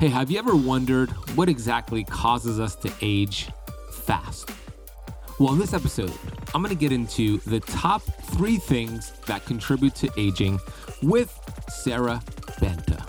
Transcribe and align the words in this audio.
Hey, 0.00 0.08
have 0.08 0.30
you 0.30 0.38
ever 0.38 0.56
wondered 0.56 1.10
what 1.36 1.50
exactly 1.50 2.04
causes 2.04 2.58
us 2.58 2.74
to 2.76 2.90
age 3.02 3.50
fast? 3.92 4.50
Well, 5.38 5.52
in 5.52 5.58
this 5.58 5.74
episode, 5.74 6.10
I'm 6.54 6.62
going 6.62 6.74
to 6.74 6.80
get 6.80 6.90
into 6.90 7.36
the 7.40 7.60
top 7.60 8.00
three 8.00 8.56
things 8.56 9.12
that 9.26 9.44
contribute 9.44 9.94
to 9.96 10.10
aging 10.16 10.58
with 11.02 11.38
Sara 11.68 12.22
Banta. 12.62 13.04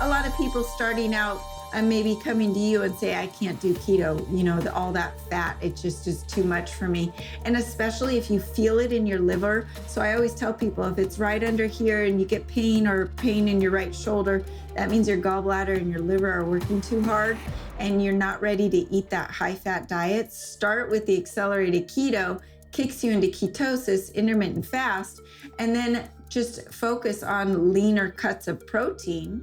A 0.00 0.08
lot 0.08 0.24
of 0.24 0.36
people 0.36 0.62
starting 0.62 1.12
out 1.12 1.40
and 1.72 1.88
maybe 1.88 2.16
coming 2.22 2.52
to 2.52 2.60
you 2.60 2.82
and 2.82 2.94
say, 2.94 3.14
I 3.16 3.28
can't 3.28 3.60
do 3.60 3.74
keto, 3.74 4.26
you 4.36 4.44
know, 4.44 4.60
the, 4.60 4.72
all 4.74 4.92
that 4.92 5.20
fat, 5.28 5.56
it 5.60 5.76
just 5.76 6.06
is 6.06 6.22
too 6.24 6.44
much 6.44 6.74
for 6.74 6.88
me. 6.88 7.12
And 7.44 7.56
especially 7.56 8.16
if 8.18 8.30
you 8.30 8.40
feel 8.40 8.78
it 8.78 8.92
in 8.92 9.06
your 9.06 9.20
liver. 9.20 9.68
So 9.86 10.00
I 10.00 10.14
always 10.14 10.34
tell 10.34 10.52
people 10.52 10.84
if 10.84 10.98
it's 10.98 11.18
right 11.18 11.42
under 11.42 11.66
here 11.66 12.04
and 12.04 12.20
you 12.20 12.26
get 12.26 12.46
pain 12.46 12.86
or 12.86 13.06
pain 13.16 13.48
in 13.48 13.60
your 13.60 13.70
right 13.70 13.94
shoulder, 13.94 14.44
that 14.74 14.90
means 14.90 15.08
your 15.08 15.18
gallbladder 15.18 15.76
and 15.76 15.90
your 15.90 16.00
liver 16.00 16.30
are 16.32 16.44
working 16.44 16.80
too 16.80 17.02
hard 17.02 17.36
and 17.78 18.02
you're 18.02 18.12
not 18.12 18.40
ready 18.40 18.68
to 18.70 18.76
eat 18.94 19.10
that 19.10 19.30
high 19.30 19.54
fat 19.54 19.88
diet. 19.88 20.32
Start 20.32 20.90
with 20.90 21.06
the 21.06 21.16
accelerated 21.16 21.88
keto, 21.88 22.40
kicks 22.72 23.02
you 23.02 23.12
into 23.12 23.28
ketosis, 23.28 24.14
intermittent 24.14 24.66
fast, 24.66 25.20
and 25.58 25.74
then 25.74 26.08
just 26.28 26.72
focus 26.72 27.22
on 27.22 27.72
leaner 27.72 28.10
cuts 28.10 28.46
of 28.46 28.64
protein 28.66 29.42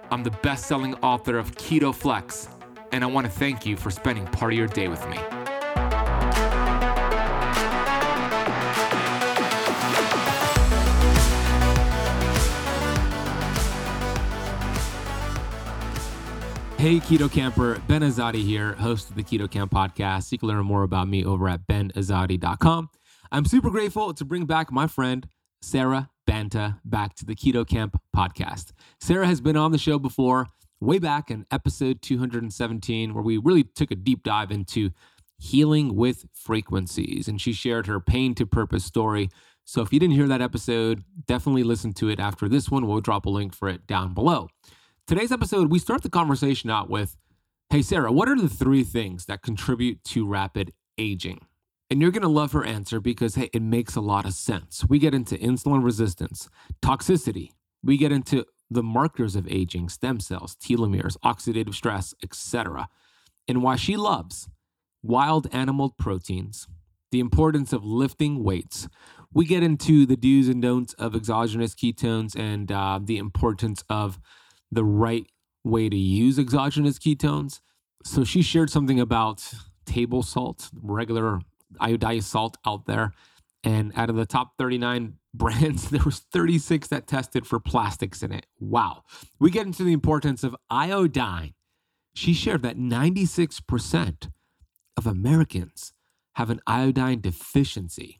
I'm 0.11 0.23
the 0.23 0.31
best 0.43 0.65
selling 0.65 0.93
author 0.95 1.37
of 1.37 1.55
Keto 1.55 1.95
Flex, 1.95 2.49
and 2.91 3.01
I 3.01 3.07
want 3.07 3.25
to 3.25 3.31
thank 3.31 3.65
you 3.65 3.77
for 3.77 3.89
spending 3.89 4.25
part 4.25 4.51
of 4.51 4.59
your 4.59 4.67
day 4.67 4.89
with 4.89 4.99
me. 5.07 5.15
Hey, 16.77 16.99
Keto 16.99 17.31
Kamper, 17.31 17.81
Ben 17.87 18.01
Azadi 18.01 18.43
here, 18.43 18.73
host 18.73 19.11
of 19.11 19.15
the 19.15 19.23
Keto 19.23 19.49
Kamp 19.49 19.71
podcast. 19.71 20.29
You 20.33 20.39
can 20.39 20.49
learn 20.49 20.65
more 20.65 20.83
about 20.83 21.07
me 21.07 21.23
over 21.23 21.47
at 21.47 21.65
benazadi.com. 21.67 22.89
I'm 23.31 23.45
super 23.45 23.69
grateful 23.69 24.13
to 24.13 24.25
bring 24.25 24.45
back 24.45 24.73
my 24.73 24.87
friend, 24.87 25.29
Sara 25.61 26.10
Banta, 26.31 26.79
back 26.85 27.13
to 27.15 27.25
the 27.25 27.35
Keto 27.35 27.67
Kamp 27.67 28.01
podcast. 28.15 28.71
Sara 29.01 29.27
has 29.27 29.41
been 29.41 29.57
on 29.57 29.73
the 29.73 29.77
show 29.77 29.99
before, 29.99 30.47
way 30.79 30.97
back 30.97 31.29
in 31.29 31.45
episode 31.51 32.01
217, 32.01 33.13
where 33.13 33.21
we 33.21 33.37
really 33.37 33.65
took 33.65 33.91
a 33.91 33.95
deep 33.95 34.23
dive 34.23 34.49
into 34.49 34.91
healing 35.39 35.93
with 35.93 36.25
frequencies. 36.33 37.27
And 37.27 37.41
she 37.41 37.51
shared 37.51 37.85
her 37.87 37.99
pain 37.99 38.33
to 38.35 38.45
purpose 38.45 38.85
story. 38.85 39.29
So 39.65 39.81
if 39.81 39.91
you 39.91 39.99
didn't 39.99 40.15
hear 40.15 40.29
that 40.29 40.41
episode, 40.41 41.03
definitely 41.27 41.63
listen 41.63 41.91
to 41.95 42.07
it 42.07 42.21
after 42.21 42.47
this 42.47 42.71
one. 42.71 42.87
We'll 42.87 43.01
drop 43.01 43.25
a 43.25 43.29
link 43.29 43.53
for 43.53 43.67
it 43.67 43.85
down 43.85 44.13
below. 44.13 44.47
Today's 45.07 45.33
episode, 45.33 45.69
we 45.69 45.79
start 45.79 46.01
the 46.01 46.09
conversation 46.09 46.69
out 46.69 46.89
with 46.89 47.17
Hey, 47.69 47.81
Sara, 47.81 48.09
what 48.09 48.29
are 48.29 48.39
the 48.39 48.47
three 48.47 48.85
things 48.85 49.25
that 49.25 49.41
contribute 49.41 50.01
to 50.05 50.25
rapid 50.25 50.71
aging? 50.97 51.41
And 51.91 52.01
you're 52.01 52.11
going 52.11 52.21
to 52.21 52.29
love 52.29 52.53
her 52.53 52.63
answer 52.63 53.01
because, 53.01 53.35
hey, 53.35 53.49
it 53.51 53.61
makes 53.61 53.97
a 53.97 54.01
lot 54.01 54.25
of 54.25 54.33
sense. 54.33 54.85
We 54.87 54.97
get 54.97 55.13
into 55.13 55.37
insulin 55.37 55.83
resistance, 55.83 56.49
toxicity, 56.81 57.49
we 57.83 57.97
get 57.97 58.13
into 58.13 58.45
the 58.69 58.81
markers 58.81 59.35
of 59.35 59.45
aging, 59.51 59.89
stem 59.89 60.21
cells, 60.21 60.55
telomeres, 60.55 61.17
oxidative 61.25 61.73
stress, 61.73 62.15
etc. 62.23 62.87
And 63.45 63.61
why 63.61 63.75
she 63.75 63.97
loves 63.97 64.47
wild 65.03 65.53
animal 65.53 65.89
proteins, 65.89 66.65
the 67.11 67.19
importance 67.19 67.73
of 67.73 67.83
lifting 67.83 68.41
weights. 68.41 68.87
We 69.33 69.45
get 69.45 69.61
into 69.61 70.05
the 70.05 70.15
do's 70.15 70.47
and 70.47 70.61
don'ts 70.61 70.93
of 70.93 71.13
exogenous 71.13 71.75
ketones 71.75 72.39
and 72.39 72.71
uh, 72.71 73.01
the 73.03 73.17
importance 73.17 73.83
of 73.89 74.17
the 74.71 74.85
right 74.85 75.25
way 75.65 75.89
to 75.89 75.97
use 75.97 76.39
exogenous 76.39 76.97
ketones. 76.97 77.59
So 78.05 78.23
she 78.23 78.41
shared 78.41 78.69
something 78.69 78.99
about 79.01 79.43
table 79.85 80.23
salt, 80.23 80.69
regular 80.81 81.41
iodized 81.79 82.23
salt 82.23 82.57
out 82.65 82.85
there. 82.85 83.13
And 83.63 83.91
out 83.95 84.09
of 84.09 84.15
the 84.15 84.25
top 84.25 84.57
39 84.57 85.15
brands, 85.33 85.89
there 85.89 86.01
was 86.03 86.19
36 86.19 86.87
that 86.89 87.07
tested 87.07 87.47
for 87.47 87.59
plastics 87.59 88.23
in 88.23 88.31
it. 88.31 88.45
Wow. 88.59 89.03
We 89.39 89.51
get 89.51 89.65
into 89.65 89.83
the 89.83 89.93
importance 89.93 90.43
of 90.43 90.55
iodine. 90.69 91.53
She 92.13 92.33
shared 92.33 92.63
that 92.63 92.77
96% 92.77 94.31
of 94.97 95.07
Americans 95.07 95.93
have 96.35 96.49
an 96.49 96.59
iodine 96.67 97.21
deficiency, 97.21 98.19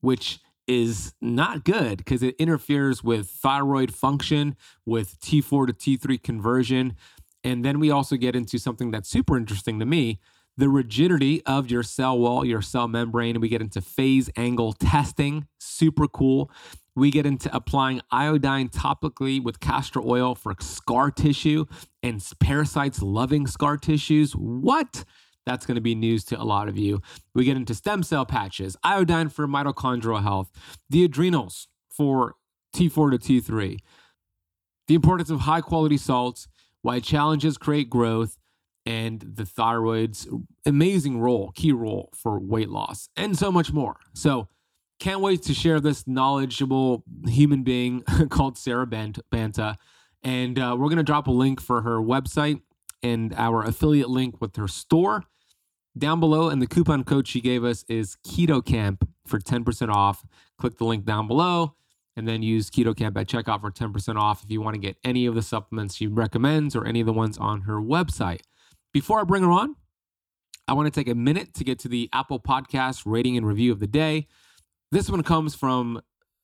which 0.00 0.40
is 0.66 1.14
not 1.20 1.64
good 1.64 1.98
because 1.98 2.22
it 2.22 2.34
interferes 2.38 3.02
with 3.02 3.30
thyroid 3.30 3.94
function, 3.94 4.56
with 4.84 5.18
T4 5.20 5.68
to 5.68 5.72
T3 5.72 6.22
conversion. 6.22 6.94
And 7.42 7.64
then 7.64 7.80
we 7.80 7.90
also 7.90 8.16
get 8.16 8.36
into 8.36 8.58
something 8.58 8.90
that's 8.90 9.08
super 9.08 9.36
interesting 9.36 9.78
to 9.78 9.86
me 9.86 10.20
the 10.58 10.68
rigidity 10.68 11.40
of 11.46 11.70
your 11.70 11.84
cell 11.84 12.18
wall, 12.18 12.44
your 12.44 12.60
cell 12.60 12.88
membrane. 12.88 13.40
We 13.40 13.48
get 13.48 13.62
into 13.62 13.80
phase 13.80 14.28
angle 14.36 14.72
testing, 14.72 15.46
super 15.58 16.08
cool. 16.08 16.50
We 16.96 17.12
get 17.12 17.26
into 17.26 17.54
applying 17.54 18.00
iodine 18.10 18.68
topically 18.68 19.42
with 19.42 19.60
castor 19.60 20.00
oil 20.00 20.34
for 20.34 20.54
scar 20.60 21.12
tissue 21.12 21.64
and 22.02 22.22
parasites 22.40 23.00
loving 23.00 23.46
scar 23.46 23.76
tissues. 23.76 24.32
What? 24.32 25.04
That's 25.46 25.64
going 25.64 25.76
to 25.76 25.80
be 25.80 25.94
news 25.94 26.24
to 26.24 26.40
a 26.40 26.42
lot 26.42 26.68
of 26.68 26.76
you. 26.76 27.00
We 27.36 27.44
get 27.44 27.56
into 27.56 27.72
stem 27.72 28.02
cell 28.02 28.26
patches, 28.26 28.76
iodine 28.82 29.28
for 29.28 29.46
mitochondrial 29.46 30.22
health, 30.24 30.50
the 30.90 31.04
adrenals 31.04 31.68
for 31.88 32.34
T4 32.74 33.12
to 33.12 33.42
T3, 33.42 33.78
the 34.88 34.94
importance 34.96 35.30
of 35.30 35.40
high 35.40 35.60
quality 35.60 35.96
salts, 35.96 36.48
why 36.82 36.98
challenges 36.98 37.56
create 37.58 37.88
growth, 37.88 38.36
and 38.88 39.20
the 39.20 39.44
thyroid's 39.44 40.26
amazing 40.64 41.20
role, 41.20 41.52
key 41.54 41.72
role 41.72 42.08
for 42.14 42.40
weight 42.40 42.70
loss, 42.70 43.10
and 43.18 43.36
so 43.36 43.52
much 43.52 43.70
more. 43.70 43.96
So, 44.14 44.48
can't 44.98 45.20
wait 45.20 45.42
to 45.42 45.54
share 45.54 45.78
this 45.78 46.08
knowledgeable 46.08 47.04
human 47.26 47.62
being 47.62 48.02
called 48.30 48.56
Sara 48.56 48.86
Banta. 48.86 49.76
And 50.24 50.58
uh, 50.58 50.74
we're 50.76 50.88
going 50.88 50.96
to 50.96 51.04
drop 51.04 51.28
a 51.28 51.30
link 51.30 51.60
for 51.60 51.82
her 51.82 51.98
website 51.98 52.62
and 53.02 53.32
our 53.34 53.62
affiliate 53.62 54.08
link 54.08 54.40
with 54.40 54.56
her 54.56 54.66
store 54.66 55.22
down 55.96 56.18
below. 56.18 56.48
And 56.48 56.60
the 56.60 56.66
coupon 56.66 57.04
code 57.04 57.28
she 57.28 57.40
gave 57.40 57.62
us 57.62 57.84
is 57.88 58.16
Keto 58.26 58.64
Kamp 58.64 59.08
for 59.24 59.38
10% 59.38 59.94
off. 59.94 60.24
Click 60.58 60.78
the 60.78 60.84
link 60.84 61.04
down 61.04 61.28
below 61.28 61.74
and 62.16 62.26
then 62.26 62.42
use 62.42 62.70
Keto 62.70 62.96
Kamp 62.96 63.16
at 63.16 63.28
checkout 63.28 63.60
for 63.60 63.70
10% 63.70 64.16
off 64.16 64.42
if 64.42 64.50
you 64.50 64.60
want 64.60 64.74
to 64.74 64.80
get 64.80 64.96
any 65.04 65.26
of 65.26 65.36
the 65.36 65.42
supplements 65.42 65.94
she 65.94 66.08
recommends 66.08 66.74
or 66.74 66.84
any 66.84 66.98
of 66.98 67.06
the 67.06 67.12
ones 67.12 67.38
on 67.38 67.60
her 67.60 67.76
website. 67.76 68.40
Before 68.98 69.20
I 69.20 69.22
bring 69.22 69.44
her 69.44 69.50
on, 69.52 69.76
I 70.66 70.72
want 70.72 70.92
to 70.92 71.00
take 71.00 71.06
a 71.06 71.14
minute 71.14 71.54
to 71.54 71.62
get 71.62 71.78
to 71.78 71.88
the 71.88 72.08
Apple 72.12 72.40
Podcast 72.40 73.04
rating 73.06 73.36
and 73.36 73.46
review 73.46 73.70
of 73.70 73.78
the 73.78 73.86
day. 73.86 74.26
This 74.90 75.08
one 75.08 75.22
comes 75.22 75.54
from 75.54 76.02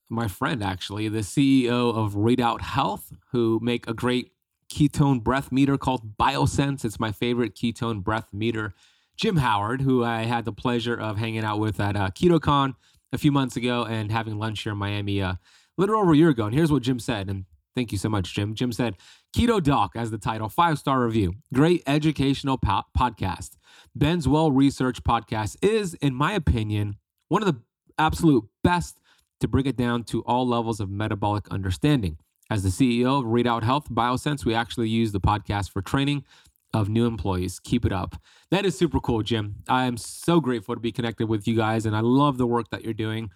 my 0.08 0.28
friend, 0.28 0.62
actually, 0.62 1.08
the 1.08 1.22
CEO 1.22 1.92
of 1.92 2.12
Readout 2.12 2.60
Health, 2.60 3.12
who 3.32 3.58
make 3.60 3.88
a 3.88 3.92
great 3.92 4.30
ketone 4.72 5.20
breath 5.20 5.50
meter 5.50 5.76
called 5.76 6.16
BioSense. 6.16 6.84
It's 6.84 7.00
my 7.00 7.10
favorite 7.10 7.56
ketone 7.56 8.04
breath 8.04 8.28
meter 8.32 8.72
Jim 9.16 9.38
Howard, 9.38 9.80
who 9.80 10.04
I 10.04 10.22
had 10.22 10.44
the 10.44 10.52
pleasure 10.52 10.94
of 10.94 11.18
hanging 11.18 11.42
out 11.42 11.58
with 11.58 11.80
at 11.80 11.96
uh, 11.96 12.10
KetoCon 12.10 12.76
a 13.12 13.18
few 13.18 13.32
months 13.32 13.56
ago 13.56 13.84
and 13.84 14.12
having 14.12 14.38
lunch 14.38 14.62
here 14.62 14.74
in 14.74 14.78
Miami 14.78 15.20
uh, 15.20 15.32
a 15.32 15.38
little 15.76 15.96
over 15.96 16.12
a 16.12 16.16
year 16.16 16.28
ago. 16.28 16.46
And 16.46 16.54
here's 16.54 16.70
what 16.70 16.84
Jim 16.84 17.00
said. 17.00 17.28
And 17.28 17.46
thank 17.74 17.90
you 17.90 17.98
so 17.98 18.08
much, 18.08 18.32
Jim. 18.32 18.54
Jim 18.54 18.70
said, 18.70 18.94
Keto 19.34 19.60
Doc 19.60 19.96
as 19.96 20.12
the 20.12 20.18
title, 20.18 20.48
five 20.48 20.78
star 20.78 21.04
review. 21.04 21.34
Great 21.52 21.82
educational 21.88 22.56
po- 22.56 22.84
podcast. 22.96 23.56
Ben's 23.92 24.28
well 24.28 24.52
researched 24.52 25.02
podcast 25.02 25.56
is, 25.60 25.94
in 25.94 26.14
my 26.14 26.34
opinion, 26.34 26.94
one 27.26 27.42
of 27.42 27.48
the 27.52 27.60
absolute 27.98 28.44
best 28.62 29.00
to 29.40 29.48
bring 29.48 29.66
it 29.66 29.76
down 29.76 30.04
to 30.04 30.22
all 30.22 30.46
levels 30.46 30.78
of 30.78 30.88
metabolic 30.88 31.48
understanding. 31.48 32.16
As 32.48 32.62
the 32.62 32.68
CEO 32.68 33.18
of 33.18 33.24
Readout 33.24 33.64
Health 33.64 33.90
Biosense, 33.90 34.44
we 34.44 34.54
actually 34.54 34.88
use 34.88 35.10
the 35.10 35.20
podcast 35.20 35.72
for 35.72 35.82
training 35.82 36.24
of 36.72 36.88
new 36.88 37.04
employees. 37.04 37.58
Keep 37.58 37.84
it 37.86 37.92
up. 37.92 38.14
That 38.52 38.64
is 38.64 38.78
super 38.78 39.00
cool, 39.00 39.24
Jim. 39.24 39.56
I 39.68 39.86
am 39.86 39.96
so 39.96 40.38
grateful 40.38 40.76
to 40.76 40.80
be 40.80 40.92
connected 40.92 41.28
with 41.28 41.48
you 41.48 41.56
guys, 41.56 41.86
and 41.86 41.96
I 41.96 42.00
love 42.00 42.38
the 42.38 42.46
work 42.46 42.70
that 42.70 42.84
you're 42.84 42.94
doing. 42.94 43.30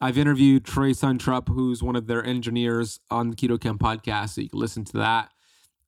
I've 0.00 0.16
interviewed 0.16 0.64
Trey 0.64 0.92
Suntrup, 0.92 1.48
who's 1.48 1.82
one 1.82 1.94
of 1.94 2.06
their 2.06 2.24
engineers 2.24 3.00
on 3.10 3.30
the 3.30 3.36
Keto 3.36 3.60
Kamp 3.60 3.80
podcast, 3.80 4.30
so 4.30 4.40
you 4.40 4.48
can 4.48 4.58
listen 4.58 4.84
to 4.84 4.98
that. 4.98 5.30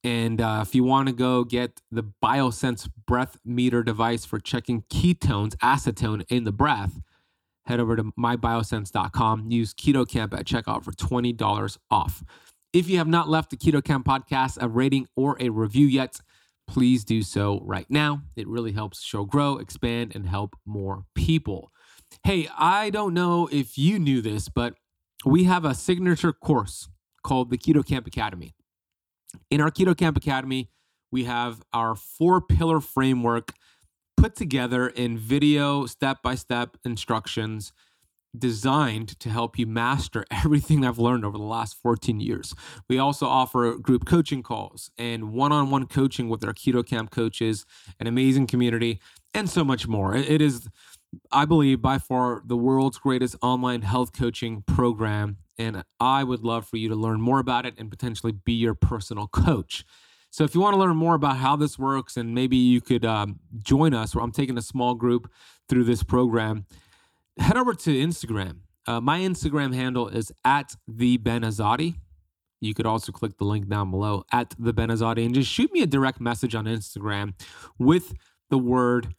And 0.05 0.41
uh, 0.41 0.65
if 0.67 0.75
you 0.75 0.85
want 0.85 1.09
to 1.09 1.15
go 1.15 1.45
get 1.45 1.81
the 1.91 2.03
Biosense 2.23 2.89
breath 3.07 3.39
meter 3.45 3.83
device 3.83 4.25
for 4.25 4.39
checking 4.39 4.83
ketones, 4.83 5.55
acetone 5.57 6.25
in 6.29 6.45
the 6.45 6.53
breath, 6.53 7.01
head 7.67 7.81
over 7.81 7.97
to 7.97 8.05
mybiosense.com. 8.19 9.51
Use 9.51 9.73
Keto 9.73 10.07
Kamp 10.07 10.35
at 10.35 10.45
checkout 10.45 10.85
for 10.85 10.93
$20 10.93 11.79
off. 11.91 12.23
If 12.73 12.89
you 12.89 12.99
have 12.99 13.09
not 13.09 13.29
left 13.29 13.51
the 13.51 13.57
Keto 13.57 13.83
Kamp 13.83 14.07
podcast 14.07 14.59
a 14.61 14.69
rating 14.69 15.07
or 15.15 15.37
a 15.41 15.51
review 15.51 15.87
yet, 15.87 16.21
please 16.67 17.05
do 17.05 17.23
so 17.23 17.61
right 17.65 17.87
now. 17.89 18.23
It 18.35 18.49
really 18.49 18.73
helps 18.73 19.03
show 19.03 19.25
grow, 19.25 19.59
expand, 19.59 20.13
and 20.15 20.27
help 20.27 20.57
more 20.67 21.05
people. 21.15 21.71
Hey, 22.25 22.49
I 22.57 22.91
don't 22.91 23.15
know 23.15 23.49
if 23.51 23.77
you 23.77 23.99
knew 23.99 24.21
this, 24.21 24.49
but 24.49 24.75
we 25.25 25.45
have 25.45 25.65
a 25.65 25.75
signature 25.75 26.33
course 26.33 26.89
called 27.25 27.51
the 27.51 27.59
Keto 27.59 27.85
Kamp 27.85 28.07
Academy. 28.07 28.55
In 29.51 29.61
our 29.61 29.71
Keto 29.71 29.97
Kamp 29.97 30.17
Academy, 30.17 30.71
we 31.11 31.25
have 31.25 31.63
our 31.73 31.95
four 31.95 32.41
pillar 32.41 32.81
framework 32.81 33.53
put 34.17 34.37
together 34.37 34.89
in 34.89 35.19
video 35.19 35.87
step 35.87 36.23
by 36.23 36.35
step 36.35 36.77
instructions 36.85 37.73
designed 38.37 39.19
to 39.21 39.29
help 39.29 39.59
you 39.59 39.67
master 39.67 40.25
everything 40.31 40.85
I've 40.85 40.99
learned 40.99 41.25
over 41.25 41.37
the 41.37 41.45
last 41.45 41.77
14 41.83 42.21
years. 42.21 42.55
We 42.89 42.99
also 42.99 43.27
offer 43.27 43.77
group 43.77 44.07
coaching 44.07 44.43
calls 44.43 44.91
and 44.97 45.33
one 45.33 45.53
on 45.53 45.71
one 45.71 45.87
coaching 45.87 46.29
with 46.29 46.45
our 46.45 46.55
Keto 46.55 46.87
Kamp 46.87 47.11
coaches, 47.11 47.67
an 48.01 48.07
amazing 48.07 48.47
community, 48.47 49.01
and 49.35 49.49
so 49.49 49.65
much 49.65 49.87
more. 49.87 50.15
It 50.15 50.41
is, 50.43 50.69
I 51.31 51.45
believe, 51.45 51.83
by 51.83 51.99
far 51.99 52.43
the 52.45 52.57
world's 52.57 52.99
greatest 52.99 53.37
online 53.43 53.83
health 53.83 54.13
coaching 54.13 54.63
program. 54.67 55.39
And 55.59 55.85
I 56.01 56.25
would 56.25 56.43
love 56.43 56.67
for 56.67 56.77
you 56.77 56.89
to 56.89 56.95
learn 56.95 57.21
more 57.21 57.39
about 57.39 57.67
it 57.67 57.75
and 57.79 57.91
potentially 57.91 58.33
be 58.33 58.55
your 58.55 58.75
personal 58.75 59.27
coach. 59.29 59.85
So 60.31 60.45
if 60.45 60.55
you 60.55 60.63
want 60.63 60.75
to 60.75 60.81
learn 60.81 60.97
more 60.97 61.15
about 61.15 61.37
how 61.37 61.57
this 61.57 61.79
works 61.79 62.17
and 62.17 62.35
maybe 62.35 62.57
you 62.57 62.81
could 62.81 63.05
um, 63.05 63.39
join 63.59 63.93
us, 63.93 64.15
where 64.15 64.25
I'm 64.25 64.33
taking 64.33 64.57
a 64.57 64.63
small 64.63 64.95
group 64.95 65.31
through 65.69 65.85
this 65.85 66.03
program, 66.03 66.65
head 67.39 67.59
over 67.59 67.75
to 67.75 67.91
Instagram. 67.91 68.61
Uh, 68.87 69.01
my 69.01 69.21
Instagram 69.21 69.75
handle 69.75 70.09
is 70.09 70.33
at 70.45 70.75
the 70.89 71.19
Ben 71.19 71.43
Azadi. 71.43 71.97
You 72.63 72.75
could 72.75 72.87
also 72.87 73.13
click 73.13 73.37
the 73.37 73.45
link 73.45 73.69
down 73.69 73.91
below 73.91 74.25
at 74.33 74.55
the 74.59 74.73
Ben 74.73 74.89
Azadi 74.89 75.27
and 75.27 75.35
just 75.35 75.51
shoot 75.51 75.71
me 75.73 75.83
a 75.83 75.87
direct 75.87 76.21
message 76.21 76.55
on 76.55 76.65
Instagram 76.65 77.35
with 77.79 78.15
the 78.51 78.59
word 78.59 79.15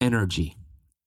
energy, 0.00 0.56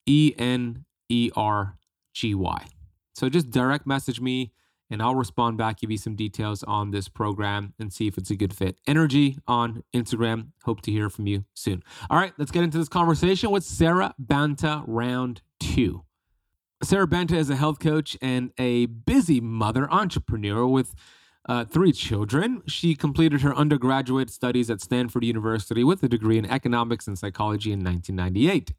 E 0.06 0.34
N 0.38 0.84
E 1.08 1.30
R 1.34 1.76
G 2.12 2.34
Y. 2.34 2.66
So 3.14 3.28
just 3.28 3.50
direct 3.50 3.86
message 3.86 4.20
me 4.20 4.52
and 4.90 5.02
I'll 5.02 5.14
respond 5.14 5.58
back, 5.58 5.80
give 5.80 5.90
you 5.90 5.98
some 5.98 6.14
details 6.14 6.62
on 6.62 6.90
this 6.90 7.08
program 7.08 7.74
and 7.78 7.92
see 7.92 8.06
if 8.06 8.18
it's 8.18 8.30
a 8.30 8.36
good 8.36 8.54
fit. 8.54 8.76
Energy 8.86 9.38
on 9.46 9.82
Instagram. 9.94 10.48
Hope 10.64 10.82
to 10.82 10.92
hear 10.92 11.08
from 11.08 11.26
you 11.26 11.44
soon. 11.54 11.82
All 12.10 12.18
right, 12.18 12.32
let's 12.38 12.50
get 12.50 12.62
into 12.62 12.78
this 12.78 12.88
conversation 12.88 13.50
with 13.50 13.64
Sara 13.64 14.14
Banta, 14.18 14.84
round 14.86 15.42
two. 15.58 16.04
Sara 16.82 17.06
Banta 17.06 17.36
is 17.36 17.48
a 17.48 17.56
health 17.56 17.78
coach 17.78 18.16
and 18.20 18.52
a 18.58 18.86
busy 18.86 19.40
mother 19.40 19.90
entrepreneur 19.90 20.66
with 20.66 20.94
uh, 21.48 21.64
three 21.64 21.92
children. 21.92 22.62
She 22.66 22.94
completed 22.94 23.40
her 23.40 23.54
undergraduate 23.54 24.30
studies 24.30 24.70
at 24.70 24.80
Stanford 24.80 25.24
University 25.24 25.82
with 25.82 26.02
a 26.02 26.08
degree 26.08 26.38
in 26.38 26.46
economics 26.46 27.06
and 27.06 27.18
psychology 27.18 27.72
in 27.72 27.82
1998. 27.82 28.74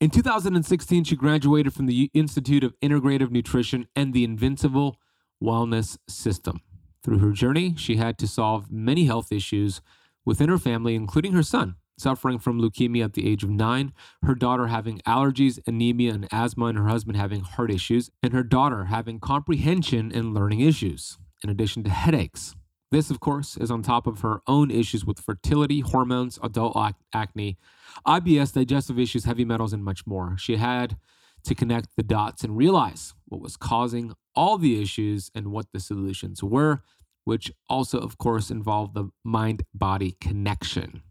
In 0.00 0.08
2016, 0.08 1.04
she 1.04 1.14
graduated 1.14 1.74
from 1.74 1.84
the 1.84 2.10
Institute 2.14 2.64
of 2.64 2.72
Integrative 2.80 3.30
Nutrition 3.30 3.86
and 3.94 4.14
the 4.14 4.24
Invincible 4.24 4.96
wellness 5.44 5.98
system. 6.08 6.62
Through 7.04 7.18
her 7.18 7.32
journey, 7.32 7.74
she 7.76 7.96
had 7.96 8.16
to 8.16 8.26
solve 8.26 8.70
many 8.70 9.04
health 9.04 9.30
issues 9.30 9.82
within 10.24 10.48
her 10.48 10.56
family, 10.56 10.94
including 10.94 11.32
her 11.32 11.42
son, 11.42 11.76
suffering 11.98 12.38
from 12.38 12.58
leukemia 12.58 13.04
at 13.04 13.12
the 13.12 13.28
age 13.28 13.44
of 13.44 13.50
nine, 13.50 13.92
her 14.22 14.34
daughter 14.34 14.68
having 14.68 15.00
allergies, 15.00 15.58
anemia, 15.66 16.14
and 16.14 16.26
asthma, 16.32 16.66
and 16.66 16.78
her 16.78 16.88
husband 16.88 17.18
having 17.18 17.40
heart 17.42 17.70
issues, 17.70 18.10
and 18.22 18.32
her 18.32 18.42
daughter 18.42 18.86
having 18.86 19.20
comprehension 19.20 20.10
and 20.14 20.32
learning 20.32 20.60
issues, 20.60 21.18
in 21.44 21.50
addition 21.50 21.84
to 21.84 21.90
headaches. 21.90 22.54
This, 22.90 23.10
of 23.10 23.20
course, 23.20 23.56
is 23.56 23.70
on 23.70 23.82
top 23.82 24.08
of 24.08 24.20
her 24.20 24.40
own 24.48 24.70
issues 24.70 25.04
with 25.04 25.20
fertility, 25.20 25.80
hormones, 25.80 26.40
adult 26.42 26.76
acne, 27.14 27.56
IBS, 28.04 28.52
digestive 28.52 28.98
issues, 28.98 29.24
heavy 29.24 29.44
metals, 29.44 29.72
and 29.72 29.84
much 29.84 30.06
more. 30.06 30.36
She 30.38 30.56
had 30.56 30.96
to 31.44 31.54
connect 31.54 31.94
the 31.96 32.02
dots 32.02 32.42
and 32.42 32.56
realize 32.56 33.14
what 33.26 33.40
was 33.40 33.56
causing 33.56 34.14
all 34.34 34.58
the 34.58 34.82
issues 34.82 35.30
and 35.36 35.48
what 35.48 35.66
the 35.72 35.78
solutions 35.78 36.42
were, 36.42 36.82
which 37.24 37.52
also, 37.68 37.98
of 37.98 38.18
course, 38.18 38.50
involved 38.50 38.94
the 38.94 39.10
mind 39.24 39.62
body 39.72 40.16
connection. 40.20 41.02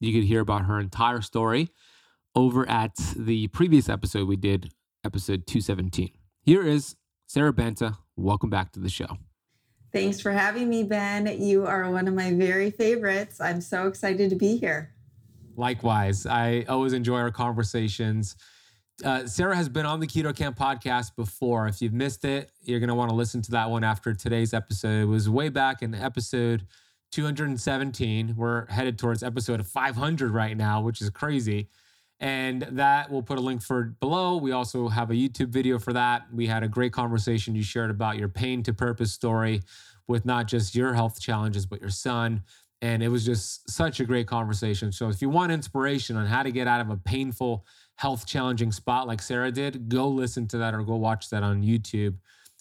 You 0.00 0.12
could 0.12 0.26
hear 0.26 0.40
about 0.40 0.64
her 0.64 0.80
entire 0.80 1.20
story 1.20 1.70
over 2.34 2.68
at 2.68 2.96
the 3.16 3.46
previous 3.48 3.88
episode 3.88 4.26
we 4.26 4.36
did, 4.36 4.72
episode 5.04 5.46
217. 5.46 6.10
Here 6.42 6.66
is 6.66 6.96
Sara 7.28 7.52
Banta. 7.52 7.98
Welcome 8.16 8.50
back 8.50 8.72
to 8.72 8.80
the 8.80 8.90
show. 8.90 9.16
Thanks 9.92 10.20
for 10.20 10.32
having 10.32 10.68
me, 10.68 10.84
Ben. 10.84 11.40
You 11.40 11.66
are 11.66 11.90
one 11.90 12.06
of 12.08 12.14
my 12.14 12.32
very 12.34 12.70
favorites. 12.70 13.40
I'm 13.40 13.60
so 13.60 13.86
excited 13.86 14.30
to 14.30 14.36
be 14.36 14.56
here. 14.56 14.92
Likewise, 15.56 16.26
I 16.26 16.64
always 16.68 16.92
enjoy 16.92 17.18
our 17.18 17.30
conversations. 17.30 18.36
Uh, 19.04 19.26
Sara 19.26 19.56
has 19.56 19.68
been 19.68 19.86
on 19.86 20.00
the 20.00 20.06
Keto 20.06 20.34
Kamp 20.34 20.58
podcast 20.58 21.16
before. 21.16 21.68
If 21.68 21.80
you've 21.80 21.92
missed 21.92 22.24
it, 22.24 22.50
you're 22.62 22.80
going 22.80 22.88
to 22.88 22.94
want 22.94 23.10
to 23.10 23.16
listen 23.16 23.42
to 23.42 23.50
that 23.52 23.70
one 23.70 23.84
after 23.84 24.14
today's 24.14 24.54
episode. 24.54 25.02
It 25.02 25.06
was 25.06 25.28
way 25.28 25.48
back 25.48 25.82
in 25.82 25.94
episode 25.94 26.66
217. 27.12 28.34
We're 28.36 28.66
headed 28.66 28.98
towards 28.98 29.22
episode 29.22 29.66
500 29.66 30.30
right 30.30 30.56
now, 30.56 30.80
which 30.80 31.00
is 31.00 31.10
crazy. 31.10 31.68
And 32.18 32.62
that 32.62 33.10
we'll 33.10 33.22
put 33.22 33.38
a 33.38 33.42
link 33.42 33.62
for 33.62 33.94
below. 34.00 34.38
We 34.38 34.52
also 34.52 34.88
have 34.88 35.10
a 35.10 35.14
YouTube 35.14 35.48
video 35.48 35.78
for 35.78 35.92
that. 35.92 36.22
We 36.32 36.46
had 36.46 36.62
a 36.62 36.68
great 36.68 36.92
conversation 36.92 37.54
you 37.54 37.62
shared 37.62 37.90
about 37.90 38.16
your 38.16 38.28
pain 38.28 38.62
to 38.62 38.72
purpose 38.72 39.12
story 39.12 39.60
with 40.08 40.24
not 40.24 40.46
just 40.46 40.74
your 40.74 40.94
health 40.94 41.20
challenges, 41.20 41.66
but 41.66 41.80
your 41.80 41.90
son. 41.90 42.42
And 42.80 43.02
it 43.02 43.08
was 43.08 43.24
just 43.24 43.68
such 43.70 44.00
a 44.00 44.04
great 44.04 44.26
conversation. 44.26 44.92
So 44.92 45.08
if 45.08 45.20
you 45.20 45.28
want 45.28 45.52
inspiration 45.52 46.16
on 46.16 46.26
how 46.26 46.42
to 46.42 46.50
get 46.50 46.66
out 46.66 46.80
of 46.80 46.90
a 46.90 46.96
painful, 46.96 47.66
health 47.96 48.26
challenging 48.26 48.72
spot 48.72 49.06
like 49.06 49.20
Sara 49.20 49.50
did, 49.50 49.88
go 49.88 50.08
listen 50.08 50.46
to 50.48 50.58
that 50.58 50.74
or 50.74 50.82
go 50.82 50.96
watch 50.96 51.30
that 51.30 51.42
on 51.42 51.62
YouTube. 51.62 52.16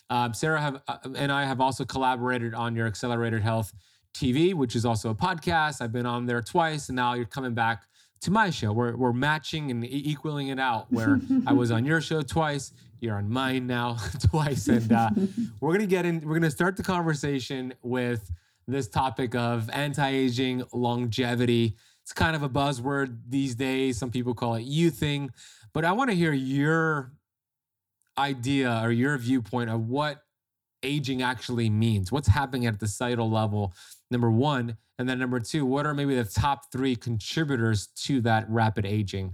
Um, 0.10 0.34
Sara 0.34 0.62
have, 0.62 0.82
uh, 0.88 0.98
and 1.16 1.32
I 1.32 1.46
have 1.46 1.60
also 1.60 1.84
collaborated 1.84 2.54
on 2.54 2.76
your 2.76 2.88
Accelerated 2.88 3.42
Health 3.42 3.74
TV, 4.14 4.54
which 4.54 4.76
is 4.76 4.86
also 4.86 5.10
a 5.10 5.16
podcast. 5.16 5.82
I've 5.82 5.92
been 5.92 6.06
on 6.06 6.26
there 6.26 6.42
twice, 6.42 6.90
and 6.90 6.96
now 6.96 7.14
you're 7.14 7.26
coming 7.26 7.54
back 7.54 7.84
to 8.26 8.32
my 8.32 8.50
show. 8.50 8.74
We're, 8.74 8.96
we're 8.96 9.14
matching 9.14 9.72
and 9.72 9.86
equaling 9.86 10.50
it 10.50 10.60
out 10.60 10.92
where 10.92 11.20
I 11.48 11.54
was 11.54 11.72
on 11.72 11.86
your 11.86 12.02
show 12.02 12.22
twice. 12.22 12.74
You're 13.00 13.16
on 13.16 13.30
mine 13.30 13.68
now 13.68 13.98
twice. 14.30 14.68
And 14.68 14.92
uh, 14.92 15.10
we're 15.60 15.70
going 15.70 15.82
to 15.82 15.88
get 15.88 16.06
in, 16.06 16.22
we're 16.22 16.40
going 16.40 16.42
to 16.42 16.52
start 16.52 16.76
the 16.76 16.84
conversation 16.84 17.74
with 17.82 18.30
this 18.68 18.88
topic 18.88 19.36
of 19.36 19.70
anti 19.70 20.10
aging 20.10 20.64
longevity. 20.74 21.78
It's 22.04 22.14
kind 22.14 22.36
of 22.36 22.44
a 22.44 22.50
buzzword 22.50 23.20
these 23.28 23.56
days. 23.56 23.98
Some 23.98 24.12
people 24.12 24.34
call 24.34 24.56
it 24.56 24.64
you 24.64 24.90
thing, 24.92 25.32
but 25.74 25.86
I 25.86 25.92
want 25.92 26.10
to 26.10 26.16
hear 26.16 26.34
your 26.34 27.12
idea 28.18 28.80
or 28.84 28.92
your 28.92 29.18
viewpoint 29.18 29.70
of 29.70 29.88
what 29.88 30.24
aging 30.84 31.22
actually 31.22 31.70
means. 31.70 32.12
What's 32.12 32.28
happening 32.28 32.66
at 32.66 32.80
the 32.80 32.88
cellular 32.88 33.24
level, 33.24 33.74
number 34.12 34.32
one. 34.32 34.78
And 34.98 35.10
then 35.10 35.20
number 35.20 35.40
two, 35.40 35.66
what 35.66 35.86
are 35.86 35.94
maybe 35.94 36.16
the 36.16 36.24
top 36.24 36.72
three 36.72 36.96
contributors 36.96 37.88
to 38.04 38.22
that 38.22 38.50
rapid 38.50 38.86
aging? 38.86 39.34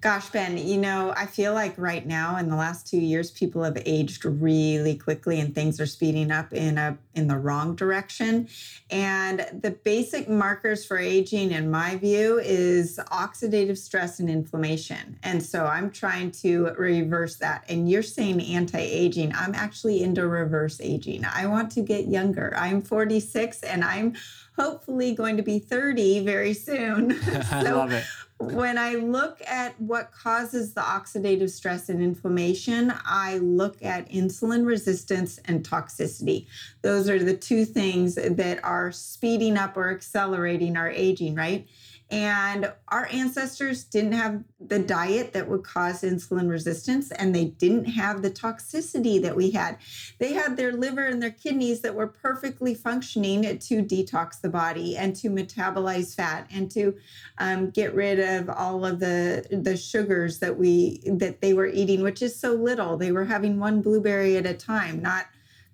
Gosh, 0.00 0.30
Ben, 0.30 0.56
you 0.56 0.78
know, 0.78 1.12
I 1.16 1.26
feel 1.26 1.54
like 1.54 1.74
right 1.76 2.06
now 2.06 2.36
in 2.36 2.48
the 2.48 2.54
last 2.54 2.86
two 2.86 3.00
years, 3.00 3.32
people 3.32 3.64
have 3.64 3.76
aged 3.84 4.24
really 4.24 4.94
quickly 4.94 5.40
and 5.40 5.52
things 5.52 5.80
are 5.80 5.86
speeding 5.86 6.30
up 6.30 6.52
in 6.52 6.78
a 6.78 6.96
in 7.16 7.26
the 7.26 7.36
wrong 7.36 7.74
direction. 7.74 8.48
And 8.90 9.44
the 9.60 9.72
basic 9.72 10.28
markers 10.28 10.86
for 10.86 10.98
aging, 10.98 11.50
in 11.50 11.68
my 11.68 11.96
view, 11.96 12.38
is 12.38 13.00
oxidative 13.10 13.76
stress 13.76 14.20
and 14.20 14.30
inflammation. 14.30 15.18
And 15.24 15.42
so 15.42 15.66
I'm 15.66 15.90
trying 15.90 16.30
to 16.42 16.66
reverse 16.78 17.34
that. 17.36 17.64
And 17.68 17.90
you're 17.90 18.04
saying 18.04 18.40
anti-aging. 18.40 19.32
I'm 19.34 19.54
actually 19.54 20.04
into 20.04 20.28
reverse 20.28 20.80
aging. 20.80 21.24
I 21.24 21.46
want 21.46 21.72
to 21.72 21.82
get 21.82 22.06
younger. 22.06 22.54
I'm 22.56 22.82
46 22.82 23.64
and 23.64 23.82
I'm 23.82 24.14
hopefully 24.58 25.14
going 25.14 25.36
to 25.36 25.42
be 25.42 25.58
30 25.58 26.24
very 26.24 26.54
soon. 26.54 27.12
I 27.50 27.62
love 27.62 27.92
it. 27.92 28.04
When 28.40 28.78
I 28.78 28.94
look 28.94 29.42
at 29.48 29.80
what 29.80 30.12
causes 30.12 30.72
the 30.72 30.80
oxidative 30.80 31.50
stress 31.50 31.88
and 31.88 32.00
inflammation, 32.00 32.92
I 33.04 33.38
look 33.38 33.82
at 33.82 34.08
insulin 34.10 34.64
resistance 34.64 35.40
and 35.46 35.68
toxicity. 35.68 36.46
Those 36.82 37.08
are 37.08 37.18
the 37.18 37.36
two 37.36 37.64
things 37.64 38.14
that 38.14 38.62
are 38.62 38.92
speeding 38.92 39.56
up 39.56 39.76
or 39.76 39.90
accelerating 39.90 40.76
our 40.76 40.88
aging, 40.88 41.34
right? 41.34 41.66
And 42.10 42.72
our 42.88 43.06
ancestors 43.12 43.84
didn't 43.84 44.12
have 44.12 44.42
the 44.58 44.78
diet 44.78 45.34
that 45.34 45.46
would 45.46 45.62
cause 45.62 46.00
insulin 46.00 46.48
resistance, 46.48 47.10
and 47.12 47.34
they 47.34 47.46
didn't 47.46 47.84
have 47.84 48.22
the 48.22 48.30
toxicity 48.30 49.20
that 49.20 49.36
we 49.36 49.50
had. 49.50 49.76
They 50.18 50.32
had 50.32 50.56
their 50.56 50.72
liver 50.72 51.04
and 51.04 51.22
their 51.22 51.30
kidneys 51.30 51.82
that 51.82 51.94
were 51.94 52.06
perfectly 52.06 52.74
functioning 52.74 53.42
to 53.42 53.82
detox 53.82 54.40
the 54.40 54.48
body 54.48 54.96
and 54.96 55.14
to 55.16 55.28
metabolize 55.28 56.14
fat 56.14 56.46
and 56.50 56.70
to 56.70 56.96
um, 57.36 57.70
get 57.70 57.94
rid 57.94 58.18
of 58.20 58.48
all 58.48 58.86
of 58.86 59.00
the 59.00 59.46
the 59.50 59.76
sugars 59.76 60.38
that 60.38 60.56
we 60.56 61.02
that 61.04 61.42
they 61.42 61.52
were 61.52 61.66
eating, 61.66 62.02
which 62.02 62.22
is 62.22 62.38
so 62.38 62.54
little. 62.54 62.96
They 62.96 63.12
were 63.12 63.26
having 63.26 63.58
one 63.58 63.82
blueberry 63.82 64.38
at 64.38 64.46
a 64.46 64.54
time, 64.54 65.02
not 65.02 65.26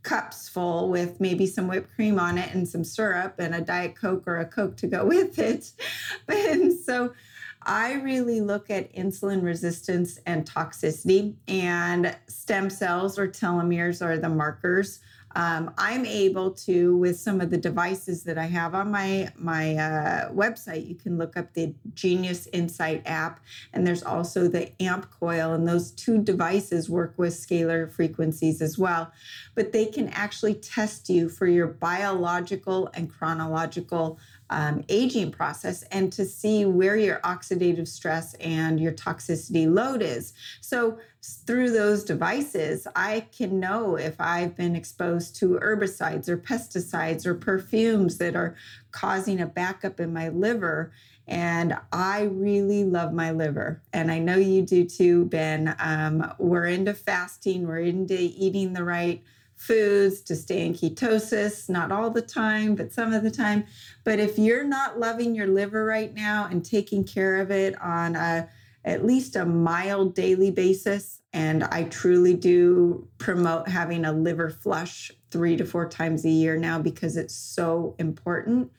cups 0.04 0.48
full 0.48 0.88
with 0.88 1.20
maybe 1.20 1.46
some 1.46 1.66
whipped 1.66 1.92
cream 1.96 2.18
on 2.20 2.38
it 2.38 2.54
and 2.54 2.68
some 2.68 2.84
syrup 2.84 3.34
and 3.38 3.54
a 3.54 3.60
diet 3.60 3.96
coke 3.96 4.22
or 4.26 4.38
a 4.38 4.46
coke 4.46 4.76
to 4.76 4.86
go 4.86 5.04
with 5.14 5.38
it. 5.38 5.72
And 6.28 6.72
so 6.72 7.12
i 7.66 7.94
really 7.94 8.42
look 8.42 8.68
at 8.70 8.92
insulin 8.94 9.42
resistance 9.42 10.18
and 10.26 10.44
toxicity 10.44 11.34
and 11.48 12.14
stem 12.28 12.68
cells 12.68 13.18
or 13.18 13.26
telomeres 13.26 14.04
are 14.04 14.18
the 14.18 14.28
markers 14.28 15.00
um, 15.36 15.72
I'm 15.78 16.06
able 16.06 16.52
to 16.52 16.96
with 16.96 17.18
some 17.18 17.40
of 17.40 17.50
the 17.50 17.56
devices 17.56 18.22
that 18.24 18.38
I 18.38 18.46
have 18.46 18.74
on 18.74 18.90
my 18.90 19.32
my 19.36 19.76
uh, 19.76 20.30
website. 20.30 20.88
You 20.88 20.94
can 20.94 21.18
look 21.18 21.36
up 21.36 21.52
the 21.54 21.74
Genius 21.94 22.46
Insight 22.52 23.02
app, 23.04 23.40
and 23.72 23.86
there's 23.86 24.02
also 24.02 24.46
the 24.46 24.70
AMP 24.80 25.10
coil, 25.10 25.52
and 25.52 25.66
those 25.66 25.90
two 25.90 26.22
devices 26.22 26.88
work 26.88 27.14
with 27.16 27.34
scalar 27.34 27.90
frequencies 27.90 28.62
as 28.62 28.78
well. 28.78 29.12
But 29.54 29.72
they 29.72 29.86
can 29.86 30.08
actually 30.10 30.54
test 30.54 31.08
you 31.08 31.28
for 31.28 31.46
your 31.46 31.66
biological 31.66 32.90
and 32.94 33.10
chronological 33.10 34.18
um, 34.50 34.84
aging 34.88 35.30
process 35.30 35.82
and 35.84 36.12
to 36.12 36.24
see 36.24 36.64
where 36.64 36.96
your 36.96 37.20
oxidative 37.20 37.88
stress 37.88 38.34
and 38.34 38.78
your 38.78 38.92
toxicity 38.92 39.72
load 39.72 40.02
is. 40.02 40.32
So, 40.60 40.98
through 41.46 41.70
those 41.70 42.04
devices, 42.04 42.86
I 42.94 43.26
can 43.36 43.58
know 43.58 43.96
if 43.96 44.20
I've 44.20 44.54
been 44.54 44.76
exposed 44.76 45.36
to 45.36 45.58
herbicides 45.62 46.28
or 46.28 46.36
pesticides 46.36 47.24
or 47.24 47.34
perfumes 47.34 48.18
that 48.18 48.36
are 48.36 48.56
causing 48.90 49.40
a 49.40 49.46
backup 49.46 50.00
in 50.00 50.12
my 50.12 50.28
liver. 50.28 50.92
And 51.26 51.78
I 51.92 52.24
really 52.24 52.84
love 52.84 53.14
my 53.14 53.30
liver. 53.30 53.80
And 53.94 54.10
I 54.10 54.18
know 54.18 54.36
you 54.36 54.60
do 54.60 54.84
too, 54.84 55.24
Ben. 55.24 55.74
Um, 55.78 56.34
we're 56.38 56.66
into 56.66 56.92
fasting, 56.92 57.66
we're 57.66 57.78
into 57.78 58.18
eating 58.18 58.74
the 58.74 58.84
right 58.84 59.22
foods 59.66 60.20
to 60.22 60.36
stay 60.36 60.66
in 60.66 60.74
ketosis, 60.74 61.68
not 61.68 61.90
all 61.90 62.10
the 62.10 62.22
time, 62.22 62.74
but 62.74 62.92
some 62.92 63.12
of 63.12 63.22
the 63.22 63.30
time. 63.30 63.64
But 64.04 64.18
if 64.18 64.38
you're 64.38 64.64
not 64.64 64.98
loving 64.98 65.34
your 65.34 65.46
liver 65.46 65.84
right 65.84 66.12
now 66.14 66.48
and 66.50 66.64
taking 66.64 67.04
care 67.04 67.40
of 67.40 67.50
it 67.50 67.80
on 67.80 68.16
a 68.16 68.48
at 68.86 69.06
least 69.06 69.34
a 69.34 69.46
mild 69.46 70.14
daily 70.14 70.50
basis, 70.50 71.20
and 71.32 71.64
I 71.64 71.84
truly 71.84 72.34
do 72.34 73.08
promote 73.18 73.66
having 73.66 74.04
a 74.04 74.12
liver 74.12 74.50
flush 74.50 75.10
three 75.30 75.56
to 75.56 75.64
four 75.64 75.88
times 75.88 76.24
a 76.24 76.30
year 76.30 76.56
now 76.56 76.78
because 76.78 77.16
it's 77.16 77.34
so 77.34 77.96
important 77.98 78.70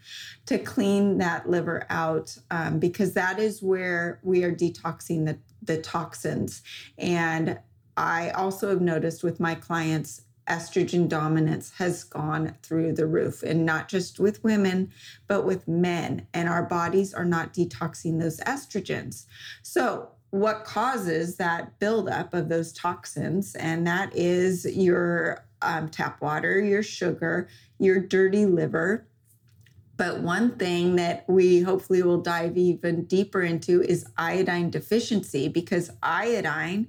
to 0.45 0.57
clean 0.59 1.17
that 1.17 1.49
liver 1.49 1.85
out 1.89 2.37
um, 2.51 2.79
because 2.79 3.13
that 3.13 3.39
is 3.39 3.61
where 3.61 4.19
we 4.23 4.43
are 4.43 4.53
detoxing 4.53 5.25
the, 5.25 5.37
the 5.63 5.81
toxins. 5.81 6.61
And 6.97 7.59
I 7.97 8.29
also 8.29 8.69
have 8.69 8.81
noticed 8.81 9.23
with 9.23 9.39
my 9.39 9.55
clients 9.55 10.21
estrogen 10.47 11.07
dominance 11.07 11.71
has 11.77 12.03
gone 12.03 12.55
through 12.61 12.93
the 12.93 13.07
roof 13.07 13.41
and 13.41 13.65
not 13.65 13.89
just 13.89 14.19
with 14.19 14.43
women 14.43 14.91
but 15.27 15.45
with 15.45 15.67
men 15.67 16.27
and 16.33 16.47
our 16.47 16.63
bodies 16.63 17.13
are 17.13 17.25
not 17.25 17.53
detoxing 17.53 18.19
those 18.19 18.39
estrogens. 18.41 19.25
So 19.63 20.09
what 20.29 20.65
causes 20.65 21.37
that 21.37 21.79
buildup 21.79 22.33
of 22.33 22.49
those 22.49 22.73
toxins? 22.73 23.55
And 23.55 23.87
that 23.87 24.15
is 24.15 24.65
your 24.65 25.45
um, 25.61 25.89
tap 25.89 26.21
water 26.21 26.59
your 26.59 26.83
sugar 26.83 27.47
your 27.79 27.99
dirty 27.99 28.45
liver. 28.45 29.07
But 29.97 30.21
one 30.21 30.57
thing 30.57 30.97
that 30.97 31.23
we 31.27 31.61
hopefully 31.61 32.03
will 32.03 32.19
dive 32.19 32.57
even 32.57 33.05
deeper 33.05 33.41
into 33.41 33.81
is 33.81 34.05
iodine 34.17 34.69
deficiency 34.69 35.47
because 35.47 35.89
iodine 36.03 36.87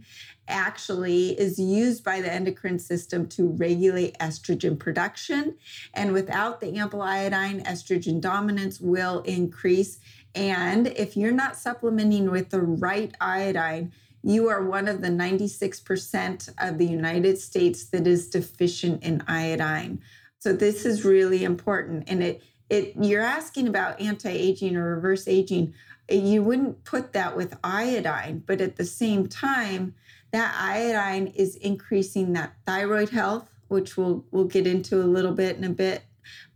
actually 0.49 1.39
is 1.39 1.59
used 1.59 2.05
by 2.05 2.21
the 2.21 2.33
endocrine 2.33 2.79
system 2.79 3.29
to 3.29 3.49
regulate 3.49 4.19
estrogen 4.19 4.79
production. 4.79 5.57
And 5.95 6.13
without 6.13 6.61
the 6.61 6.77
ample 6.77 7.03
iodine, 7.03 7.63
estrogen 7.65 8.21
dominance 8.21 8.81
will 8.81 9.21
increase. 9.23 9.99
And 10.35 10.89
if 10.89 11.17
you're 11.17 11.33
not 11.33 11.57
supplementing 11.57 12.31
with 12.31 12.51
the 12.51 12.61
right 12.61 13.15
iodine, 13.21 13.93
you 14.23 14.49
are 14.49 14.65
one 14.65 14.89
of 14.89 15.03
the 15.03 15.09
96% 15.09 16.49
of 16.59 16.79
the 16.79 16.87
United 16.87 17.39
States 17.39 17.85
that 17.87 18.07
is 18.07 18.29
deficient 18.29 19.03
in 19.03 19.23
iodine. 19.29 20.01
So 20.39 20.53
this 20.53 20.85
is 20.85 21.05
really 21.05 21.45
important. 21.45 22.05
And 22.09 22.23
it 22.23 22.43
it 22.69 22.95
you're 23.01 23.23
asking 23.23 23.69
about 23.69 24.01
anti-aging 24.01 24.77
or 24.77 24.95
reverse 24.97 25.29
aging. 25.29 25.75
You 26.09 26.43
wouldn't 26.43 26.85
put 26.85 27.13
that 27.13 27.37
with 27.37 27.59
iodine, 27.65 28.43
but 28.47 28.61
at 28.61 28.77
the 28.77 28.85
same 28.85 29.29
time, 29.29 29.95
that 30.37 30.55
iodine 30.59 31.29
is 31.29 31.57
increasing 31.57 32.35
that 32.35 32.53
thyroid 32.67 33.09
health, 33.09 33.49
which 33.69 33.97
we'll 33.97 34.25
we'll 34.31 34.45
get 34.45 34.67
into 34.67 35.01
a 35.01 35.05
little 35.05 35.33
bit 35.33 35.57
in 35.57 35.65
a 35.65 35.71
bit, 35.71 36.03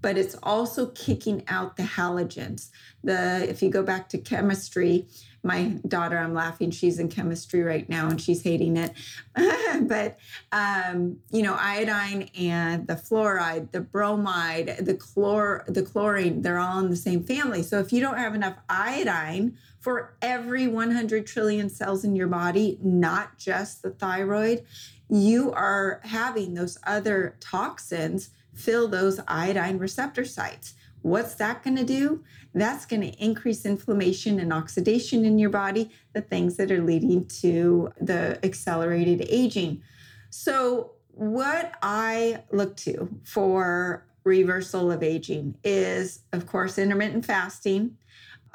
but 0.02 0.18
it's 0.18 0.36
also 0.42 0.86
kicking 0.90 1.42
out 1.48 1.76
the 1.76 1.82
halogens. 1.82 2.70
The 3.02 3.48
if 3.48 3.62
you 3.62 3.70
go 3.70 3.82
back 3.82 4.08
to 4.10 4.18
chemistry, 4.18 5.06
my 5.42 5.78
daughter, 5.88 6.18
I'm 6.18 6.34
laughing, 6.34 6.70
she's 6.70 6.98
in 6.98 7.08
chemistry 7.08 7.62
right 7.62 7.88
now 7.88 8.08
and 8.08 8.20
she's 8.20 8.42
hating 8.42 8.76
it. 8.76 8.92
but, 9.82 10.18
um, 10.52 11.18
you 11.30 11.42
know, 11.42 11.56
iodine 11.58 12.30
and 12.38 12.86
the 12.86 12.94
fluoride, 12.94 13.72
the 13.72 13.80
bromide, 13.80 14.76
the 14.80 14.94
chlor, 14.94 15.64
the 15.66 15.82
chlorine, 15.82 16.42
they're 16.42 16.58
all 16.58 16.78
in 16.80 16.90
the 16.90 16.96
same 16.96 17.24
family. 17.24 17.62
So 17.62 17.78
if 17.78 17.92
you 17.92 18.00
don't 18.00 18.18
have 18.18 18.34
enough 18.34 18.56
iodine 18.68 19.56
for 19.78 20.14
every 20.20 20.66
100 20.66 21.26
trillion 21.26 21.70
cells 21.70 22.04
in 22.04 22.14
your 22.14 22.28
body, 22.28 22.78
not 22.82 23.38
just 23.38 23.82
the 23.82 23.90
thyroid, 23.90 24.64
you 25.08 25.52
are 25.52 26.00
having 26.04 26.54
those 26.54 26.78
other 26.86 27.36
toxins 27.40 28.30
fill 28.54 28.88
those 28.88 29.20
iodine 29.26 29.78
receptor 29.78 30.24
sites. 30.24 30.74
What's 31.02 31.34
that 31.36 31.64
going 31.64 31.76
to 31.76 31.84
do? 31.84 32.22
That's 32.54 32.84
going 32.84 33.02
to 33.02 33.24
increase 33.24 33.64
inflammation 33.64 34.40
and 34.40 34.52
oxidation 34.52 35.24
in 35.24 35.38
your 35.38 35.50
body, 35.50 35.90
the 36.12 36.20
things 36.20 36.56
that 36.56 36.72
are 36.72 36.82
leading 36.82 37.26
to 37.26 37.92
the 38.00 38.38
accelerated 38.44 39.26
aging. 39.28 39.82
So, 40.30 40.92
what 41.12 41.74
I 41.82 42.44
look 42.50 42.76
to 42.78 43.08
for 43.24 44.06
reversal 44.24 44.90
of 44.90 45.02
aging 45.02 45.56
is, 45.64 46.20
of 46.32 46.46
course, 46.46 46.78
intermittent 46.78 47.24
fasting, 47.24 47.96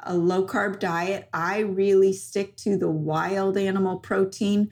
a 0.00 0.14
low 0.14 0.46
carb 0.46 0.78
diet. 0.78 1.28
I 1.32 1.60
really 1.60 2.12
stick 2.12 2.56
to 2.58 2.76
the 2.76 2.90
wild 2.90 3.56
animal 3.56 3.98
protein, 3.98 4.70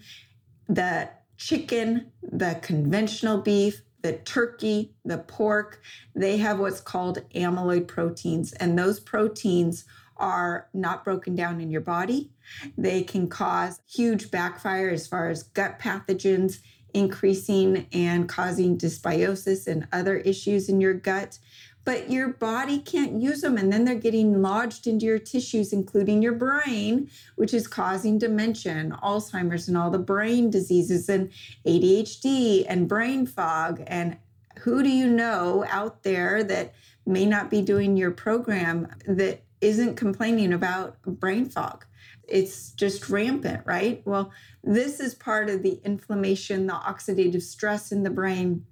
the 0.68 1.10
chicken, 1.36 2.10
the 2.22 2.58
conventional 2.62 3.38
beef, 3.38 3.82
the 4.04 4.12
turkey, 4.12 4.92
the 5.06 5.16
pork, 5.16 5.80
they 6.14 6.36
have 6.36 6.60
what's 6.60 6.82
called 6.82 7.24
amyloid 7.34 7.88
proteins. 7.88 8.52
And 8.52 8.78
those 8.78 9.00
proteins 9.00 9.86
are 10.18 10.68
not 10.74 11.04
broken 11.06 11.34
down 11.34 11.58
in 11.58 11.70
your 11.70 11.80
body. 11.80 12.30
They 12.76 13.02
can 13.02 13.28
cause 13.28 13.80
huge 13.90 14.30
backfire 14.30 14.90
as 14.90 15.06
far 15.06 15.30
as 15.30 15.44
gut 15.44 15.78
pathogens 15.78 16.58
increasing 16.92 17.86
and 17.92 18.28
causing 18.28 18.76
dysbiosis 18.76 19.66
and 19.66 19.88
other 19.90 20.18
issues 20.18 20.68
in 20.68 20.82
your 20.82 20.94
gut 20.94 21.38
but 21.84 22.10
your 22.10 22.28
body 22.28 22.78
can't 22.78 23.20
use 23.20 23.42
them. 23.42 23.56
And 23.58 23.72
then 23.72 23.84
they're 23.84 23.94
getting 23.94 24.40
lodged 24.40 24.86
into 24.86 25.06
your 25.06 25.18
tissues, 25.18 25.72
including 25.72 26.22
your 26.22 26.32
brain, 26.32 27.10
which 27.36 27.52
is 27.52 27.66
causing 27.66 28.18
dementia 28.18 28.72
and 28.72 28.92
Alzheimer's 28.92 29.68
and 29.68 29.76
all 29.76 29.90
the 29.90 29.98
brain 29.98 30.50
diseases 30.50 31.08
and 31.08 31.30
ADHD 31.66 32.64
and 32.68 32.88
brain 32.88 33.26
fog. 33.26 33.82
And 33.86 34.16
who 34.58 34.82
do 34.82 34.88
you 34.88 35.08
know 35.08 35.64
out 35.68 36.02
there 36.02 36.42
that 36.44 36.74
may 37.06 37.26
not 37.26 37.50
be 37.50 37.60
doing 37.60 37.96
your 37.96 38.10
program 38.10 38.88
that 39.06 39.42
isn't 39.60 39.96
complaining 39.96 40.52
about 40.52 41.00
brain 41.02 41.46
fog? 41.46 41.84
It's 42.26 42.70
just 42.70 43.10
rampant, 43.10 43.66
right? 43.66 44.00
Well, 44.06 44.32
this 44.62 44.98
is 45.00 45.14
part 45.14 45.50
of 45.50 45.62
the 45.62 45.78
inflammation, 45.84 46.66
the 46.66 46.72
oxidative 46.72 47.42
stress 47.42 47.92
in 47.92 48.02
the 48.02 48.10
brain 48.10 48.64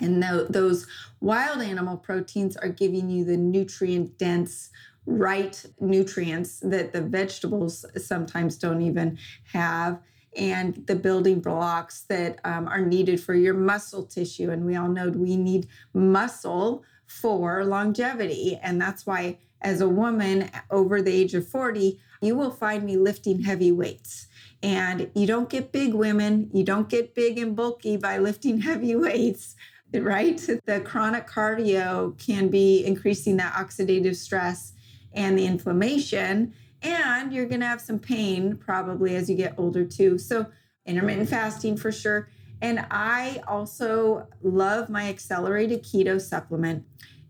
And 0.00 0.22
those 0.48 0.86
wild 1.20 1.60
animal 1.60 1.96
proteins 1.96 2.56
are 2.56 2.68
giving 2.68 3.10
you 3.10 3.24
the 3.24 3.36
nutrient 3.36 4.16
dense, 4.18 4.70
right 5.06 5.64
nutrients 5.80 6.60
that 6.60 6.92
the 6.92 7.00
vegetables 7.00 7.84
sometimes 7.96 8.56
don't 8.56 8.82
even 8.82 9.18
have 9.52 9.98
and 10.36 10.86
the 10.86 10.94
building 10.94 11.40
blocks 11.40 12.02
that 12.02 12.38
um, 12.44 12.68
are 12.68 12.80
needed 12.80 13.20
for 13.20 13.34
your 13.34 13.54
muscle 13.54 14.04
tissue. 14.04 14.50
And 14.50 14.64
we 14.64 14.76
all 14.76 14.88
know 14.88 15.08
we 15.08 15.36
need 15.36 15.68
muscle 15.94 16.84
for 17.06 17.64
longevity. 17.64 18.58
And 18.62 18.80
that's 18.80 19.06
why, 19.06 19.38
as 19.62 19.80
a 19.80 19.88
woman 19.88 20.50
over 20.70 21.02
the 21.02 21.12
age 21.12 21.34
of 21.34 21.48
40, 21.48 21.98
you 22.20 22.36
will 22.36 22.50
find 22.50 22.84
me 22.84 22.96
lifting 22.96 23.42
heavy 23.42 23.72
weights. 23.72 24.28
And 24.62 25.10
you 25.14 25.26
don't 25.26 25.48
get 25.48 25.72
big 25.72 25.94
women, 25.94 26.50
you 26.52 26.64
don't 26.64 26.88
get 26.88 27.14
big 27.14 27.38
and 27.38 27.56
bulky 27.56 27.96
by 27.96 28.18
lifting 28.18 28.60
heavy 28.60 28.94
weights 28.94 29.56
right? 29.94 30.38
The 30.66 30.80
chronic 30.80 31.26
cardio 31.26 32.18
can 32.24 32.48
be 32.48 32.84
increasing 32.84 33.36
that 33.38 33.54
oxidative 33.54 34.16
stress 34.16 34.72
and 35.12 35.38
the 35.38 35.46
inflammation 35.46 36.52
and 36.82 37.32
you're 37.32 37.46
going 37.46 37.60
to 37.60 37.66
have 37.66 37.80
some 37.80 37.98
pain 37.98 38.56
probably 38.56 39.16
as 39.16 39.28
you 39.28 39.36
get 39.36 39.54
older 39.58 39.84
too. 39.84 40.18
So, 40.18 40.46
intermittent 40.86 41.28
fasting 41.28 41.76
for 41.76 41.92
sure. 41.92 42.28
And 42.60 42.86
I 42.90 43.42
also 43.46 44.26
love 44.42 44.88
my 44.88 45.08
accelerated 45.08 45.82
keto 45.82 46.20
supplement. 46.20 46.84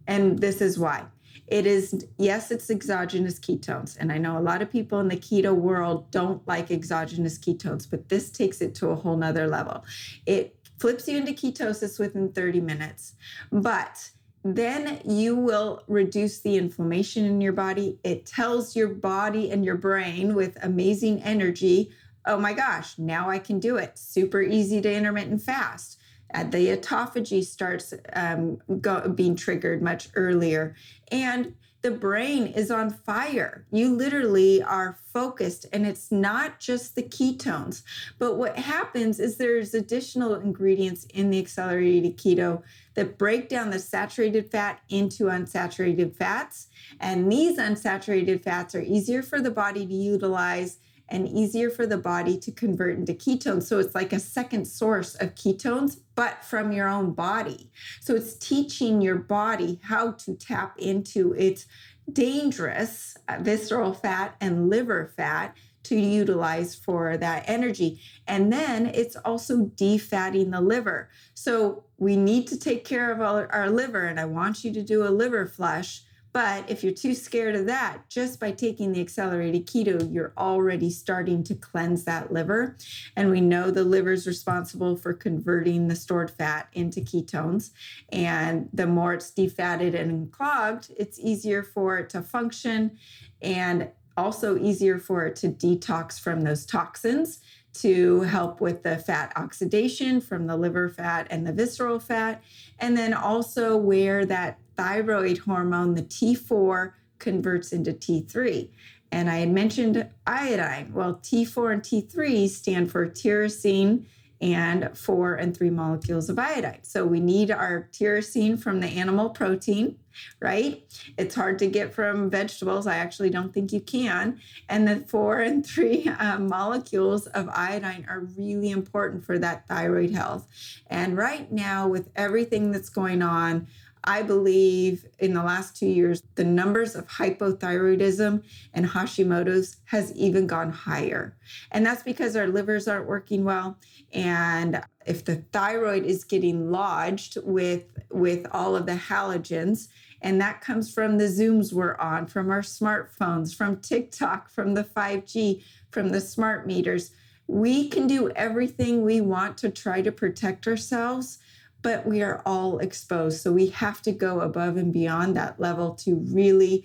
And 0.06 0.38
this 0.38 0.60
is 0.60 0.78
why. 0.78 1.04
It 1.48 1.66
is, 1.66 2.06
yes, 2.18 2.50
it's 2.50 2.70
exogenous 2.70 3.40
ketones. 3.40 3.96
And 3.98 4.12
I 4.12 4.18
know 4.18 4.38
a 4.38 4.40
lot 4.40 4.60
of 4.60 4.70
people 4.70 5.00
in 5.00 5.08
the 5.08 5.16
keto 5.16 5.54
world 5.54 6.10
don't 6.10 6.46
like 6.46 6.70
exogenous 6.70 7.38
ketones, 7.38 7.88
but 7.90 8.08
this 8.10 8.30
takes 8.30 8.60
it 8.60 8.74
to 8.76 8.88
a 8.88 8.94
whole 8.94 9.16
nother 9.16 9.48
level. 9.48 9.84
It 10.26 10.57
flips 10.78 11.08
you 11.08 11.18
into 11.18 11.32
ketosis 11.32 11.99
within 11.99 12.32
30 12.32 12.61
minutes. 12.61 13.14
But 13.50 14.11
then 14.44 15.00
you 15.04 15.37
will 15.37 15.82
reduce 15.88 16.40
the 16.40 16.56
inflammation 16.56 17.25
in 17.25 17.40
your 17.40 17.52
body. 17.52 17.99
It 18.04 18.26
tells 18.26 18.76
your 18.76 18.88
body 18.88 19.50
and 19.50 19.64
your 19.64 19.76
brain 19.76 20.35
with 20.35 20.56
amazing 20.62 21.23
energy, 21.23 21.90
oh 22.26 22.38
my 22.38 22.52
gosh, 22.52 22.99
now 22.99 23.28
I 23.28 23.38
can 23.38 23.58
do 23.58 23.76
it. 23.76 23.99
Super 23.99 24.42
easy 24.42 24.80
to 24.80 24.92
intermittent 24.92 25.42
fast. 25.42 25.99
Uh, 26.35 26.44
the 26.44 26.76
autophagy 26.76 27.42
starts 27.42 27.94
um, 28.12 28.58
go, 28.80 29.08
being 29.08 29.35
triggered 29.35 29.82
much 29.82 30.08
earlier. 30.14 30.76
And 31.11 31.54
the 31.88 31.97
brain 31.97 32.49
is 32.49 32.71
on 32.71 32.90
fire. 32.90 33.64
You 33.71 33.97
literally 33.97 34.62
are 34.62 34.99
focused, 35.14 35.64
and 35.73 35.87
it's 35.87 36.12
not 36.12 36.61
just 36.61 36.95
the 36.95 37.02
ketones. 37.02 37.83
But 38.18 38.35
what 38.35 38.59
happens 38.59 39.18
is 39.18 39.38
there's 39.38 39.73
additional 39.73 40.35
ingredients 40.35 41.07
in 41.14 41.30
the 41.30 41.38
accelerated 41.38 42.18
keto 42.18 42.62
that 42.92 43.16
break 43.16 43.49
down 43.49 43.71
the 43.71 43.78
saturated 43.78 44.50
fat 44.50 44.80
into 44.90 45.25
unsaturated 45.25 46.14
fats. 46.14 46.66
And 47.00 47.33
these 47.33 47.57
unsaturated 47.57 48.42
fats 48.42 48.75
are 48.75 48.83
easier 48.83 49.23
for 49.23 49.40
the 49.40 49.50
body 49.50 49.87
to 49.87 49.95
utilize 49.95 50.80
and 51.08 51.28
easier 51.28 51.70
for 51.70 51.86
the 51.86 51.96
body 51.96 52.38
to 52.38 52.52
convert 52.52 52.98
into 52.98 53.14
ketones. 53.14 53.64
So 53.64 53.78
it's 53.78 53.94
like 53.94 54.12
a 54.12 54.20
second 54.20 54.66
source 54.66 55.14
of 55.16 55.34
ketones, 55.34 56.00
but 56.14 56.44
from 56.44 56.72
your 56.72 56.88
own 56.88 57.12
body. 57.12 57.70
So 58.00 58.14
it's 58.14 58.34
teaching 58.34 59.00
your 59.00 59.16
body 59.16 59.80
how 59.82 60.12
to 60.12 60.34
tap 60.34 60.78
into 60.78 61.32
its 61.34 61.66
dangerous 62.12 63.16
uh, 63.28 63.38
visceral 63.40 63.92
fat 63.92 64.36
and 64.40 64.70
liver 64.70 65.12
fat 65.16 65.56
to 65.84 65.96
utilize 65.98 66.74
for 66.74 67.16
that 67.16 67.44
energy. 67.46 68.00
And 68.26 68.52
then 68.52 68.86
it's 68.86 69.16
also 69.16 69.66
defatting 69.66 70.50
the 70.50 70.60
liver. 70.60 71.08
So 71.34 71.84
we 71.96 72.16
need 72.16 72.46
to 72.48 72.58
take 72.58 72.84
care 72.84 73.10
of 73.10 73.20
our, 73.20 73.50
our 73.52 73.70
liver. 73.70 74.04
And 74.04 74.20
I 74.20 74.26
want 74.26 74.64
you 74.64 74.72
to 74.74 74.82
do 74.82 75.06
a 75.06 75.08
liver 75.08 75.46
flush 75.46 76.02
but 76.32 76.68
if 76.70 76.85
you're 76.85 76.92
too 76.92 77.14
scared 77.14 77.56
of 77.56 77.66
that, 77.66 78.08
just 78.08 78.38
by 78.38 78.52
taking 78.52 78.92
the 78.92 79.00
accelerated 79.00 79.66
keto, 79.66 80.12
you're 80.12 80.35
already 80.37 80.90
starting 80.90 81.42
to 81.44 81.54
cleanse 81.54 82.04
that 82.04 82.32
liver. 82.32 82.76
And 83.16 83.30
we 83.30 83.40
know 83.40 83.70
the 83.70 83.85
liver 83.85 84.12
is 84.12 84.26
responsible 84.26 84.97
for 84.97 85.14
converting 85.14 85.88
the 85.88 85.97
stored 85.97 86.30
fat 86.30 86.68
into 86.75 87.00
ketones. 87.00 87.70
And 88.11 88.68
the 88.73 88.87
more 88.87 89.14
it's 89.14 89.30
defatted 89.30 89.99
and 89.99 90.30
clogged, 90.30 90.92
it's 90.97 91.18
easier 91.18 91.62
for 91.62 91.99
it 91.99 92.11
to 92.11 92.23
function 92.23 92.99
and 93.41 93.91
also 94.17 94.58
easier 94.58 94.99
for 94.99 95.25
it 95.25 95.36
to 95.36 95.49
detox 95.49 96.21
from 96.21 96.43
those 96.43 96.67
toxins 96.67 97.41
to 97.73 98.23
help 98.23 98.60
with 98.60 98.82
the 98.82 98.99
fat 98.99 99.32
oxidation 99.36 100.21
from 100.21 100.47
the 100.47 100.56
liver 100.56 100.88
fat 100.88 101.26
and 101.30 101.47
the 101.47 101.52
visceral 101.52 102.00
fat. 102.00 102.43
And 102.80 102.97
then 102.97 103.14
also 103.14 103.76
where 103.76 104.26
that 104.26 104.58
thyroid 104.78 105.38
hormone, 105.38 105.95
the 105.95 106.02
T4, 106.02 106.93
converts 107.19 107.73
into 107.73 107.93
T3. 107.93 108.71
And 109.10 109.28
I 109.28 109.38
had 109.38 109.50
mentioned 109.50 110.08
iodine. 110.26 110.93
Well, 110.95 111.17
T4 111.17 111.73
and 111.73 111.82
T3 111.82 112.49
stand 112.49 112.91
for 112.91 113.08
tyrosine 113.08 114.06
and 114.41 114.97
four 114.97 115.34
and 115.34 115.56
three 115.56 115.71
molecules 115.71 116.28
of 116.28 116.38
iodine. 116.38 116.80
So 116.82 117.04
we 117.04 117.19
need 117.19 117.50
our 117.50 117.88
tyrosine 117.93 118.60
from 118.60 118.78
the 118.78 118.86
animal 118.86 119.30
protein, 119.30 119.99
right? 120.41 120.84
It's 121.17 121.34
hard 121.34 121.58
to 121.58 121.67
get 121.67 121.93
from 121.93 122.30
vegetables. 122.30 122.86
I 122.86 122.99
actually 122.99 123.30
don't 123.30 123.52
think 123.52 123.73
you 123.73 123.80
can. 123.80 124.41
And 124.69 124.86
the 124.86 125.00
four 125.08 125.41
and 125.41 125.67
three 125.67 126.06
uh, 126.06 126.38
molecules 126.38 127.26
of 127.28 127.49
iodine 127.49 128.06
are 128.08 128.28
really 128.36 128.71
important 128.71 129.25
for 129.25 129.38
that 129.41 129.67
thyroid 129.67 130.12
health. 130.12 130.47
And 130.86 131.17
right 131.17 131.50
now, 131.50 131.88
with 131.88 132.08
everything 132.14 132.71
that's 132.71 132.91
going 132.91 133.23
on, 133.23 133.67
I 134.08 134.23
believe 134.23 135.04
in 135.18 135.34
the 135.34 135.42
last 135.42 135.76
two 135.76 135.86
years, 135.86 136.23
the 136.34 136.44
numbers 136.44 136.94
of 136.94 137.06
hypothyroidism 137.06 138.42
and 138.73 138.86
Hashimoto's 138.86 139.76
has 139.84 140.14
even 140.14 140.47
gone 140.47 140.73
higher. 140.73 141.36
And 141.73 141.84
that's 141.84 142.02
because 142.02 142.34
our 142.34 142.47
livers 142.47 142.88
aren't 142.88 143.06
working 143.06 143.44
well. 143.44 143.76
And 144.14 144.82
if 145.04 145.26
the 145.26 145.44
thyroid 145.52 146.06
is 146.06 146.25
getting 146.25 146.71
lodged 146.71 147.36
with, 147.42 147.82
with 148.10 148.47
all 148.50 148.76
of 148.76 148.86
the 148.86 148.94
halogens, 148.94 149.88
and 150.23 150.40
that 150.40 150.62
comes 150.62 150.90
from 150.90 151.18
the 151.18 151.25
Zooms 151.25 151.75
we're 151.75 151.97
on, 151.97 152.26
from 152.28 152.50
our 152.50 152.62
smartphones, 152.62 153.54
from 153.54 153.76
TikTok, 153.76 154.49
from 154.49 154.73
the 154.73 154.84
5G, 154.84 155.62
from 155.90 156.08
the 156.08 156.23
smart 156.23 156.66
meters. 156.66 157.10
We 157.47 157.90
can 157.90 158.06
do 158.06 158.30
everything 158.30 159.04
we 159.04 159.21
want 159.21 159.58
to 159.58 159.68
try 159.68 160.00
to 160.00 160.10
protect 160.10 160.66
ourselves 160.66 161.40
but 161.82 162.06
we 162.06 162.23
are 162.23 162.43
all 162.45 162.78
exposed. 162.78 163.41
So 163.41 163.52
we 163.52 163.69
have 163.69 164.02
to 164.02 164.12
go 164.12 164.41
above 164.41 164.76
and 164.76 164.93
beyond 164.93 165.36
that 165.36 165.60
level 165.60 165.95
to 165.97 166.17
really 166.17 166.84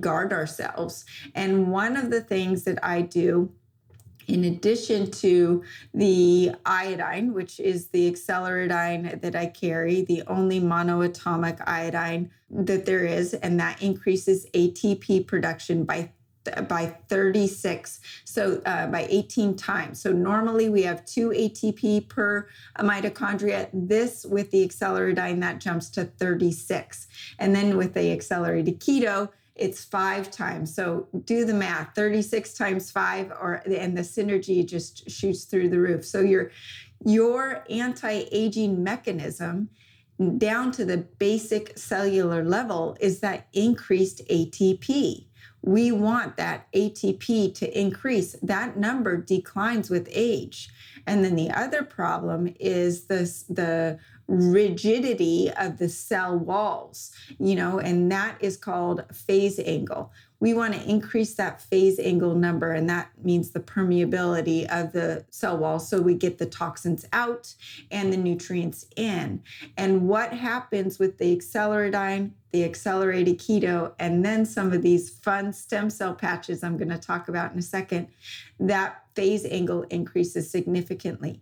guard 0.00 0.32
ourselves. 0.32 1.04
And 1.34 1.70
one 1.70 1.96
of 1.96 2.10
the 2.10 2.20
things 2.20 2.64
that 2.64 2.84
I 2.84 3.02
do 3.02 3.52
in 4.26 4.44
addition 4.44 5.10
to 5.10 5.62
the 5.92 6.52
iodine, 6.64 7.34
which 7.34 7.60
is 7.60 7.88
the 7.88 8.08
acceleradine 8.10 9.20
that 9.20 9.36
I 9.36 9.46
carry, 9.46 10.02
the 10.02 10.22
only 10.26 10.60
monoatomic 10.60 11.62
iodine 11.66 12.30
that 12.50 12.86
there 12.86 13.04
is, 13.04 13.34
and 13.34 13.60
that 13.60 13.82
increases 13.82 14.46
ATP 14.54 15.26
production 15.26 15.84
by 15.84 16.10
by 16.68 16.86
36 17.08 18.00
so 18.24 18.60
uh, 18.66 18.86
by 18.88 19.06
18 19.08 19.56
times. 19.56 20.00
So 20.00 20.12
normally 20.12 20.68
we 20.68 20.82
have 20.82 21.04
2 21.04 21.30
atp 21.30 22.08
per 22.08 22.48
mitochondria 22.78 23.68
this 23.72 24.24
with 24.24 24.50
the 24.50 24.66
acceleradine 24.66 25.40
that 25.40 25.60
jumps 25.60 25.88
to 25.90 26.04
36 26.04 27.06
and 27.38 27.54
then 27.54 27.76
with 27.76 27.94
the 27.94 28.12
accelerated 28.12 28.80
keto 28.80 29.28
it's 29.56 29.84
five 29.84 30.30
times. 30.32 30.74
So 30.74 31.06
do 31.26 31.44
the 31.44 31.54
math 31.54 31.94
36 31.94 32.54
times 32.54 32.90
5 32.90 33.30
or 33.30 33.62
and 33.66 33.96
the 33.96 34.02
synergy 34.02 34.66
just 34.66 35.08
shoots 35.08 35.44
through 35.44 35.68
the 35.68 35.78
roof. 35.78 36.04
So 36.04 36.20
your 36.20 36.50
your 37.04 37.64
anti-aging 37.70 38.82
mechanism 38.82 39.68
down 40.38 40.72
to 40.72 40.84
the 40.84 40.98
basic 41.18 41.76
cellular 41.76 42.44
level 42.44 42.96
is 43.00 43.20
that 43.20 43.48
increased 43.52 44.22
atp 44.28 45.26
we 45.66 45.90
want 45.92 46.36
that 46.36 46.70
ATP 46.72 47.54
to 47.54 47.78
increase. 47.78 48.36
That 48.42 48.76
number 48.76 49.16
declines 49.16 49.88
with 49.88 50.06
age. 50.12 50.68
And 51.06 51.24
then 51.24 51.36
the 51.36 51.50
other 51.50 51.82
problem 51.82 52.54
is 52.60 53.06
this 53.06 53.44
the 53.44 53.98
rigidity 54.26 55.50
of 55.58 55.78
the 55.78 55.88
cell 55.88 56.38
walls, 56.38 57.12
you 57.38 57.54
know, 57.54 57.78
and 57.78 58.12
that 58.12 58.36
is 58.40 58.58
called 58.58 59.04
phase 59.12 59.58
angle. 59.58 60.12
we 60.44 60.52
want 60.52 60.74
to 60.74 60.82
increase 60.86 61.34
that 61.36 61.62
phase 61.62 61.98
angle 61.98 62.34
number, 62.34 62.72
and 62.72 62.86
that 62.90 63.10
means 63.22 63.50
the 63.50 63.60
permeability 63.60 64.66
of 64.66 64.92
the 64.92 65.24
cell 65.30 65.56
wall 65.56 65.78
so 65.78 66.02
we 66.02 66.14
get 66.14 66.36
the 66.36 66.44
toxins 66.44 67.06
out 67.14 67.54
and 67.90 68.12
the 68.12 68.16
nutrients 68.18 68.86
in. 68.96 69.42
And 69.78 70.06
what 70.06 70.34
happens 70.34 70.98
with 70.98 71.16
the 71.16 71.34
acceleradine, 71.34 72.32
the 72.54 72.62
accelerated 72.62 73.36
keto, 73.36 73.92
and 73.98 74.24
then 74.24 74.46
some 74.46 74.72
of 74.72 74.80
these 74.80 75.10
fun 75.10 75.52
stem 75.52 75.90
cell 75.90 76.14
patches 76.14 76.62
I'm 76.62 76.76
going 76.76 76.88
to 76.88 76.98
talk 76.98 77.28
about 77.28 77.52
in 77.52 77.58
a 77.58 77.62
second, 77.62 78.06
that 78.60 79.02
phase 79.16 79.44
angle 79.44 79.82
increases 79.90 80.52
significantly. 80.52 81.40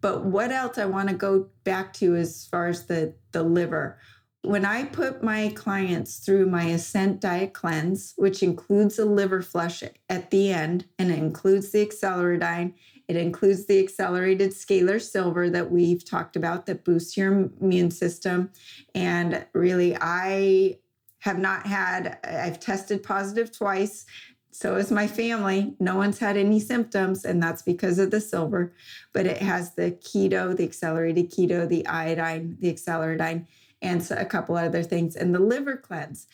But 0.00 0.24
what 0.24 0.52
else 0.52 0.78
I 0.78 0.84
want 0.84 1.08
to 1.08 1.16
go 1.16 1.48
back 1.64 1.92
to 1.94 2.14
as 2.14 2.46
far 2.46 2.68
as 2.68 2.86
the, 2.86 3.12
the 3.32 3.42
liver? 3.42 3.98
when 4.44 4.64
I 4.64 4.84
put 4.86 5.22
my 5.22 5.52
clients 5.54 6.18
through 6.18 6.46
my 6.46 6.64
Ascent 6.64 7.20
Diet 7.20 7.54
Cleanse, 7.54 8.12
which 8.16 8.42
includes 8.42 8.98
a 8.98 9.04
liver 9.04 9.40
flush 9.40 9.84
at 10.08 10.30
the 10.32 10.52
end, 10.52 10.86
and 10.98 11.12
it 11.12 11.18
includes 11.18 11.70
the 11.70 11.86
acceleradine, 11.86 12.74
it 13.08 13.16
includes 13.16 13.66
the 13.66 13.78
accelerated 13.78 14.50
scalar 14.50 15.00
silver 15.00 15.50
that 15.50 15.70
we've 15.70 16.04
talked 16.04 16.36
about 16.36 16.66
that 16.66 16.84
boosts 16.84 17.16
your 17.16 17.50
immune 17.60 17.90
system. 17.90 18.50
And 18.94 19.44
really, 19.52 19.96
I 20.00 20.78
have 21.20 21.38
not 21.38 21.66
had, 21.66 22.18
I've 22.24 22.60
tested 22.60 23.02
positive 23.02 23.56
twice. 23.56 24.06
So 24.50 24.76
is 24.76 24.90
my 24.90 25.06
family. 25.06 25.74
No 25.80 25.96
one's 25.96 26.18
had 26.18 26.36
any 26.36 26.60
symptoms, 26.60 27.24
and 27.24 27.42
that's 27.42 27.62
because 27.62 27.98
of 27.98 28.10
the 28.10 28.20
silver. 28.20 28.72
But 29.12 29.26
it 29.26 29.38
has 29.38 29.74
the 29.74 29.92
keto, 29.92 30.56
the 30.56 30.64
accelerated 30.64 31.30
keto, 31.30 31.68
the 31.68 31.86
iodine, 31.86 32.56
the 32.60 32.68
acceleradine 32.68 33.46
and 33.80 34.08
a 34.12 34.24
couple 34.24 34.56
other 34.56 34.82
things, 34.82 35.16
and 35.16 35.34
the 35.34 35.40
liver 35.40 35.76
cleanse. 35.76 36.26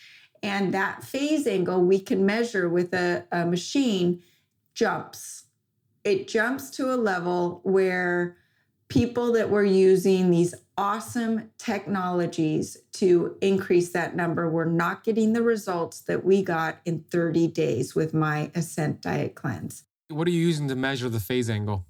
And 0.43 0.73
that 0.75 1.03
phase 1.03 1.47
angle 1.47 1.83
we 1.83 1.99
can 1.99 2.25
measure 2.25 2.69
with 2.69 2.93
a, 2.93 3.25
a 3.33 3.47
machine 3.47 4.23
jumps. 4.75 5.45
It 6.09 6.27
jumps 6.27 6.71
to 6.71 6.95
a 6.95 6.97
level 6.97 7.61
where 7.65 8.39
people 8.89 9.31
that 9.33 9.51
were 9.51 9.65
using 9.65 10.31
these 10.31 10.55
awesome 10.79 11.51
technologies 11.59 12.79
to 12.93 13.37
increase 13.43 13.91
that 13.91 14.17
number 14.17 14.49
were 14.49 14.65
not 14.65 15.05
getting 15.05 15.35
the 15.35 15.43
results 15.43 16.01
that 16.03 16.25
we 16.25 16.43
got 16.43 16.79
in 16.87 17.05
30 17.11 17.49
days 17.49 17.95
with 17.95 18.15
my 18.15 18.51
Ascent 18.55 19.03
Diet 19.03 19.35
Cleanse. 19.35 19.85
What 20.09 20.27
are 20.27 20.31
you 20.31 20.41
using 20.41 20.67
to 20.69 20.77
measure 20.77 21.11
the 21.11 21.21
phase 21.21 21.51
angle? 21.51 21.85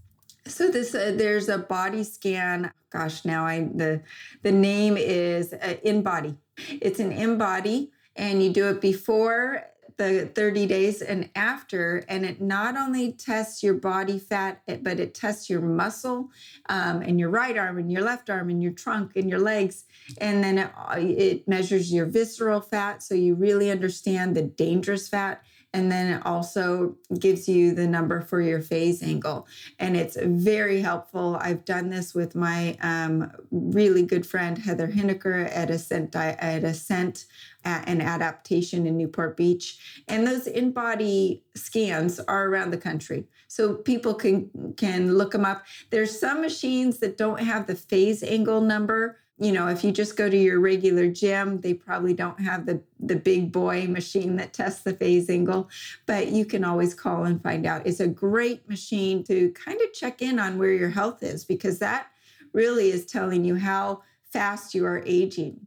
So 0.47 0.69
this 0.69 0.97
uh, 0.97 1.15
there's 1.17 1.49
a 1.49 1.59
body 1.59 2.03
scan. 2.03 2.73
Gosh, 2.91 3.25
now 3.25 3.47
I 3.47 3.69
the 3.73 4.03
the 4.43 4.51
name 4.51 4.97
is 4.97 5.53
uh, 5.53 5.75
InBody. 5.85 6.37
It's 6.81 6.99
an 6.99 7.13
in 7.13 7.39
body, 7.39 7.93
and 8.17 8.43
you 8.43 8.51
do 8.51 8.69
it 8.71 8.81
before 8.81 9.63
the 9.99 10.31
30 10.35 10.67
days 10.67 11.03
and 11.03 11.29
after 11.35 12.05
and 12.09 12.25
it 12.25 12.41
not 12.41 12.77
only 12.77 13.13
tests 13.13 13.63
your 13.65 13.75
body 13.75 14.19
fat 14.19 14.63
but 14.83 15.01
it 15.01 15.13
tests 15.13 15.51
your 15.51 15.61
muscle 15.61 16.31
um, 16.69 17.03
and 17.03 17.19
your 17.19 17.29
right 17.29 17.59
arm 17.59 17.79
and 17.79 17.91
your 17.91 18.03
left 18.03 18.31
arm 18.31 18.49
and 18.49 18.63
your 18.63 18.73
trunk 18.73 19.17
and 19.17 19.29
your 19.29 19.41
legs 19.41 19.85
and 20.19 20.43
then 20.43 20.57
it, 20.59 20.71
it 20.97 21.49
measures 21.49 21.93
your 21.93 22.07
visceral 22.07 22.61
fat 22.61 23.03
so 23.03 23.15
you 23.15 23.35
really 23.35 23.71
understand 23.71 24.37
the 24.37 24.43
dangerous 24.43 25.09
fat 25.09 25.43
and 25.75 25.93
then 25.93 26.15
it 26.15 26.27
also 26.27 26.97
gives 27.19 27.47
you 27.49 27.75
the 27.75 27.87
number 27.87 28.23
for 28.23 28.41
your 28.41 28.63
phase 28.63 29.03
angle. 29.03 29.47
And 29.79 29.97
it's 29.97 30.17
very 30.21 30.81
helpful. 30.81 31.37
I've 31.41 31.65
done 31.65 31.91
this 31.91 32.15
with 32.15 32.35
my 32.35 32.77
um, 32.81 33.31
really 33.51 34.03
good 34.03 34.27
friend, 34.27 34.57
Heather 34.57 34.89
Hineker 34.89 35.49
at 35.55 35.71
Ascent, 35.71 36.17
at 36.17 36.65
Ascent 36.65 37.27
an 37.65 38.01
adaptation 38.01 38.87
in 38.87 38.97
Newport 38.97 39.37
Beach. 39.37 40.03
And 40.09 40.27
those 40.27 40.47
in 40.47 40.73
body 40.73 41.45
scans 41.55 42.19
are 42.21 42.47
around 42.49 42.71
the 42.71 42.79
country. 42.79 43.25
So 43.49 43.75
people 43.75 44.15
can 44.15 44.75
can 44.77 45.17
look 45.17 45.33
them 45.33 45.45
up. 45.45 45.65
There's 45.91 46.19
some 46.19 46.41
machines 46.41 46.99
that 46.99 47.17
don't 47.17 47.41
have 47.41 47.67
the 47.67 47.75
phase 47.75 48.23
angle 48.23 48.61
number 48.61 49.19
you 49.41 49.53
know, 49.53 49.69
if 49.69 49.85
you 49.85 49.93
just 49.93 50.17
go 50.17 50.29
to 50.29 50.37
your 50.37 50.59
regular 50.59 51.09
gym, 51.09 51.61
they 51.61 51.73
probably 51.73 52.13
don't 52.13 52.41
have 52.41 52.67
the 52.67 52.83
the 52.99 53.17
big 53.17 53.53
boy 53.53 53.87
machine 53.87 54.37
that 54.37 54.53
tests 54.53 54.83
the 54.83 54.93
phase 54.93 55.31
angle, 55.31 55.69
but 56.07 56.29
you 56.29 56.45
can 56.45 56.65
always 56.65 56.95
call 56.95 57.25
and 57.25 57.41
find 57.43 57.65
out. 57.65 57.87
It's 57.87 58.01
a 58.01 58.09
great 58.09 58.69
machine 58.69 59.23
to 59.25 59.51
kind 59.53 59.81
of 59.81 59.93
check 59.93 60.21
in 60.21 60.41
on 60.41 60.59
where 60.59 60.73
your 60.73 60.91
health 60.91 61.23
is 61.23 61.45
because 61.45 61.79
that 61.79 62.09
really 62.53 62.91
is 62.91 63.07
telling 63.07 63.45
you 63.45 63.55
how 63.55 64.03
fast 64.33 64.75
you 64.75 64.85
are 64.85 65.03
aging. 65.07 65.67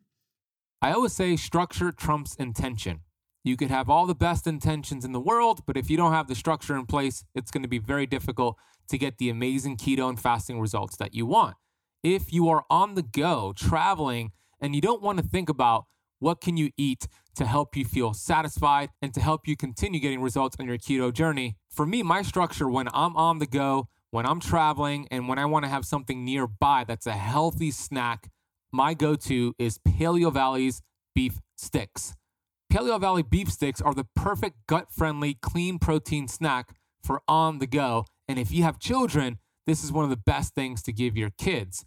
I 0.82 0.92
always 0.92 1.14
say 1.14 1.38
structure 1.38 1.92
trumps 1.92 2.36
intention. 2.36 3.02
You 3.44 3.56
could 3.56 3.72
have 3.72 3.90
all 3.90 4.06
the 4.06 4.16
best 4.16 4.46
intentions 4.46 5.06
in 5.06 5.14
the 5.14 5.20
world, 5.20 5.62
but 5.66 5.78
if 5.78 5.90
you 5.90 5.96
don't 5.96 6.12
have 6.12 6.28
the 6.28 6.36
structure 6.36 6.76
in 6.76 6.86
place, 6.86 7.24
it's 7.34 7.52
going 7.52 7.64
to 7.64 7.70
be 7.70 7.80
very 7.80 8.06
difficult 8.06 8.58
to 8.90 8.98
get 8.98 9.18
the 9.18 9.30
amazing 9.30 9.78
keto 9.78 10.10
and 10.10 10.20
fasting 10.20 10.60
results 10.60 10.98
that 10.98 11.16
you 11.16 11.26
want 11.26 11.56
if 12.04 12.34
you 12.34 12.50
are 12.50 12.66
on 12.70 12.96
the 12.96 13.04
go, 13.04 13.54
traveling, 13.56 14.32
and 14.60 14.76
you 14.76 14.82
don't 14.82 15.02
want 15.02 15.20
to 15.20 15.24
think 15.24 15.50
about 15.50 15.86
what 16.20 16.42
can 16.42 16.58
you 16.58 16.70
eat 16.78 17.08
to 17.36 17.46
help 17.46 17.76
you 17.76 17.84
feel 17.86 18.14
satisfied 18.14 18.90
and 19.02 19.14
to 19.14 19.20
help 19.20 19.48
you 19.48 19.56
continue 19.56 20.00
getting 20.00 20.22
results 20.22 20.56
on 20.60 20.68
your 20.68 20.78
keto 20.78 21.12
journey. 21.12 21.58
For 21.70 21.86
me, 21.86 22.04
my 22.04 22.22
structure 22.22 22.70
when 22.70 22.88
I'm 22.94 23.16
on 23.16 23.40
the 23.40 23.48
go, 23.48 23.88
when 24.12 24.26
I'm 24.26 24.40
traveling, 24.40 25.08
and 25.10 25.28
when 25.28 25.40
I 25.40 25.46
want 25.46 25.64
to 25.66 25.70
have 25.70 25.86
something 25.86 26.26
nearby 26.26 26.84
that's 26.88 27.08
a 27.08 27.14
healthy 27.14 27.72
snack, 27.72 28.30
my 28.72 28.94
go 28.94 29.16
to 29.16 29.56
is 29.58 29.80
Paleo 29.80 30.32
Valley's 30.32 30.82
beef 31.16 31.40
sticks. 31.56 32.14
Paleo 32.72 33.00
Valley 33.00 33.24
beef 33.24 33.52
sticks 33.52 33.82
are 33.82 33.94
the 33.94 34.08
perfect 34.16 34.56
gut 34.68 34.92
friendly, 34.92 35.36
clean 35.42 35.80
protein 35.80 36.28
snack 36.28 36.76
for 37.04 37.22
on 37.28 37.60
the 37.60 37.68
go. 37.68 38.06
And 38.28 38.38
if 38.38 38.52
you 38.52 38.64
have 38.64 38.80
children, 38.80 39.40
this 39.66 39.84
is 39.84 39.92
one 39.92 40.04
of 40.04 40.10
the 40.10 40.18
best 40.18 40.56
things 40.56 40.82
to 40.84 40.94
give 40.94 41.18
your 41.18 41.32
kids. 41.38 41.84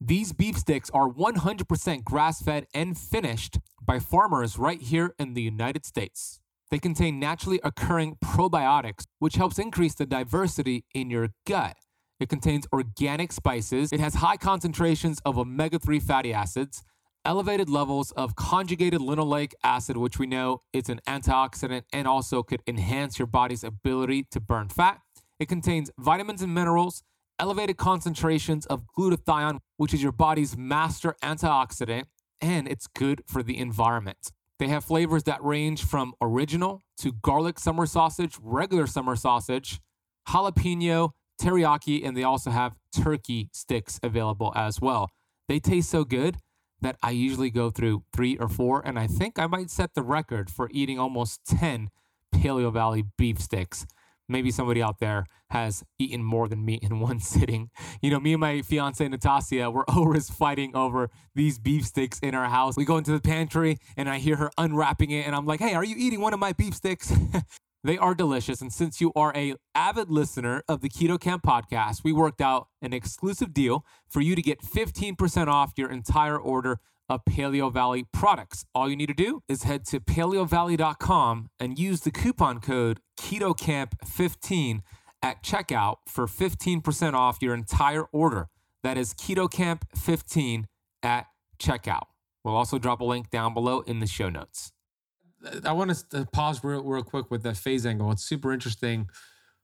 These 0.00 0.32
beef 0.32 0.56
sticks 0.56 0.90
are 0.90 1.08
100% 1.08 2.04
grass 2.04 2.40
fed 2.40 2.68
and 2.72 2.96
finished 2.96 3.58
by 3.82 3.98
farmers 3.98 4.56
right 4.56 4.80
here 4.80 5.12
in 5.18 5.34
the 5.34 5.42
United 5.42 5.84
States. 5.84 6.38
They 6.70 6.78
contain 6.78 7.18
naturally 7.18 7.58
occurring 7.64 8.16
probiotics, 8.24 9.06
which 9.18 9.34
helps 9.34 9.58
increase 9.58 9.94
the 9.94 10.06
diversity 10.06 10.84
in 10.94 11.10
your 11.10 11.30
gut. 11.46 11.76
It 12.20 12.28
contains 12.28 12.66
organic 12.72 13.32
spices. 13.32 13.92
It 13.92 13.98
has 13.98 14.16
high 14.16 14.36
concentrations 14.36 15.20
of 15.24 15.36
omega 15.36 15.80
3 15.80 15.98
fatty 15.98 16.32
acids, 16.32 16.84
elevated 17.24 17.68
levels 17.68 18.12
of 18.12 18.36
conjugated 18.36 19.00
linoleic 19.00 19.52
acid, 19.64 19.96
which 19.96 20.18
we 20.18 20.26
know 20.26 20.62
it's 20.72 20.88
an 20.88 21.00
antioxidant 21.08 21.82
and 21.92 22.06
also 22.06 22.44
could 22.44 22.62
enhance 22.68 23.18
your 23.18 23.26
body's 23.26 23.64
ability 23.64 24.26
to 24.30 24.38
burn 24.38 24.68
fat. 24.68 25.00
It 25.40 25.48
contains 25.48 25.90
vitamins 25.98 26.42
and 26.42 26.54
minerals, 26.54 27.02
elevated 27.38 27.76
concentrations 27.76 28.66
of 28.66 28.84
glutathione, 28.96 29.60
which 29.76 29.94
is 29.94 30.02
your 30.02 30.12
body's 30.12 30.56
master 30.56 31.16
antioxidant, 31.22 32.04
and 32.40 32.68
it's 32.68 32.86
good 32.86 33.22
for 33.26 33.42
the 33.42 33.58
environment. 33.58 34.32
They 34.58 34.68
have 34.68 34.84
flavors 34.84 35.22
that 35.24 35.42
range 35.42 35.84
from 35.84 36.14
original 36.20 36.82
to 36.98 37.12
garlic 37.12 37.58
summer 37.58 37.86
sausage, 37.86 38.36
regular 38.42 38.86
summer 38.86 39.14
sausage, 39.14 39.80
jalapeno, 40.28 41.10
teriyaki, 41.40 42.04
and 42.04 42.16
they 42.16 42.24
also 42.24 42.50
have 42.50 42.74
turkey 42.92 43.48
sticks 43.52 44.00
available 44.02 44.52
as 44.56 44.80
well. 44.80 45.10
They 45.48 45.60
taste 45.60 45.90
so 45.90 46.04
good 46.04 46.38
that 46.80 46.96
I 47.02 47.10
usually 47.10 47.50
go 47.50 47.70
through 47.70 48.04
three 48.12 48.36
or 48.36 48.48
four, 48.48 48.82
and 48.84 48.98
I 48.98 49.06
think 49.06 49.38
I 49.38 49.46
might 49.46 49.70
set 49.70 49.94
the 49.94 50.02
record 50.02 50.50
for 50.50 50.68
eating 50.72 50.98
almost 50.98 51.40
10 51.46 51.90
Paleo 52.34 52.72
Valley 52.72 53.04
beef 53.16 53.40
sticks 53.40 53.86
maybe 54.28 54.50
somebody 54.50 54.82
out 54.82 54.98
there 55.00 55.26
has 55.50 55.82
eaten 55.98 56.22
more 56.22 56.48
than 56.48 56.64
me 56.64 56.78
in 56.82 57.00
one 57.08 57.20
sitting. 57.20 57.70
You 58.02 58.10
know, 58.10 58.20
me 58.20 58.34
and 58.34 58.40
my 58.40 58.62
fiance 58.62 59.06
Natasha, 59.06 59.70
we're 59.70 59.84
always 59.88 60.30
fighting 60.30 60.74
over 60.76 61.10
these 61.34 61.58
beef 61.58 61.86
sticks 61.86 62.18
in 62.20 62.34
our 62.34 62.48
house. 62.48 62.76
We 62.76 62.84
go 62.84 62.98
into 62.98 63.12
the 63.12 63.20
pantry 63.20 63.78
and 63.96 64.08
I 64.08 64.18
hear 64.18 64.36
her 64.36 64.50
unwrapping 64.58 65.10
it 65.10 65.26
and 65.26 65.34
I'm 65.34 65.46
like, 65.46 65.60
"Hey, 65.60 65.74
are 65.74 65.84
you 65.84 65.96
eating 65.98 66.20
one 66.20 66.34
of 66.34 66.40
my 66.40 66.52
beef 66.52 66.74
sticks?" 66.74 67.12
they 67.84 67.96
are 67.96 68.14
delicious 68.14 68.60
and 68.60 68.72
since 68.72 69.00
you 69.00 69.12
are 69.14 69.32
a 69.36 69.54
avid 69.74 70.10
listener 70.10 70.62
of 70.68 70.80
the 70.80 70.88
Keto 70.88 71.18
Kamp 71.18 71.42
podcast, 71.42 72.02
we 72.04 72.12
worked 72.12 72.40
out 72.40 72.68
an 72.82 72.92
exclusive 72.92 73.54
deal 73.54 73.84
for 74.08 74.20
you 74.20 74.34
to 74.34 74.42
get 74.42 74.60
15% 74.60 75.46
off 75.46 75.72
your 75.76 75.90
entire 75.90 76.38
order 76.38 76.80
of 77.08 77.24
Paleo 77.24 77.72
Valley 77.72 78.04
products. 78.12 78.64
All 78.74 78.88
you 78.88 78.96
need 78.96 79.06
to 79.06 79.14
do 79.14 79.42
is 79.48 79.62
head 79.62 79.84
to 79.86 80.00
paleovalley.com 80.00 81.50
and 81.58 81.78
use 81.78 82.02
the 82.02 82.10
coupon 82.10 82.60
code 82.60 83.00
KetoKamp15 83.18 84.80
at 85.22 85.42
checkout 85.42 85.96
for 86.06 86.26
15% 86.26 87.14
off 87.14 87.38
your 87.40 87.54
entire 87.54 88.04
order. 88.12 88.48
That 88.82 88.96
is 88.96 89.14
KetoKamp15 89.14 90.64
at 91.02 91.26
checkout. 91.58 92.06
We'll 92.44 92.56
also 92.56 92.78
drop 92.78 93.00
a 93.00 93.04
link 93.04 93.30
down 93.30 93.54
below 93.54 93.80
in 93.80 93.98
the 93.98 94.06
show 94.06 94.28
notes. 94.28 94.72
I 95.64 95.72
want 95.72 95.94
to 95.94 96.20
uh, 96.20 96.24
pause 96.32 96.64
real, 96.64 96.82
real 96.82 97.02
quick 97.02 97.30
with 97.30 97.42
that 97.44 97.56
phase 97.56 97.86
angle. 97.86 98.10
It's 98.10 98.24
super 98.24 98.52
interesting 98.52 99.08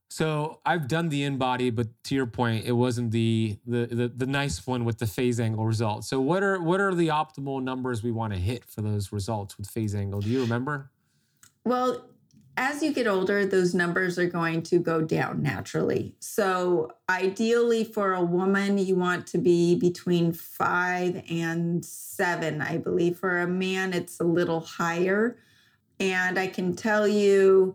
so 0.09 0.61
I've 0.65 0.87
done 0.87 1.09
the 1.09 1.25
in 1.25 1.39
body, 1.39 1.71
but 1.71 1.89
to 2.05 2.15
your 2.15 2.27
point, 2.27 2.67
it 2.67 2.73
wasn't 2.73 3.11
the, 3.11 3.59
the 3.67 3.87
the 3.87 4.09
the 4.09 4.27
nice 4.27 4.67
one 4.67 4.85
with 4.85 4.99
the 4.99 5.07
phase 5.07 5.41
angle 5.41 5.67
result. 5.67 6.05
So 6.05 6.21
what 6.21 6.43
are 6.43 6.61
what 6.61 6.81
are 6.81 6.95
the 6.95 7.09
optimal 7.09 7.63
numbers 7.63 8.03
we 8.03 8.13
want 8.13 8.33
to 8.33 8.39
hit 8.39 8.65
for 8.65 8.83
those 8.83 9.13
results 9.13 9.59
with 9.59 9.69
phase 9.69 9.95
angle? 9.95 10.21
Do 10.21 10.29
you 10.29 10.41
remember? 10.41 10.91
Well, 11.65 12.05
as 12.57 12.83
you 12.83 12.93
get 12.93 13.09
older, 13.09 13.45
those 13.45 13.75
numbers 13.75 14.19
are 14.19 14.29
going 14.29 14.63
to 14.65 14.79
go 14.79 15.03
down 15.03 15.43
naturally. 15.43 16.15
So, 16.21 16.93
ideally, 17.11 17.83
for 17.83 18.15
a 18.15 18.23
woman, 18.23 18.79
you 18.79 18.95
want 18.95 19.27
to 19.29 19.39
be 19.39 19.75
between 19.75 20.33
five 20.33 21.25
and 21.29 21.85
seven. 21.85 22.63
I 22.63 22.77
believe 22.77 23.19
for 23.19 23.41
a 23.41 23.49
man, 23.49 23.93
it's 23.93 24.21
a 24.21 24.25
little 24.25 24.61
higher. 24.61 25.39
And 25.99 26.39
I 26.39 26.47
can 26.47 26.77
tell 26.77 27.09
you 27.09 27.75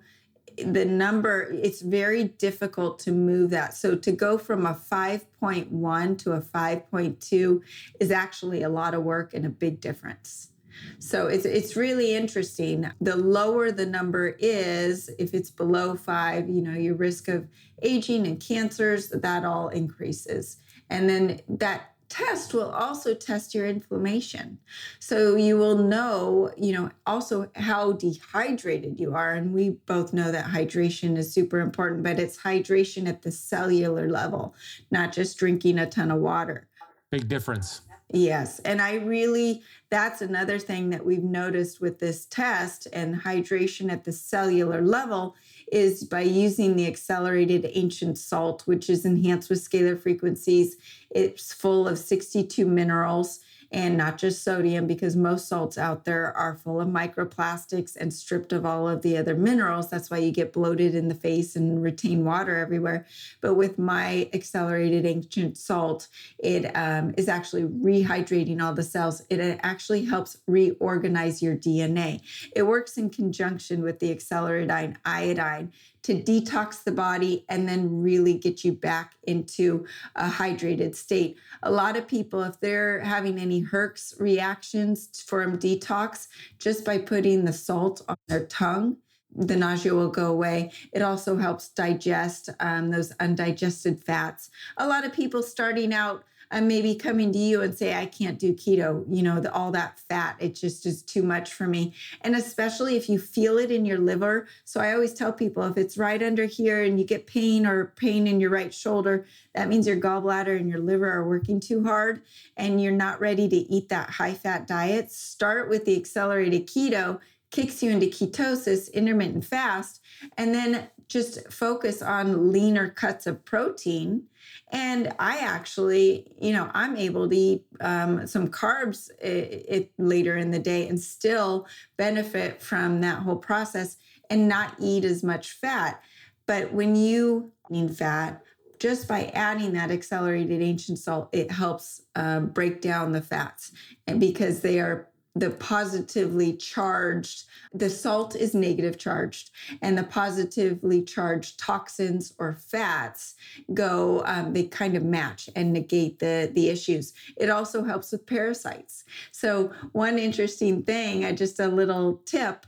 the 0.64 0.86
number, 0.86 1.52
it's 1.52 1.82
very 1.82 2.26
difficult 2.26 3.00
to 3.00 3.12
move 3.12 3.50
that. 3.52 3.74
So, 3.76 3.96
to 3.96 4.12
go 4.12 4.38
from 4.38 4.66
a 4.66 4.74
5.1 4.74 6.18
to 6.20 6.32
a 6.34 6.42
5.2 6.42 7.62
is 8.00 8.12
actually 8.12 8.64
a 8.64 8.70
lot 8.70 8.94
of 8.94 9.04
work 9.04 9.34
and 9.34 9.46
a 9.46 9.50
big 9.50 9.82
difference. 9.82 10.52
So 11.00 11.28
it's 11.28 11.46
it's 11.46 11.76
really 11.76 12.16
interesting. 12.16 12.90
The 13.02 13.16
lower 13.16 13.72
the 13.72 13.86
number 13.86 14.36
is, 14.40 15.10
if 15.20 15.34
it's 15.34 15.52
below 15.52 15.96
five, 15.96 16.50
you 16.50 16.62
know, 16.62 16.74
your 16.74 16.96
risk 16.96 17.28
of 17.28 17.48
aging 17.82 18.28
and 18.28 18.40
cancers, 18.40 19.10
that 19.10 19.46
all 19.46 19.70
increases. 19.70 20.58
And 20.90 21.10
then 21.10 21.42
that 21.48 21.94
test 22.10 22.54
will 22.54 22.72
also 22.72 23.14
test 23.14 23.54
your 23.54 23.68
inflammation. 23.68 24.58
So 25.00 25.36
you 25.36 25.58
will 25.58 25.78
know, 25.78 26.52
you 26.58 26.74
know, 26.74 26.90
also 27.06 27.50
how 27.56 27.94
dehydrated 27.94 29.00
you 29.00 29.16
are. 29.16 29.34
And 29.34 29.54
we 29.54 29.72
both 29.86 30.12
know 30.12 30.32
that 30.32 30.46
hydration 30.46 31.18
is 31.18 31.32
super 31.34 31.60
important, 31.60 32.04
but 32.04 32.20
it's 32.20 32.38
hydration 32.38 33.08
at 33.08 33.22
the 33.22 33.32
cellular 33.32 34.10
level, 34.10 34.56
not 34.92 35.14
just 35.14 35.38
drinking 35.38 35.80
a 35.80 35.86
ton 35.86 36.12
of 36.12 36.20
water. 36.20 36.68
Big 37.12 37.28
difference. 37.28 37.82
Yes. 38.12 38.58
And 38.60 38.82
I 38.82 38.96
really, 38.96 39.62
that's 39.92 40.22
another 40.22 40.58
thing 40.58 40.90
that 40.90 41.06
we've 41.06 41.24
noticed 41.24 41.80
with 41.80 42.00
this 42.00 42.26
test 42.26 42.88
and 42.92 43.16
hydration 43.16 43.92
at 43.92 44.04
the 44.04 44.12
cellular 44.12 44.82
level 44.82 45.36
is 45.72 46.04
by 46.04 46.22
using 46.22 46.76
the 46.76 46.88
accelerated 46.88 47.70
ancient 47.74 48.18
salt, 48.18 48.64
which 48.66 48.90
is 48.90 49.06
enhanced 49.06 49.50
with 49.50 49.60
scalar 49.60 50.00
frequencies. 50.00 50.78
It's 51.10 51.54
full 51.54 51.88
of 51.88 51.98
62 51.98 52.66
minerals 52.66 53.40
and 53.72 53.98
not 53.98 54.18
just 54.18 54.44
sodium, 54.44 54.88
because 54.88 55.16
most 55.16 55.48
salts 55.48 55.78
out 55.78 56.06
there 56.06 56.36
are 56.36 56.58
full 56.58 56.82
of 56.82 56.88
microplastics 56.88 57.96
and 57.96 58.14
stripped 58.14 58.52
of 58.52 58.66
all 58.66 58.88
of 58.88 59.02
the 59.02 59.18
other 59.18 59.36
minerals. 59.36 59.90
That's 59.90 60.10
why 60.10 60.18
you 60.18 60.32
get 60.32 60.54
bloated 60.54 60.96
in 60.96 61.08
the 61.08 61.16
face 61.16 61.56
and 61.56 61.84
retain 61.84 62.26
water 62.26 62.58
everywhere. 62.58 63.06
But 63.42 63.56
with 63.56 63.78
my 63.78 64.30
accelerated 64.34 65.06
ancient 65.06 65.58
salt, 65.58 66.08
it 66.40 66.72
um, 66.76 67.14
is 67.18 67.28
actually 67.28 67.64
rehydrating 67.64 68.62
all 68.62 68.74
the 68.74 68.84
cells. 68.84 69.22
It 69.30 69.60
actually 69.62 70.06
helps 70.06 70.38
reorganize 70.48 71.42
your 71.42 71.56
DNA. 71.56 72.22
It 72.56 72.64
works 72.64 72.98
in 72.98 73.10
conjunction 73.10 73.84
with 73.84 74.00
the 74.00 74.12
accelerated 74.12 74.98
iodine 75.06 75.72
to 76.10 76.16
detox 76.16 76.84
the 76.84 76.92
body 76.92 77.46
and 77.50 77.70
then 77.70 78.02
really 78.02 78.34
get 78.34 78.64
you 78.64 78.72
back 78.72 79.14
into 79.28 79.86
a 80.16 80.28
hydrated 80.28 80.96
state. 80.96 81.38
A 81.62 81.72
lot 81.72 81.96
of 81.96 82.08
people, 82.08 82.42
if 82.42 82.60
they're 82.60 83.00
having 83.02 83.38
any 83.38 83.62
Herx 83.64 84.20
reactions 84.20 85.22
from 85.28 85.60
detox, 85.60 86.28
just 86.58 86.84
by 86.84 86.98
putting 86.98 87.46
the 87.46 87.54
salt 87.54 88.02
on 88.10 88.18
their 88.28 88.48
tongue, 88.48 88.98
the 89.36 89.56
nausea 89.56 89.94
will 89.94 90.10
go 90.10 90.32
away. 90.32 90.72
It 90.94 91.04
also 91.04 91.38
helps 91.38 91.70
digest 91.70 92.50
um, 92.60 92.90
those 92.90 93.12
undigested 93.20 94.04
fats. 94.04 94.50
A 94.78 94.88
lot 94.88 95.06
of 95.06 95.14
people 95.14 95.44
starting 95.44 95.94
out 95.94 96.24
I'm 96.52 96.68
maybe 96.68 96.96
coming 96.96 97.32
to 97.32 97.38
you 97.38 97.62
and 97.62 97.78
say, 97.78 97.94
I 97.94 98.06
can't 98.06 98.40
do 98.40 98.54
keto, 98.54 99.06
you 99.08 99.22
know, 99.22 99.40
the, 99.40 99.54
all 99.54 99.72
that 99.72 100.00
fat, 100.00 100.36
it 100.40 100.56
just 100.56 100.86
is 100.86 101.04
too 101.04 101.22
much 101.22 101.54
for 101.54 101.68
me. 101.68 101.94
And 102.22 102.36
especially 102.36 102.96
if 102.96 103.08
you 103.08 103.20
feel 103.20 103.58
it 103.58 103.72
in 103.72 103.86
your 103.86 104.00
liver. 104.00 104.48
So 104.66 104.80
I 104.80 104.94
always 104.94 105.14
tell 105.14 105.32
people 105.32 105.64
if 105.64 105.78
it's 105.78 105.98
right 105.98 106.22
under 106.22 106.46
here 106.46 106.84
and 106.84 107.00
you 107.00 107.06
get 107.06 107.28
pain 107.28 107.66
or 107.66 107.94
pain 107.96 108.26
in 108.26 108.40
your 108.40 108.50
right 108.50 108.74
shoulder, 108.74 109.28
that 109.54 109.68
means 109.68 109.88
your 109.88 109.98
gallbladder 110.00 110.60
and 110.60 110.70
your 110.70 110.80
liver 110.80 111.10
are 111.12 111.28
working 111.28 111.60
too 111.60 111.84
hard 111.84 112.24
and 112.58 112.82
you're 112.82 112.92
not 112.92 113.20
ready 113.20 113.48
to 113.48 113.56
eat 113.56 113.90
that 113.90 114.10
high 114.10 114.34
fat 114.34 114.66
diet. 114.66 115.12
Start 115.12 115.70
with 115.70 115.86
the 115.86 115.96
accelerated 115.96 116.68
keto 116.68 117.20
kicks 117.52 117.82
you 117.82 117.92
into 117.92 118.06
ketosis, 118.08 118.94
intermittent 118.94 119.44
fast, 119.46 120.02
and 120.38 120.54
then 120.54 120.88
just 121.10 121.52
focus 121.52 122.02
on 122.02 122.54
leaner 122.54 122.88
cuts 122.88 123.28
of 123.28 123.44
protein. 123.44 124.24
And 124.72 125.14
I 125.20 125.40
actually, 125.40 126.32
you 126.40 126.54
know, 126.54 126.70
I'm 126.74 126.96
able 126.96 127.28
to 127.28 127.36
eat 127.36 127.64
um, 127.82 128.28
some 128.28 128.48
carbs 128.48 129.10
it, 129.20 129.66
it, 129.68 129.92
later 129.98 130.38
in 130.38 130.52
the 130.52 130.60
day 130.60 130.88
and 130.88 131.00
still 131.00 131.68
benefit 131.98 132.62
from 132.62 133.02
that 133.02 133.20
whole 133.24 133.36
process 133.36 133.98
and 134.30 134.48
not 134.48 134.76
eat 134.80 135.04
as 135.04 135.24
much 135.24 135.54
fat. 135.54 136.02
But 136.46 136.72
when 136.72 136.96
you 136.96 137.52
eat 137.72 137.92
fat, 137.96 138.44
just 138.80 139.08
by 139.08 139.26
adding 139.34 139.74
that 139.74 139.92
accelerated 139.92 140.62
ancient 140.62 141.00
salt, 141.00 141.30
it 141.34 141.52
helps 141.52 142.04
um, 142.16 142.48
break 142.48 142.82
down 142.82 143.12
the 143.12 143.22
fats, 143.22 143.74
and 144.08 144.22
because 144.22 144.62
they 144.62 144.80
are 144.80 145.09
the 145.36 145.52
positively 145.52 146.54
charged, 146.54 147.46
the 147.74 147.90
salt 147.90 148.36
is 148.36 148.54
negative 148.54 148.98
charged, 148.98 149.52
and 149.82 149.98
the 149.98 150.04
positively 150.04 151.04
charged 151.04 151.60
toxins 151.60 152.34
or 152.40 152.56
fats 152.56 153.36
go, 153.74 154.24
um, 154.26 154.54
they 154.54 154.64
kind 154.64 154.96
of 154.96 155.04
match 155.04 155.50
and 155.56 155.72
negate 155.72 156.20
the, 156.20 156.52
the 156.54 156.70
issues. 156.70 157.14
It 157.38 157.50
also 157.50 157.84
helps 157.84 158.12
with 158.12 158.26
parasites. 158.26 159.04
So, 159.32 159.72
one 159.92 160.18
interesting 160.18 160.84
thing, 160.84 161.26
uh, 161.26 161.32
just 161.32 161.60
a 161.60 161.68
little 161.68 162.22
tip 162.26 162.66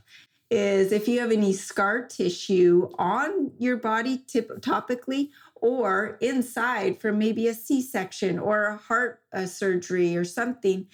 is 0.50 0.92
if 0.92 1.08
you 1.08 1.18
have 1.18 1.32
any 1.32 1.52
scar 1.52 2.06
tissue 2.06 2.88
on 2.98 3.50
your 3.58 3.76
body 3.76 4.22
tip, 4.26 4.50
topically 4.60 5.30
or 5.62 6.18
inside 6.20 7.00
from 7.00 7.18
maybe 7.18 7.46
a 7.46 7.54
C 7.54 7.80
section 7.80 8.38
or 8.38 8.64
a 8.64 8.76
heart 8.76 9.20
uh, 9.32 9.46
surgery 9.46 10.16
or 10.16 10.24
something, 10.24 10.86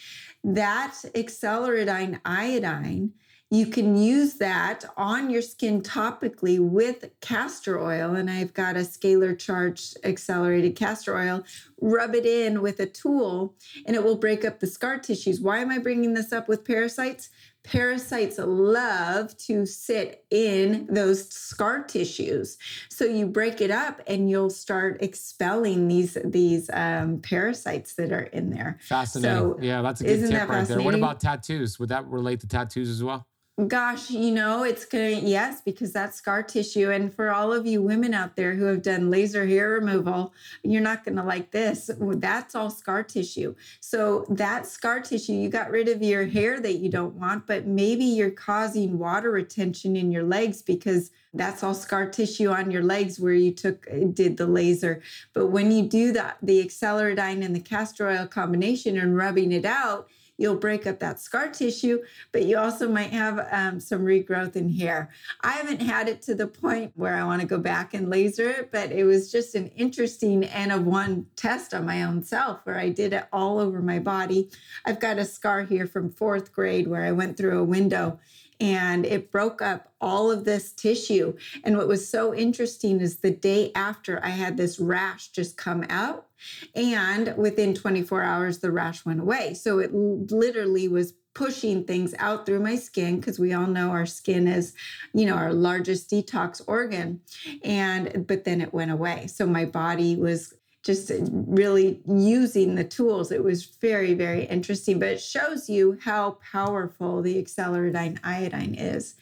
that 0.44 0.94
acceleradine 1.14 2.20
iodine, 2.24 3.12
you 3.50 3.66
can 3.66 3.96
use 3.96 4.34
that 4.34 4.84
on 4.98 5.30
your 5.30 5.40
skin 5.40 5.80
topically 5.80 6.60
with 6.60 7.06
castor 7.22 7.80
oil. 7.80 8.14
And 8.14 8.30
I've 8.30 8.52
got 8.52 8.76
a 8.76 8.80
scalar 8.80 9.38
charged 9.38 9.96
accelerated 10.04 10.76
castor 10.76 11.16
oil. 11.16 11.42
Rub 11.80 12.14
it 12.14 12.26
in 12.26 12.60
with 12.60 12.78
a 12.78 12.86
tool 12.86 13.54
and 13.86 13.96
it 13.96 14.04
will 14.04 14.16
break 14.18 14.44
up 14.44 14.60
the 14.60 14.66
scar 14.66 14.98
tissues. 14.98 15.40
Why 15.40 15.60
am 15.60 15.70
I 15.70 15.78
bringing 15.78 16.12
this 16.12 16.30
up 16.30 16.46
with 16.46 16.66
parasites? 16.66 17.30
Parasites 17.70 18.38
love 18.38 19.36
to 19.36 19.66
sit 19.66 20.24
in 20.30 20.86
those 20.90 21.28
scar 21.28 21.84
tissues. 21.84 22.56
So 22.88 23.04
you 23.04 23.26
break 23.26 23.60
it 23.60 23.70
up 23.70 24.00
and 24.06 24.30
you'll 24.30 24.50
start 24.50 25.02
expelling 25.02 25.88
these 25.88 26.16
these 26.24 26.70
um, 26.72 27.20
parasites 27.20 27.94
that 27.94 28.12
are 28.12 28.22
in 28.22 28.50
there. 28.50 28.78
Fascinating. 28.82 29.36
So, 29.36 29.58
yeah 29.60 29.82
that's 29.82 30.00
a 30.00 30.04
good 30.04 30.28
tip 30.30 30.48
right 30.48 30.66
there. 30.66 30.80
What 30.80 30.94
about 30.94 31.20
tattoos? 31.20 31.78
Would 31.78 31.90
that 31.90 32.06
relate 32.06 32.40
to 32.40 32.48
tattoos 32.48 32.88
as 32.88 33.02
well 33.02 33.26
Gosh, 33.66 34.10
you 34.10 34.30
know, 34.30 34.62
it's 34.62 34.84
going 34.84 35.18
to, 35.18 35.26
yes, 35.26 35.60
because 35.60 35.92
that's 35.92 36.16
scar 36.16 36.44
tissue. 36.44 36.92
And 36.92 37.12
for 37.12 37.32
all 37.32 37.52
of 37.52 37.66
you 37.66 37.82
women 37.82 38.14
out 38.14 38.36
there 38.36 38.54
who 38.54 38.66
have 38.66 38.82
done 38.82 39.10
laser 39.10 39.44
hair 39.48 39.70
removal, 39.70 40.32
you're 40.62 40.80
not 40.80 41.04
going 41.04 41.16
to 41.16 41.24
like 41.24 41.50
this. 41.50 41.90
That's 41.98 42.54
all 42.54 42.70
scar 42.70 43.02
tissue. 43.02 43.56
So, 43.80 44.26
that 44.28 44.68
scar 44.68 45.00
tissue, 45.00 45.32
you 45.32 45.48
got 45.48 45.72
rid 45.72 45.88
of 45.88 46.00
your 46.02 46.24
hair 46.26 46.60
that 46.60 46.74
you 46.74 46.88
don't 46.88 47.16
want, 47.16 47.48
but 47.48 47.66
maybe 47.66 48.04
you're 48.04 48.30
causing 48.30 48.96
water 48.96 49.32
retention 49.32 49.96
in 49.96 50.12
your 50.12 50.22
legs 50.22 50.62
because 50.62 51.10
that's 51.34 51.64
all 51.64 51.74
scar 51.74 52.08
tissue 52.08 52.50
on 52.50 52.70
your 52.70 52.82
legs 52.82 53.18
where 53.18 53.34
you 53.34 53.52
took 53.52 53.86
uh, 53.92 54.06
did 54.12 54.38
the 54.38 54.46
laser 54.46 55.02
but 55.34 55.48
when 55.48 55.70
you 55.70 55.82
do 55.82 56.10
that 56.10 56.38
the 56.42 56.58
acceleradine 56.60 57.42
and 57.44 57.54
the 57.54 57.60
castor 57.60 58.08
oil 58.08 58.26
combination 58.26 58.96
and 58.96 59.14
rubbing 59.14 59.52
it 59.52 59.66
out 59.66 60.08
you'll 60.38 60.56
break 60.56 60.86
up 60.86 61.00
that 61.00 61.20
scar 61.20 61.48
tissue, 61.48 61.98
but 62.32 62.46
you 62.46 62.56
also 62.56 62.88
might 62.88 63.10
have 63.10 63.46
um, 63.50 63.80
some 63.80 64.02
regrowth 64.02 64.56
in 64.56 64.72
hair. 64.72 65.10
I 65.42 65.52
haven't 65.52 65.82
had 65.82 66.08
it 66.08 66.22
to 66.22 66.34
the 66.34 66.46
point 66.46 66.92
where 66.94 67.16
I 67.16 67.24
want 67.24 67.42
to 67.42 67.46
go 67.46 67.58
back 67.58 67.92
and 67.92 68.08
laser 68.08 68.48
it, 68.48 68.70
but 68.72 68.92
it 68.92 69.04
was 69.04 69.30
just 69.30 69.54
an 69.54 69.66
interesting 69.68 70.44
N 70.44 70.70
of 70.70 70.86
one 70.86 71.26
test 71.36 71.74
on 71.74 71.84
my 71.84 72.04
own 72.04 72.22
self 72.22 72.60
where 72.64 72.78
I 72.78 72.88
did 72.88 73.12
it 73.12 73.26
all 73.32 73.58
over 73.58 73.82
my 73.82 73.98
body. 73.98 74.48
I've 74.86 75.00
got 75.00 75.18
a 75.18 75.24
scar 75.24 75.64
here 75.64 75.86
from 75.86 76.10
fourth 76.10 76.52
grade 76.52 76.86
where 76.86 77.02
I 77.02 77.12
went 77.12 77.36
through 77.36 77.58
a 77.58 77.64
window 77.64 78.20
and 78.60 79.06
it 79.06 79.30
broke 79.30 79.62
up 79.62 79.92
all 80.00 80.30
of 80.30 80.44
this 80.44 80.72
tissue. 80.72 81.36
And 81.64 81.76
what 81.76 81.88
was 81.88 82.08
so 82.08 82.34
interesting 82.34 83.00
is 83.00 83.18
the 83.18 83.30
day 83.30 83.72
after 83.74 84.24
I 84.24 84.30
had 84.30 84.56
this 84.56 84.78
rash 84.78 85.28
just 85.28 85.56
come 85.56 85.84
out, 85.88 86.26
and 86.74 87.36
within 87.36 87.74
24 87.74 88.22
hours, 88.22 88.58
the 88.58 88.70
rash 88.70 89.04
went 89.04 89.20
away. 89.20 89.54
So 89.54 89.78
it 89.78 89.92
literally 89.92 90.88
was 90.88 91.14
pushing 91.34 91.84
things 91.84 92.14
out 92.18 92.44
through 92.44 92.58
my 92.58 92.74
skin 92.74 93.20
because 93.20 93.38
we 93.38 93.52
all 93.52 93.66
know 93.66 93.90
our 93.90 94.06
skin 94.06 94.48
is 94.48 94.74
you 95.14 95.24
know 95.24 95.34
our 95.34 95.52
largest 95.52 96.10
detox 96.10 96.60
organ 96.66 97.20
and 97.62 98.26
but 98.26 98.42
then 98.42 98.60
it 98.60 98.74
went 98.74 98.90
away 98.90 99.24
so 99.28 99.46
my 99.46 99.64
body 99.64 100.16
was 100.16 100.54
just 100.88 101.12
really 101.60 102.00
using 102.08 102.74
the 102.74 102.88
tools. 102.96 103.30
It 103.30 103.44
was 103.44 103.66
very, 103.88 104.14
very 104.14 104.44
interesting, 104.44 104.98
but 104.98 105.10
it 105.10 105.20
shows 105.20 105.68
you 105.68 105.98
how 106.02 106.38
powerful 106.52 107.22
the 107.22 107.36
acceleradine 107.42 108.18
iodine 108.24 108.74
is. 108.74 109.14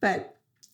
But 0.00 0.18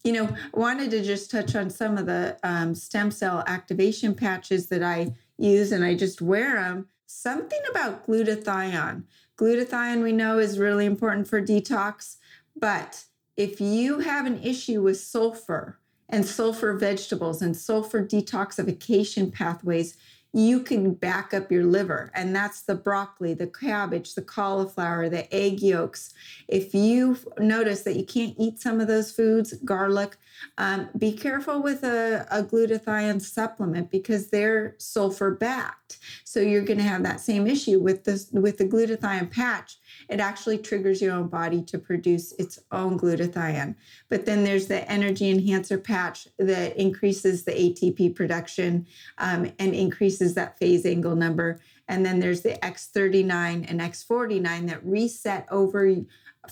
You 0.05 0.13
know, 0.13 0.29
I 0.55 0.59
wanted 0.67 0.91
to 0.91 1.03
just 1.03 1.31
touch 1.31 1.57
on 1.57 1.71
some 1.71 1.97
of 1.97 2.05
the 2.05 2.37
um, 2.43 2.75
stem 2.75 3.11
cell 3.11 3.43
activation 3.47 4.15
patches 4.15 4.67
that 4.67 4.83
I 4.83 5.15
use, 5.39 5.73
and 5.73 5.83
I 5.83 5.95
just 5.95 6.21
wear 6.21 6.57
them. 6.57 6.89
Something 7.07 7.63
about 7.71 8.07
glutathione. 8.07 9.05
Glutathione, 9.39 10.03
we 10.03 10.13
know, 10.13 10.39
is 10.39 10.59
really 10.59 10.85
important 10.85 11.27
for 11.27 11.41
detox, 11.41 12.19
but 12.55 13.07
if 13.37 13.63
you 13.63 14.01
have 14.01 14.27
an 14.27 14.43
issue 14.43 14.83
with 14.83 15.01
sulfur 15.01 15.79
and 16.11 16.27
sulfur 16.27 16.75
vegetables 16.75 17.41
and 17.41 17.57
sulfur 17.57 18.05
detoxification 18.05 19.33
pathways, 19.33 19.97
you 20.35 20.61
can 20.61 20.93
back 20.93 21.33
up 21.33 21.53
your 21.53 21.65
liver. 21.65 22.11
And 22.13 22.35
that's 22.35 22.63
the 22.63 22.75
broccoli, 22.75 23.35
the 23.35 23.47
cabbage, 23.47 24.15
the 24.15 24.23
cauliflower, 24.23 25.09
the 25.09 25.33
egg 25.33 25.63
yolks. 25.63 26.13
If 26.49 26.75
you 26.75 27.17
notice 27.39 27.83
that 27.83 27.95
you 27.95 28.05
can't 28.05 28.35
eat 28.37 28.61
some 28.61 28.81
of 28.81 28.89
those 28.89 29.13
foods, 29.13 29.55
garlic, 29.65 30.17
um, 30.59 30.89
be 30.99 31.13
careful 31.13 31.63
with 31.63 31.85
a, 31.85 32.27
a 32.33 32.43
glutathione 32.43 33.23
supplement 33.23 33.93
because 33.93 34.31
they're 34.31 34.75
sulfur 34.79 35.31
backed. 35.31 35.99
So 36.25 36.41
you're 36.41 36.65
going 36.65 36.79
to 36.79 36.85
have 36.85 37.05
that 37.05 37.21
same 37.21 37.47
issue 37.47 37.79
with 37.79 38.03
this 38.03 38.29
with 38.33 38.59
the 38.59 38.65
glutathione 38.65 39.31
patch 39.31 39.79
it 40.09 40.21
actually 40.21 40.59
triggers 40.59 41.01
your 41.01 41.15
own 41.15 41.29
body 41.29 41.63
to 41.63 41.79
produce 41.79 42.33
its 42.33 42.59
own 42.73 42.99
glutathione. 42.99 43.75
But 44.09 44.27
then 44.27 44.45
there's 44.45 44.67
the 44.67 44.91
energy 44.91 45.31
enhancer 45.31 45.79
patch 45.79 46.29
that 46.39 46.77
increases 46.77 47.45
the 47.45 47.53
ATP 47.53 48.15
production 48.15 48.87
um, 49.19 49.53
and 49.59 49.75
increases 49.75 50.35
that 50.35 50.59
phase 50.59 50.87
angle 50.87 51.17
number. 51.17 51.61
And 51.89 52.05
then 52.05 52.21
there's 52.21 52.43
the 52.43 52.59
X39 52.63 53.71
and 53.71 53.81
X49 53.81 54.69
that 54.69 54.85
reset 54.85 55.47
over 55.51 55.97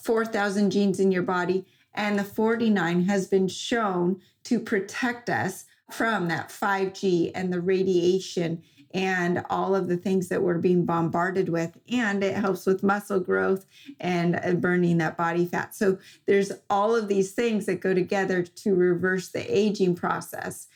4,000 0.02 0.70
genes 0.70 1.00
in 1.00 1.12
your 1.12 1.22
body. 1.22 1.64
And 1.94 2.18
the 2.18 2.24
49 2.24 3.04
has 3.04 3.26
been 3.26 3.48
shown 3.48 4.20
to 4.44 4.58
protect 4.58 5.28
us 5.28 5.66
from 5.90 6.28
that 6.28 6.48
5G 6.48 7.32
and 7.34 7.52
the 7.52 7.60
radiation 7.60 8.62
and 8.94 9.44
all 9.50 9.74
of 9.74 9.88
the 9.88 9.96
things 9.96 10.28
that 10.28 10.42
we're 10.42 10.58
being 10.58 10.84
bombarded 10.84 11.48
with. 11.48 11.78
And 11.90 12.22
it 12.22 12.36
helps 12.36 12.66
with 12.66 12.82
muscle 12.82 13.20
growth 13.20 13.66
and 14.00 14.60
burning 14.60 14.98
that 14.98 15.16
body 15.16 15.46
fat. 15.46 15.74
So 15.74 15.98
there's 16.26 16.52
all 16.70 16.94
of 16.94 17.08
these 17.08 17.32
things 17.32 17.66
that 17.66 17.80
go 17.80 17.94
together 17.94 18.42
to 18.42 18.74
reverse 18.74 19.28
the 19.28 19.40
aging 19.40 19.94
process. 19.94 20.66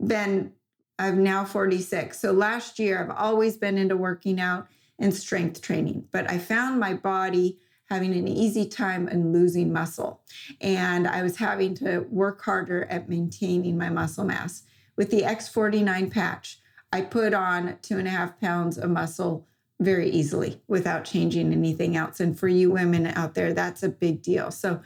Ben, 0.00 0.52
I'm 0.98 1.22
now 1.22 1.44
46. 1.44 2.18
So 2.18 2.32
last 2.32 2.78
year, 2.78 3.02
I've 3.02 3.16
always 3.16 3.56
been 3.56 3.78
into 3.78 3.96
working 3.96 4.40
out 4.40 4.68
and 4.98 5.12
strength 5.12 5.60
training, 5.60 6.06
but 6.12 6.30
I 6.30 6.38
found 6.38 6.78
my 6.78 6.94
body 6.94 7.58
having 7.90 8.14
an 8.14 8.28
easy 8.28 8.66
time 8.66 9.08
and 9.08 9.32
losing 9.32 9.72
muscle. 9.72 10.22
And 10.60 11.06
I 11.06 11.22
was 11.22 11.36
having 11.36 11.74
to 11.76 12.06
work 12.10 12.42
harder 12.42 12.84
at 12.84 13.08
maintaining 13.08 13.76
my 13.76 13.90
muscle 13.90 14.24
mass. 14.24 14.62
With 14.96 15.10
the 15.10 15.22
X49 15.22 16.10
patch, 16.10 16.60
I 16.94 17.00
put 17.00 17.34
on 17.34 17.76
two 17.82 17.98
and 17.98 18.06
a 18.06 18.10
half 18.12 18.38
pounds 18.40 18.78
of 18.78 18.88
muscle 18.88 19.48
very 19.80 20.08
easily 20.10 20.62
without 20.68 21.04
changing 21.04 21.52
anything 21.52 21.96
else. 21.96 22.20
And 22.20 22.38
for 22.38 22.46
you 22.46 22.70
women 22.70 23.08
out 23.08 23.34
there, 23.34 23.52
that's 23.52 23.82
a 23.82 23.88
big 23.88 24.22
deal. 24.22 24.52
So, 24.52 24.80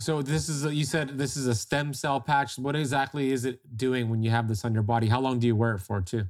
so 0.00 0.22
this 0.22 0.48
is 0.48 0.64
a, 0.64 0.74
you 0.74 0.84
said 0.84 1.16
this 1.16 1.36
is 1.36 1.46
a 1.46 1.54
stem 1.54 1.94
cell 1.94 2.20
patch. 2.20 2.58
What 2.58 2.74
exactly 2.74 3.30
is 3.30 3.44
it 3.44 3.60
doing 3.76 4.10
when 4.10 4.24
you 4.24 4.30
have 4.30 4.48
this 4.48 4.64
on 4.64 4.74
your 4.74 4.82
body? 4.82 5.06
How 5.06 5.20
long 5.20 5.38
do 5.38 5.46
you 5.46 5.54
wear 5.54 5.76
it 5.76 5.78
for, 5.78 6.00
too? 6.00 6.24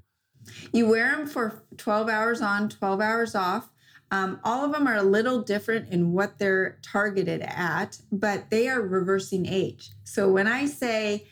You 0.71 0.87
wear 0.87 1.17
them 1.17 1.27
for 1.27 1.63
12 1.79 2.11
hours 2.11 2.43
on, 2.43 2.69
12 2.69 3.01
hours 3.01 3.35
off. 3.35 3.71
Um, 4.11 4.39
all 4.45 4.67
of 4.67 4.73
them 4.73 4.87
are 4.87 4.97
a 4.97 5.03
little 5.03 5.41
different 5.41 5.91
in 5.91 6.13
what 6.13 6.39
they're 6.39 6.79
targeted 6.83 7.41
at, 7.41 7.99
but 8.13 8.51
they 8.51 8.69
are 8.69 8.83
reversing 8.83 9.47
age. 9.47 9.93
So 10.05 10.31
when 10.31 10.47
I 10.47 10.67
say 10.67 11.27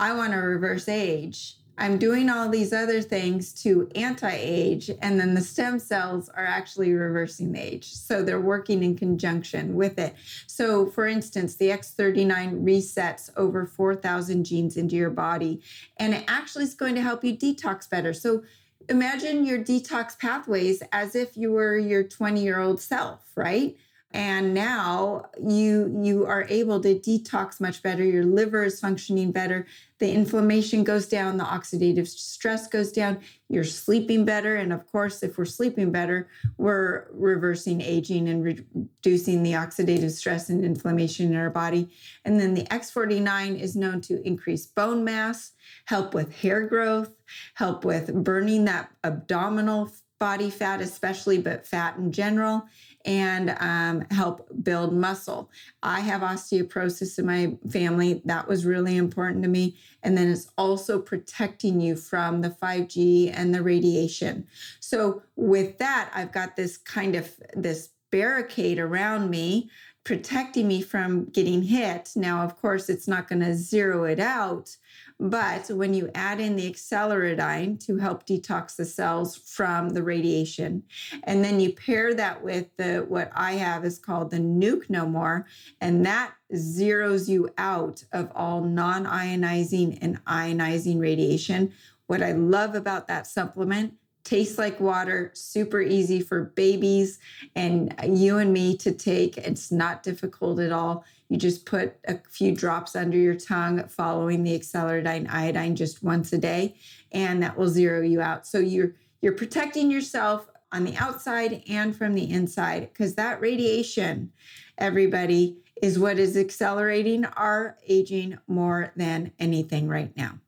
I 0.00 0.14
want 0.14 0.32
to 0.32 0.38
reverse 0.38 0.88
age, 0.88 1.58
I'm 1.78 1.98
doing 1.98 2.30
all 2.30 2.48
these 2.48 2.72
other 2.72 3.02
things 3.02 3.52
to 3.62 3.88
anti 3.94 4.32
age, 4.32 4.90
and 5.02 5.20
then 5.20 5.34
the 5.34 5.40
stem 5.40 5.78
cells 5.78 6.28
are 6.30 6.44
actually 6.44 6.92
reversing 6.94 7.52
the 7.52 7.60
age. 7.60 7.92
So 7.92 8.22
they're 8.22 8.40
working 8.40 8.82
in 8.82 8.96
conjunction 8.96 9.74
with 9.74 9.98
it. 9.98 10.14
So, 10.46 10.86
for 10.86 11.06
instance, 11.06 11.56
the 11.56 11.68
X39 11.68 12.62
resets 12.62 13.30
over 13.36 13.66
4,000 13.66 14.44
genes 14.44 14.76
into 14.76 14.96
your 14.96 15.10
body, 15.10 15.60
and 15.98 16.14
it 16.14 16.24
actually 16.28 16.64
is 16.64 16.74
going 16.74 16.94
to 16.94 17.02
help 17.02 17.22
you 17.24 17.36
detox 17.36 17.88
better. 17.88 18.14
So, 18.14 18.42
imagine 18.88 19.44
your 19.44 19.58
detox 19.58 20.18
pathways 20.18 20.82
as 20.92 21.14
if 21.14 21.36
you 21.36 21.52
were 21.52 21.76
your 21.76 22.04
20 22.04 22.42
year 22.42 22.60
old 22.60 22.80
self, 22.80 23.20
right? 23.34 23.76
And 24.16 24.54
now 24.54 25.26
you 25.46 25.94
you 26.02 26.24
are 26.24 26.46
able 26.48 26.80
to 26.80 26.98
detox 26.98 27.60
much 27.60 27.82
better. 27.82 28.02
Your 28.02 28.24
liver 28.24 28.64
is 28.64 28.80
functioning 28.80 29.30
better. 29.30 29.66
The 29.98 30.10
inflammation 30.10 30.84
goes 30.84 31.06
down. 31.06 31.36
The 31.36 31.44
oxidative 31.44 32.08
stress 32.08 32.66
goes 32.66 32.92
down. 32.92 33.18
You're 33.50 33.62
sleeping 33.62 34.24
better. 34.24 34.56
And 34.56 34.72
of 34.72 34.90
course 34.90 35.22
if 35.22 35.36
we're 35.36 35.44
sleeping 35.44 35.92
better 35.92 36.28
we're 36.56 37.08
reversing 37.12 37.82
aging 37.82 38.30
and 38.30 38.42
reducing 38.42 39.42
the 39.42 39.52
oxidative 39.52 40.12
stress 40.12 40.48
and 40.48 40.64
inflammation 40.64 41.26
in 41.26 41.36
our 41.36 41.50
body. 41.50 41.90
And 42.24 42.40
then 42.40 42.54
the 42.54 42.64
x49 42.64 43.60
is 43.60 43.76
known 43.76 44.00
to 44.02 44.26
increase 44.26 44.64
bone 44.64 45.04
mass 45.04 45.52
help 45.84 46.14
with 46.14 46.34
hair 46.40 46.66
growth 46.66 47.10
help 47.52 47.84
with 47.84 48.14
burning 48.24 48.64
that 48.64 48.90
abdominal 49.04 49.90
body 50.18 50.48
fat 50.48 50.80
especially 50.80 51.38
but 51.38 51.66
fat 51.66 51.96
in 51.98 52.10
general 52.10 52.64
and 53.06 53.56
um, 53.60 54.04
help 54.10 54.48
build 54.62 54.92
muscle. 54.92 55.50
I 55.82 56.00
have 56.00 56.22
osteoporosis 56.22 57.18
in 57.18 57.26
my 57.26 57.56
family. 57.70 58.20
That 58.24 58.48
was 58.48 58.66
really 58.66 58.96
important 58.96 59.42
to 59.44 59.48
me. 59.48 59.76
And 60.02 60.18
then 60.18 60.28
it's 60.28 60.50
also 60.58 60.98
protecting 60.98 61.80
you 61.80 61.96
from 61.96 62.42
the 62.42 62.50
5G 62.50 63.32
and 63.32 63.54
the 63.54 63.62
radiation. 63.62 64.46
So 64.80 65.22
with 65.36 65.78
that, 65.78 66.10
I've 66.14 66.32
got 66.32 66.56
this 66.56 66.76
kind 66.76 67.14
of 67.14 67.32
this 67.54 67.90
barricade 68.10 68.78
around 68.78 69.30
me 69.30 69.70
protecting 70.06 70.68
me 70.68 70.80
from 70.80 71.24
getting 71.26 71.62
hit. 71.62 72.10
Now, 72.14 72.44
of 72.44 72.56
course, 72.56 72.88
it's 72.88 73.08
not 73.08 73.28
going 73.28 73.40
to 73.40 73.54
zero 73.54 74.04
it 74.04 74.20
out, 74.20 74.76
but 75.18 75.68
when 75.68 75.94
you 75.94 76.10
add 76.14 76.40
in 76.40 76.56
the 76.56 76.66
acceleradine 76.66 77.78
to 77.86 77.96
help 77.96 78.26
detox 78.26 78.76
the 78.76 78.84
cells 78.84 79.36
from 79.36 79.90
the 79.90 80.02
radiation, 80.02 80.82
and 81.24 81.44
then 81.44 81.58
you 81.58 81.72
pair 81.72 82.14
that 82.14 82.42
with 82.42 82.66
the 82.76 83.04
what 83.08 83.30
I 83.34 83.52
have 83.52 83.84
is 83.84 83.98
called 83.98 84.30
the 84.30 84.38
nuke 84.38 84.90
no 84.90 85.06
more, 85.06 85.46
and 85.80 86.04
that 86.04 86.34
zeroes 86.54 87.28
you 87.28 87.48
out 87.56 88.04
of 88.12 88.30
all 88.34 88.62
non-ionizing 88.62 89.98
and 90.02 90.22
ionizing 90.26 91.00
radiation. 91.00 91.72
What 92.06 92.22
I 92.22 92.32
love 92.32 92.74
about 92.74 93.08
that 93.08 93.26
supplement 93.26 93.94
tastes 94.26 94.58
like 94.58 94.80
water, 94.80 95.30
super 95.34 95.80
easy 95.80 96.20
for 96.20 96.44
babies 96.56 97.20
and 97.54 97.94
you 98.04 98.38
and 98.38 98.52
me 98.52 98.76
to 98.78 98.92
take. 98.92 99.38
It's 99.38 99.70
not 99.70 100.02
difficult 100.02 100.58
at 100.58 100.72
all. 100.72 101.04
You 101.28 101.36
just 101.38 101.64
put 101.64 101.94
a 102.08 102.18
few 102.28 102.52
drops 102.52 102.96
under 102.96 103.16
your 103.16 103.36
tongue 103.36 103.86
following 103.88 104.42
the 104.42 104.54
acceleradine 104.54 105.28
iodine 105.28 105.76
just 105.76 106.02
once 106.02 106.32
a 106.32 106.38
day, 106.38 106.76
and 107.12 107.42
that 107.42 107.56
will 107.56 107.68
zero 107.68 108.02
you 108.02 108.20
out. 108.20 108.46
So 108.46 108.58
you're 108.58 108.94
you're 109.22 109.32
protecting 109.32 109.90
yourself 109.90 110.48
on 110.72 110.84
the 110.84 110.96
outside 110.96 111.62
and 111.68 111.96
from 111.96 112.14
the 112.14 112.30
inside 112.30 112.90
because 112.92 113.14
that 113.14 113.40
radiation, 113.40 114.32
everybody, 114.78 115.56
is 115.82 115.98
what 115.98 116.18
is 116.18 116.36
accelerating 116.36 117.24
our 117.24 117.76
aging 117.88 118.38
more 118.46 118.92
than 118.96 119.32
anything 119.38 119.88
right 119.88 120.16
now. 120.16 120.38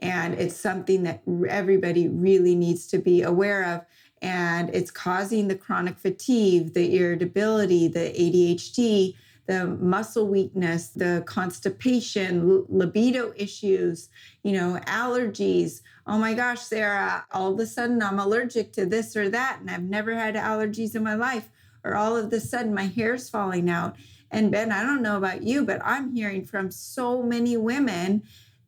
And 0.00 0.34
it's 0.34 0.56
something 0.56 1.02
that 1.04 1.22
everybody 1.48 2.08
really 2.08 2.54
needs 2.54 2.86
to 2.88 2.98
be 2.98 3.22
aware 3.22 3.64
of. 3.64 3.84
And 4.20 4.70
it's 4.74 4.90
causing 4.90 5.48
the 5.48 5.56
chronic 5.56 5.98
fatigue, 5.98 6.74
the 6.74 6.96
irritability, 6.96 7.88
the 7.88 8.12
ADHD, 8.12 9.14
the 9.46 9.66
muscle 9.66 10.28
weakness, 10.28 10.88
the 10.88 11.24
constipation, 11.26 12.64
libido 12.68 13.32
issues, 13.36 14.08
you 14.44 14.52
know, 14.52 14.78
allergies. 14.86 15.80
Oh 16.06 16.18
my 16.18 16.34
gosh, 16.34 16.60
Sara, 16.60 17.26
all 17.32 17.52
of 17.52 17.58
a 17.58 17.66
sudden 17.66 18.02
I'm 18.02 18.20
allergic 18.20 18.72
to 18.74 18.86
this 18.86 19.16
or 19.16 19.28
that, 19.30 19.58
and 19.60 19.70
I've 19.70 19.82
never 19.82 20.14
had 20.14 20.36
allergies 20.36 20.94
in 20.94 21.02
my 21.02 21.14
life. 21.14 21.48
Or 21.84 21.96
all 21.96 22.16
of 22.16 22.32
a 22.32 22.40
sudden 22.40 22.72
my 22.72 22.86
hair's 22.86 23.28
falling 23.28 23.68
out. 23.68 23.96
And 24.30 24.52
Ben, 24.52 24.70
I 24.70 24.84
don't 24.84 25.02
know 25.02 25.16
about 25.16 25.42
you, 25.42 25.64
but 25.66 25.80
I'm 25.84 26.14
hearing 26.14 26.44
from 26.44 26.70
so 26.70 27.22
many 27.22 27.56
women 27.56 28.22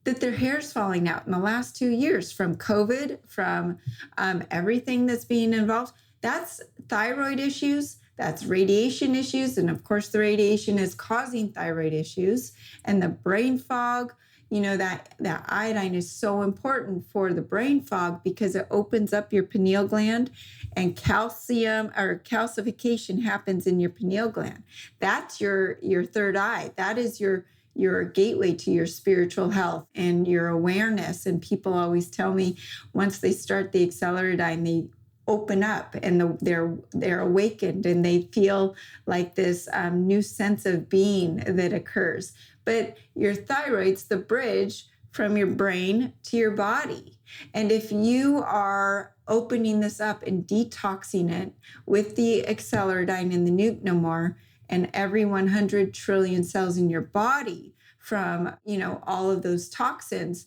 that 0.04 0.20
their 0.20 0.32
hair's 0.32 0.72
falling 0.72 1.08
out 1.08 1.26
in 1.26 1.32
the 1.32 1.38
last 1.38 1.76
two 1.76 1.90
years 1.90 2.30
from 2.30 2.56
COVID, 2.56 3.18
from 3.26 3.78
um, 4.18 4.42
everything 4.50 5.06
that's 5.06 5.24
being 5.24 5.52
involved. 5.52 5.92
That's 6.20 6.60
thyroid 6.88 7.40
issues 7.40 7.98
that's 8.16 8.44
radiation 8.44 9.14
issues. 9.14 9.58
And 9.58 9.68
of 9.68 9.82
course, 9.82 10.08
the 10.08 10.20
radiation 10.20 10.78
is 10.78 10.94
causing 10.94 11.50
thyroid 11.50 11.92
issues 11.92 12.52
and 12.84 13.02
the 13.02 13.08
brain 13.08 13.58
fog. 13.58 14.14
You 14.50 14.60
know, 14.60 14.76
that, 14.76 15.14
that 15.18 15.44
iodine 15.48 15.94
is 15.94 16.12
so 16.12 16.42
important 16.42 17.06
for 17.10 17.32
the 17.32 17.42
brain 17.42 17.80
fog 17.80 18.22
because 18.22 18.54
it 18.54 18.68
opens 18.70 19.12
up 19.12 19.32
your 19.32 19.42
pineal 19.42 19.88
gland 19.88 20.30
and 20.76 20.94
calcium 20.94 21.90
or 21.96 22.20
calcification 22.24 23.22
happens 23.22 23.66
in 23.66 23.80
your 23.80 23.90
pineal 23.90 24.28
gland. 24.28 24.62
That's 25.00 25.40
your 25.40 25.78
your 25.82 26.04
third 26.04 26.36
eye. 26.36 26.70
That 26.76 26.98
is 26.98 27.20
your 27.20 27.46
your 27.74 28.04
gateway 28.04 28.54
to 28.54 28.70
your 28.70 28.86
spiritual 28.86 29.50
health 29.50 29.86
and 29.94 30.26
your 30.26 30.48
awareness. 30.48 31.26
And 31.26 31.42
people 31.42 31.74
always 31.74 32.10
tell 32.10 32.32
me 32.32 32.56
once 32.92 33.18
they 33.18 33.32
start 33.32 33.72
the 33.72 33.86
Acceleradine, 33.86 34.64
they 34.64 34.88
open 35.26 35.62
up 35.62 35.94
and 36.02 36.20
the, 36.20 36.36
they're 36.40 36.76
they're 36.92 37.20
awakened 37.20 37.86
and 37.86 38.04
they 38.04 38.22
feel 38.32 38.74
like 39.06 39.34
this 39.34 39.68
um, 39.72 40.06
new 40.06 40.20
sense 40.20 40.66
of 40.66 40.88
being 40.88 41.36
that 41.46 41.72
occurs. 41.72 42.32
But 42.64 42.98
your 43.14 43.34
thyroid's 43.34 44.04
the 44.04 44.18
bridge 44.18 44.86
from 45.12 45.36
your 45.36 45.46
brain 45.46 46.12
to 46.24 46.36
your 46.36 46.50
body. 46.50 47.18
And 47.54 47.70
if 47.70 47.92
you 47.92 48.42
are 48.42 49.14
opening 49.28 49.80
this 49.80 50.00
up 50.00 50.22
and 50.24 50.46
detoxing 50.46 51.30
it 51.30 51.52
with 51.86 52.16
the 52.16 52.44
acceleradine 52.46 53.32
and 53.32 53.46
the 53.46 53.50
nuke 53.50 53.82
no 53.82 53.94
more 53.94 54.36
and 54.74 54.90
every 54.92 55.24
100 55.24 55.94
trillion 55.94 56.42
cells 56.42 56.76
in 56.76 56.90
your 56.90 57.00
body 57.00 57.74
from 57.98 58.54
you 58.64 58.76
know 58.76 59.00
all 59.06 59.30
of 59.30 59.42
those 59.42 59.68
toxins 59.68 60.46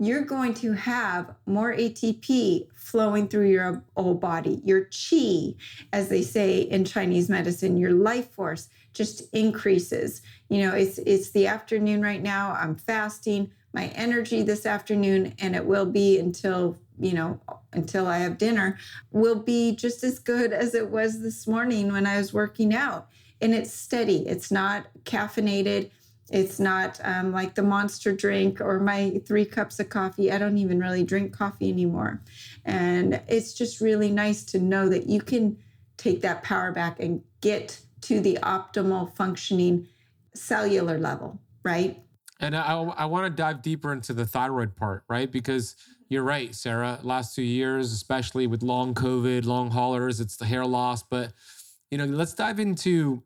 you're 0.00 0.24
going 0.24 0.54
to 0.54 0.72
have 0.72 1.34
more 1.46 1.74
ATP 1.74 2.68
flowing 2.74 3.26
through 3.26 3.48
your 3.48 3.82
whole 3.96 4.14
body. 4.14 4.62
Your 4.64 4.84
chi, 4.84 5.54
as 5.92 6.08
they 6.08 6.22
say 6.22 6.60
in 6.60 6.84
Chinese 6.84 7.28
medicine, 7.28 7.76
your 7.76 7.90
life 7.90 8.30
force 8.30 8.68
just 8.92 9.22
increases. 9.34 10.22
You 10.48 10.62
know, 10.62 10.74
it's 10.74 10.98
it's 10.98 11.30
the 11.30 11.48
afternoon 11.48 12.00
right 12.00 12.22
now. 12.22 12.52
I'm 12.52 12.76
fasting. 12.76 13.50
My 13.72 13.86
energy 13.88 14.42
this 14.42 14.66
afternoon, 14.66 15.34
and 15.40 15.54
it 15.54 15.64
will 15.64 15.86
be 15.86 16.18
until 16.18 16.78
you 17.00 17.12
know 17.14 17.40
until 17.72 18.06
I 18.06 18.18
have 18.18 18.38
dinner, 18.38 18.78
will 19.10 19.40
be 19.40 19.74
just 19.74 20.04
as 20.04 20.20
good 20.20 20.52
as 20.64 20.74
it 20.76 20.90
was 20.90 21.20
this 21.20 21.46
morning 21.48 21.92
when 21.92 22.06
I 22.06 22.18
was 22.18 22.32
working 22.32 22.72
out. 22.72 23.08
And 23.40 23.54
it's 23.54 23.72
steady. 23.72 24.26
It's 24.26 24.50
not 24.50 24.86
caffeinated 25.04 25.90
it's 26.30 26.60
not 26.60 27.00
um, 27.04 27.32
like 27.32 27.54
the 27.54 27.62
monster 27.62 28.12
drink 28.12 28.60
or 28.60 28.80
my 28.80 29.20
three 29.26 29.46
cups 29.46 29.80
of 29.80 29.88
coffee. 29.88 30.30
I 30.30 30.38
don't 30.38 30.58
even 30.58 30.78
really 30.78 31.02
drink 31.02 31.32
coffee 31.32 31.70
anymore. 31.70 32.20
And 32.64 33.20
it's 33.28 33.54
just 33.54 33.80
really 33.80 34.10
nice 34.10 34.44
to 34.44 34.58
know 34.58 34.88
that 34.90 35.06
you 35.06 35.20
can 35.22 35.56
take 35.96 36.20
that 36.22 36.42
power 36.42 36.70
back 36.70 37.00
and 37.00 37.22
get 37.40 37.80
to 38.02 38.20
the 38.20 38.38
optimal 38.42 39.14
functioning 39.16 39.88
cellular 40.34 40.98
level, 40.98 41.38
right? 41.64 41.98
And 42.40 42.54
I, 42.54 42.74
I 42.74 43.06
want 43.06 43.24
to 43.24 43.30
dive 43.30 43.62
deeper 43.62 43.92
into 43.92 44.12
the 44.12 44.26
thyroid 44.26 44.76
part, 44.76 45.04
right? 45.08 45.32
Because 45.32 45.76
you're 46.08 46.22
right, 46.22 46.54
Sara. 46.54 47.00
Last 47.02 47.34
two 47.34 47.42
years, 47.42 47.92
especially 47.92 48.46
with 48.46 48.62
long 48.62 48.94
COVID, 48.94 49.44
long 49.46 49.70
haulers, 49.70 50.20
it's 50.20 50.36
the 50.36 50.44
hair 50.44 50.64
loss. 50.64 51.02
But, 51.02 51.32
you 51.90 51.98
know, 51.98 52.04
let's 52.04 52.34
dive 52.34 52.60
into 52.60 53.24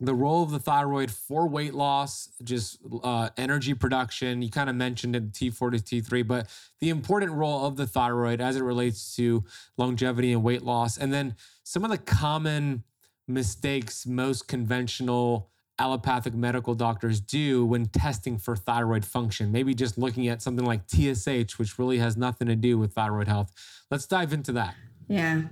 the 0.00 0.14
role 0.14 0.42
of 0.42 0.50
the 0.50 0.60
thyroid 0.60 1.10
for 1.10 1.48
weight 1.48 1.74
loss, 1.74 2.30
just 2.44 2.78
uh, 3.02 3.30
energy 3.36 3.74
production. 3.74 4.42
You 4.42 4.50
kind 4.50 4.70
of 4.70 4.76
mentioned 4.76 5.16
it, 5.16 5.32
T4 5.32 5.72
to 5.72 6.02
T3, 6.02 6.26
but 6.26 6.46
the 6.80 6.90
important 6.90 7.32
role 7.32 7.66
of 7.66 7.76
the 7.76 7.86
thyroid 7.86 8.40
as 8.40 8.56
it 8.56 8.62
relates 8.62 9.16
to 9.16 9.44
longevity 9.76 10.32
and 10.32 10.42
weight 10.44 10.62
loss. 10.62 10.98
And 10.98 11.12
then 11.12 11.34
some 11.64 11.84
of 11.84 11.90
the 11.90 11.98
common 11.98 12.84
mistakes 13.26 14.06
most 14.06 14.46
conventional 14.46 15.50
allopathic 15.80 16.34
medical 16.34 16.74
doctors 16.74 17.20
do 17.20 17.64
when 17.64 17.86
testing 17.86 18.38
for 18.38 18.56
thyroid 18.56 19.04
function. 19.04 19.52
Maybe 19.52 19.74
just 19.74 19.98
looking 19.98 20.28
at 20.28 20.42
something 20.42 20.64
like 20.64 20.82
TSH, 20.88 21.58
which 21.58 21.78
really 21.78 21.98
has 21.98 22.16
nothing 22.16 22.48
to 22.48 22.56
do 22.56 22.78
with 22.78 22.94
thyroid 22.94 23.28
health. 23.28 23.52
Let's 23.90 24.06
dive 24.06 24.32
into 24.32 24.52
that. 24.52 24.74
Yeah. 25.08 25.42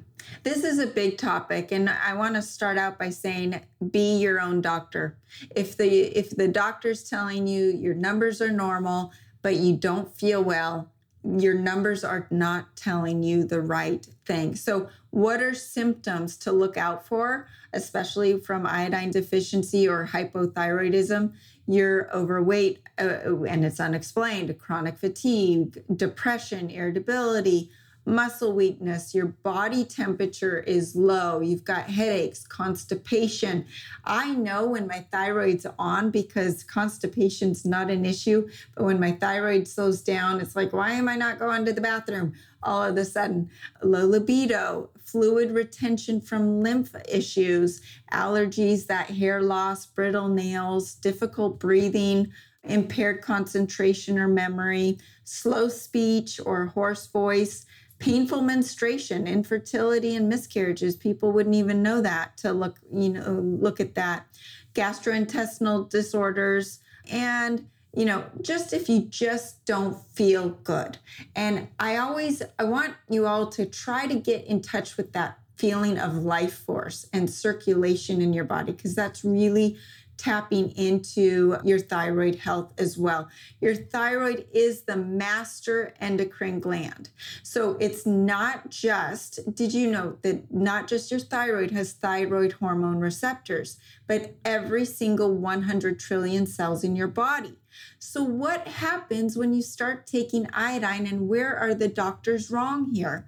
This 0.42 0.64
is 0.64 0.78
a 0.78 0.86
big 0.86 1.18
topic 1.18 1.72
and 1.72 1.88
I 1.88 2.14
want 2.14 2.34
to 2.34 2.42
start 2.42 2.78
out 2.78 2.98
by 2.98 3.10
saying 3.10 3.60
be 3.90 4.16
your 4.16 4.40
own 4.40 4.60
doctor. 4.60 5.18
If 5.54 5.76
the 5.76 5.88
if 5.88 6.30
the 6.30 6.48
doctor's 6.48 7.08
telling 7.08 7.46
you 7.46 7.66
your 7.70 7.94
numbers 7.94 8.42
are 8.42 8.50
normal 8.50 9.12
but 9.42 9.56
you 9.56 9.76
don't 9.76 10.12
feel 10.16 10.42
well, 10.42 10.90
your 11.38 11.54
numbers 11.54 12.04
are 12.04 12.26
not 12.30 12.76
telling 12.76 13.22
you 13.22 13.44
the 13.44 13.60
right 13.60 14.06
thing. 14.24 14.54
So, 14.54 14.88
what 15.10 15.40
are 15.40 15.54
symptoms 15.54 16.36
to 16.38 16.52
look 16.52 16.76
out 16.76 17.06
for, 17.06 17.48
especially 17.72 18.40
from 18.40 18.66
iodine 18.66 19.10
deficiency 19.10 19.88
or 19.88 20.06
hypothyroidism? 20.06 21.32
You're 21.66 22.12
overweight 22.14 22.82
uh, 22.98 23.44
and 23.44 23.64
it's 23.64 23.80
unexplained, 23.80 24.58
chronic 24.58 24.98
fatigue, 24.98 25.82
depression, 25.94 26.70
irritability, 26.70 27.70
muscle 28.06 28.52
weakness, 28.52 29.14
your 29.14 29.26
body 29.26 29.84
temperature 29.84 30.60
is 30.60 30.94
low, 30.94 31.40
you've 31.40 31.64
got 31.64 31.90
headaches, 31.90 32.46
constipation. 32.46 33.66
I 34.04 34.34
know 34.34 34.68
when 34.68 34.86
my 34.86 35.04
thyroid's 35.10 35.66
on 35.78 36.10
because 36.12 36.62
constipation's 36.62 37.64
not 37.64 37.90
an 37.90 38.06
issue, 38.06 38.48
but 38.76 38.84
when 38.84 39.00
my 39.00 39.12
thyroid 39.12 39.66
slows 39.66 40.02
down, 40.02 40.40
it's 40.40 40.54
like, 40.54 40.72
why 40.72 40.92
am 40.92 41.08
I 41.08 41.16
not 41.16 41.40
going 41.40 41.64
to 41.64 41.72
the 41.72 41.80
bathroom? 41.80 42.32
All 42.62 42.82
of 42.82 42.96
a 42.96 43.04
sudden, 43.04 43.50
low 43.82 44.06
libido, 44.06 44.90
fluid 45.04 45.50
retention 45.50 46.20
from 46.20 46.62
lymph 46.62 46.94
issues, 47.08 47.82
allergies, 48.12 48.86
that 48.86 49.10
hair 49.10 49.42
loss, 49.42 49.84
brittle 49.84 50.28
nails, 50.28 50.94
difficult 50.94 51.58
breathing, 51.58 52.32
impaired 52.64 53.20
concentration 53.22 54.18
or 54.18 54.28
memory, 54.28 54.98
slow 55.24 55.68
speech 55.68 56.40
or 56.44 56.66
hoarse 56.66 57.06
voice 57.06 57.66
painful 57.98 58.42
menstruation, 58.42 59.26
infertility 59.26 60.16
and 60.16 60.28
miscarriages. 60.28 60.96
People 60.96 61.32
wouldn't 61.32 61.54
even 61.54 61.82
know 61.82 62.00
that 62.00 62.36
to 62.38 62.52
look, 62.52 62.78
you 62.92 63.08
know, 63.08 63.32
look 63.32 63.80
at 63.80 63.94
that. 63.94 64.26
Gastrointestinal 64.74 65.88
disorders 65.88 66.80
and 67.10 67.66
you 67.96 68.04
know, 68.04 68.24
just 68.42 68.74
if 68.74 68.90
you 68.90 69.00
just 69.00 69.64
don't 69.64 69.96
feel 70.12 70.50
good. 70.50 70.98
And 71.34 71.68
I 71.80 71.96
always 71.96 72.42
I 72.58 72.64
want 72.64 72.94
you 73.08 73.26
all 73.26 73.46
to 73.48 73.64
try 73.64 74.06
to 74.06 74.14
get 74.14 74.44
in 74.44 74.60
touch 74.60 74.98
with 74.98 75.14
that 75.14 75.38
feeling 75.56 75.98
of 75.98 76.16
life 76.16 76.58
force 76.58 77.06
and 77.14 77.30
circulation 77.30 78.20
in 78.20 78.34
your 78.34 78.44
body 78.44 78.72
because 78.72 78.94
that's 78.94 79.24
really 79.24 79.78
tapping 80.16 80.70
into 80.72 81.56
your 81.64 81.78
thyroid 81.78 82.36
health 82.36 82.72
as 82.78 82.96
well. 82.96 83.28
Your 83.60 83.74
thyroid 83.74 84.46
is 84.52 84.82
the 84.82 84.96
master 84.96 85.94
endocrine 86.00 86.60
gland. 86.60 87.10
So 87.42 87.76
it's 87.80 88.06
not 88.06 88.70
just, 88.70 89.54
did 89.54 89.72
you 89.74 89.90
know 89.90 90.16
that 90.22 90.52
not 90.52 90.88
just 90.88 91.10
your 91.10 91.20
thyroid 91.20 91.70
has 91.70 91.92
thyroid 91.92 92.52
hormone 92.52 92.98
receptors, 92.98 93.78
but 94.06 94.34
every 94.44 94.84
single 94.84 95.34
100 95.34 95.98
trillion 95.98 96.46
cells 96.46 96.84
in 96.84 96.96
your 96.96 97.08
body. 97.08 97.56
So, 97.98 98.22
what 98.22 98.66
happens 98.66 99.36
when 99.36 99.52
you 99.52 99.62
start 99.62 100.06
taking 100.06 100.48
iodine, 100.52 101.06
and 101.06 101.28
where 101.28 101.56
are 101.56 101.74
the 101.74 101.88
doctors 101.88 102.50
wrong 102.50 102.94
here? 102.94 103.26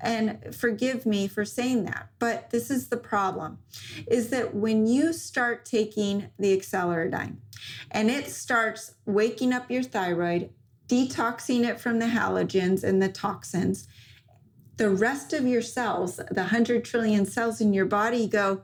And 0.00 0.54
forgive 0.54 1.06
me 1.06 1.26
for 1.26 1.44
saying 1.44 1.84
that 1.84 2.08
but 2.18 2.50
this 2.50 2.70
is 2.70 2.88
the 2.88 2.96
problem 2.96 3.58
is 4.06 4.28
that 4.28 4.54
when 4.54 4.86
you 4.86 5.12
start 5.12 5.64
taking 5.64 6.28
the 6.38 6.52
acceleradine 6.52 7.36
and 7.90 8.10
it 8.10 8.28
starts 8.28 8.94
waking 9.06 9.52
up 9.52 9.70
your 9.70 9.82
thyroid 9.82 10.50
detoxing 10.88 11.64
it 11.64 11.80
from 11.80 11.98
the 11.98 12.06
halogens 12.06 12.84
and 12.84 13.02
the 13.02 13.08
toxins 13.08 13.88
the 14.76 14.90
rest 14.90 15.32
of 15.32 15.46
your 15.46 15.62
cells 15.62 16.16
the 16.16 16.34
100 16.34 16.84
trillion 16.84 17.24
cells 17.24 17.60
in 17.60 17.72
your 17.72 17.86
body 17.86 18.26
go 18.28 18.62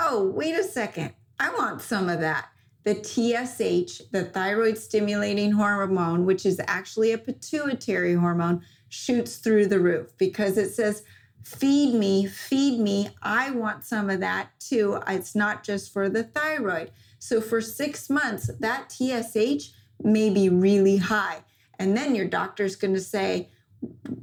oh 0.00 0.26
wait 0.34 0.54
a 0.54 0.64
second 0.64 1.12
i 1.38 1.50
want 1.50 1.80
some 1.80 2.08
of 2.08 2.20
that. 2.20 2.48
The 2.84 2.96
TSH, 2.96 4.10
the 4.10 4.24
thyroid 4.24 4.76
stimulating 4.76 5.52
hormone, 5.52 6.24
which 6.24 6.44
is 6.44 6.60
actually 6.66 7.12
a 7.12 7.18
pituitary 7.18 8.14
hormone, 8.14 8.62
shoots 8.92 9.36
through 9.36 9.66
the 9.66 9.80
roof 9.80 10.12
because 10.18 10.58
it 10.58 10.70
says, 10.74 11.02
feed 11.42 11.94
me, 11.94 12.26
feed 12.26 12.78
me. 12.78 13.08
I 13.22 13.50
want 13.50 13.84
some 13.84 14.10
of 14.10 14.20
that 14.20 14.50
too. 14.60 15.00
It's 15.08 15.34
not 15.34 15.64
just 15.64 15.92
for 15.92 16.10
the 16.10 16.24
thyroid. 16.24 16.90
So 17.18 17.40
for 17.40 17.62
six 17.62 18.10
months, 18.10 18.50
that 18.60 18.92
TSH 18.92 19.70
may 20.02 20.28
be 20.28 20.50
really 20.50 20.98
high. 20.98 21.38
And 21.78 21.96
then 21.96 22.14
your 22.14 22.26
doctor's 22.26 22.76
going 22.76 22.92
to 22.92 23.00
say, 23.00 23.48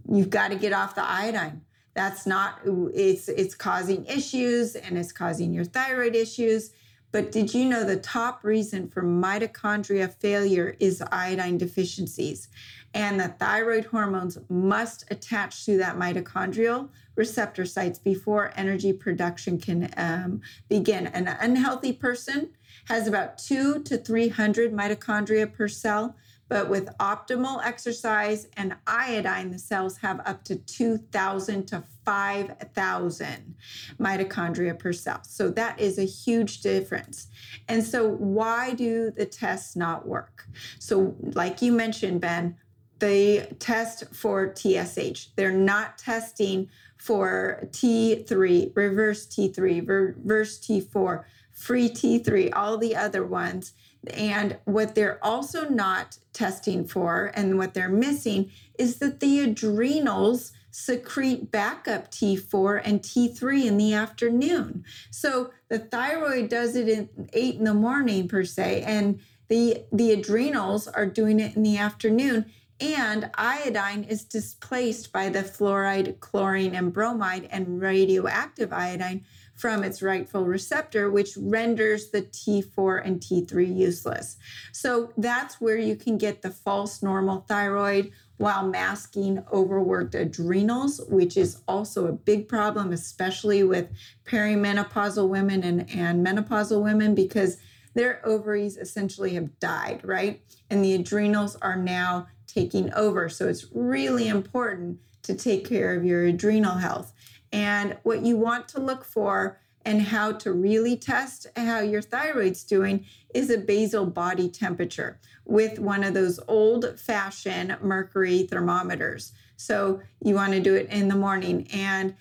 you've 0.07 0.29
got 0.29 0.49
to 0.49 0.55
get 0.55 0.71
off 0.71 0.93
the 0.93 1.03
iodine. 1.03 1.61
That's 1.95 2.27
not, 2.27 2.59
it's, 2.63 3.27
it's 3.27 3.55
causing 3.55 4.05
issues 4.05 4.75
and 4.75 4.99
it's 4.99 5.11
causing 5.11 5.51
your 5.51 5.65
thyroid 5.65 6.15
issues. 6.15 6.71
But 7.11 7.31
did 7.31 7.55
you 7.55 7.65
know 7.65 7.83
the 7.83 7.97
top 7.97 8.43
reason 8.43 8.87
for 8.87 9.01
mitochondria 9.01 10.13
failure 10.13 10.75
is 10.79 11.01
iodine 11.11 11.57
deficiencies? 11.57 12.49
And 12.93 13.19
the 13.19 13.27
thyroid 13.27 13.85
hormones 13.85 14.37
must 14.49 15.05
attach 15.11 15.65
to 15.65 15.77
that 15.77 15.97
mitochondrial 15.97 16.89
receptor 17.15 17.65
sites 17.65 17.99
before 17.99 18.51
energy 18.55 18.93
production 18.93 19.59
can 19.59 19.93
um, 19.97 20.41
begin. 20.69 21.07
An 21.07 21.27
unhealthy 21.27 21.93
person 21.93 22.49
has 22.85 23.07
about 23.07 23.37
two 23.37 23.83
to 23.83 23.97
300 23.97 24.73
mitochondria 24.73 25.51
per 25.51 25.67
cell, 25.67 26.15
But 26.49 26.67
with 26.67 26.89
optimal 26.97 27.63
exercise 27.63 28.47
and 28.57 28.75
iodine, 28.87 29.51
the 29.51 29.59
cells 29.59 29.97
have 29.97 30.19
up 30.25 30.43
to 30.45 30.55
2,000 30.55 31.67
to 31.67 31.83
5,000 32.03 33.55
mitochondria 33.99 34.77
per 34.77 34.91
cell. 34.91 35.19
So 35.23 35.51
that 35.51 35.79
is 35.79 35.99
a 35.99 36.05
huge 36.05 36.61
difference. 36.61 37.27
And 37.67 37.83
so, 37.83 38.09
why 38.09 38.73
do 38.73 39.11
the 39.11 39.27
tests 39.27 39.75
not 39.75 40.07
work? 40.07 40.47
So, 40.79 41.15
like 41.21 41.61
you 41.61 41.71
mentioned, 41.71 42.19
Ben, 42.21 42.57
they 42.99 43.55
test 43.59 44.13
for 44.13 44.53
TSH. 44.55 45.29
They're 45.35 45.51
not 45.51 45.97
testing 45.97 46.69
for 46.97 47.67
T3, 47.71 48.75
reverse 48.75 49.25
T3, 49.27 49.87
reverse 49.87 50.59
T4, 50.59 51.23
free 51.51 51.89
T3, 51.89 52.49
all 52.53 52.77
the 52.77 52.95
other 52.95 53.25
ones. 53.25 53.73
And 54.13 54.57
what 54.65 54.95
they're 54.95 55.23
also 55.23 55.67
not 55.69 56.17
testing 56.33 56.87
for 56.87 57.31
and 57.35 57.57
what 57.57 57.73
they're 57.73 57.89
missing 57.89 58.51
is 58.77 58.97
that 58.99 59.19
the 59.19 59.41
adrenals 59.41 60.53
secrete 60.71 61.51
backup 61.51 62.11
T4 62.11 62.81
and 62.83 63.01
T3 63.01 63.65
in 63.65 63.77
the 63.77 63.93
afternoon. 63.93 64.85
So 65.11 65.51
the 65.69 65.79
thyroid 65.79 66.49
does 66.49 66.75
it 66.75 66.87
at 66.89 67.09
eight 67.33 67.55
in 67.55 67.63
the 67.63 67.73
morning 67.73 68.27
per 68.27 68.43
se, 68.43 68.83
and 68.83 69.19
the 69.47 69.83
the 69.91 70.11
adrenals 70.11 70.87
are 70.87 71.05
doing 71.05 71.39
it 71.39 71.55
in 71.55 71.63
the 71.63 71.77
afternoon. 71.77 72.45
And 72.81 73.29
iodine 73.35 74.05
is 74.05 74.23
displaced 74.23 75.11
by 75.11 75.29
the 75.29 75.43
fluoride, 75.43 76.19
chlorine, 76.21 76.75
and 76.75 76.93
bromide 76.93 77.47
and 77.51 77.81
radioactive 77.81 78.71
iodine 78.71 79.25
from 79.55 79.83
its 79.83 80.01
rightful 80.01 80.45
receptor, 80.45 81.11
which 81.11 81.35
renders 81.35 82.11
the 82.11 82.21
T4 82.21 83.05
and 83.05 83.19
T3 83.19 83.75
useless. 83.75 84.37
So 84.71 85.11
that's 85.17 85.59
where 85.59 85.75
you 85.75 85.97
can 85.97 86.17
get 86.17 86.41
the 86.41 86.51
false 86.51 87.03
normal 87.03 87.43
thyroid 87.49 88.11
while 88.37 88.65
masking 88.65 89.43
overworked 89.51 90.15
adrenals, 90.15 91.01
which 91.09 91.35
is 91.35 91.61
also 91.67 92.07
a 92.07 92.13
big 92.13 92.47
problem, 92.47 92.93
especially 92.93 93.63
with 93.63 93.89
perimenopausal 94.23 95.27
women 95.27 95.61
and, 95.63 95.89
and 95.89 96.25
menopausal 96.25 96.81
women, 96.81 97.13
because 97.13 97.57
their 97.95 98.25
ovaries 98.25 98.77
essentially 98.77 99.33
have 99.33 99.59
died, 99.59 99.99
right? 100.05 100.41
And 100.69 100.81
the 100.81 100.93
adrenals 100.93 101.57
are 101.57 101.75
now 101.75 102.27
taking 102.51 102.91
over. 102.93 103.29
So 103.29 103.47
it's 103.47 103.67
really 103.73 104.27
important 104.27 104.99
to 105.23 105.35
take 105.35 105.67
care 105.67 105.95
of 105.95 106.03
your 106.03 106.25
adrenal 106.25 106.77
health. 106.77 107.13
And 107.51 107.97
what 108.03 108.21
you 108.21 108.37
want 108.37 108.67
to 108.69 108.79
look 108.79 109.03
for 109.03 109.59
and 109.85 110.01
how 110.01 110.33
to 110.33 110.51
really 110.51 110.97
test 110.97 111.47
how 111.55 111.79
your 111.79 112.01
thyroid's 112.01 112.63
doing 112.63 113.05
is 113.33 113.49
a 113.49 113.57
basal 113.57 114.05
body 114.05 114.49
temperature 114.49 115.19
with 115.45 115.79
one 115.79 116.03
of 116.03 116.13
those 116.13 116.39
old 116.47 116.99
fashioned 116.99 117.77
mercury 117.81 118.43
thermometers. 118.43 119.33
So 119.55 120.01
you 120.23 120.35
want 120.35 120.53
to 120.53 120.59
do 120.59 120.75
it 120.75 120.89
in 120.89 121.07
the 121.07 121.15
morning. 121.15 121.67
And 121.73 122.15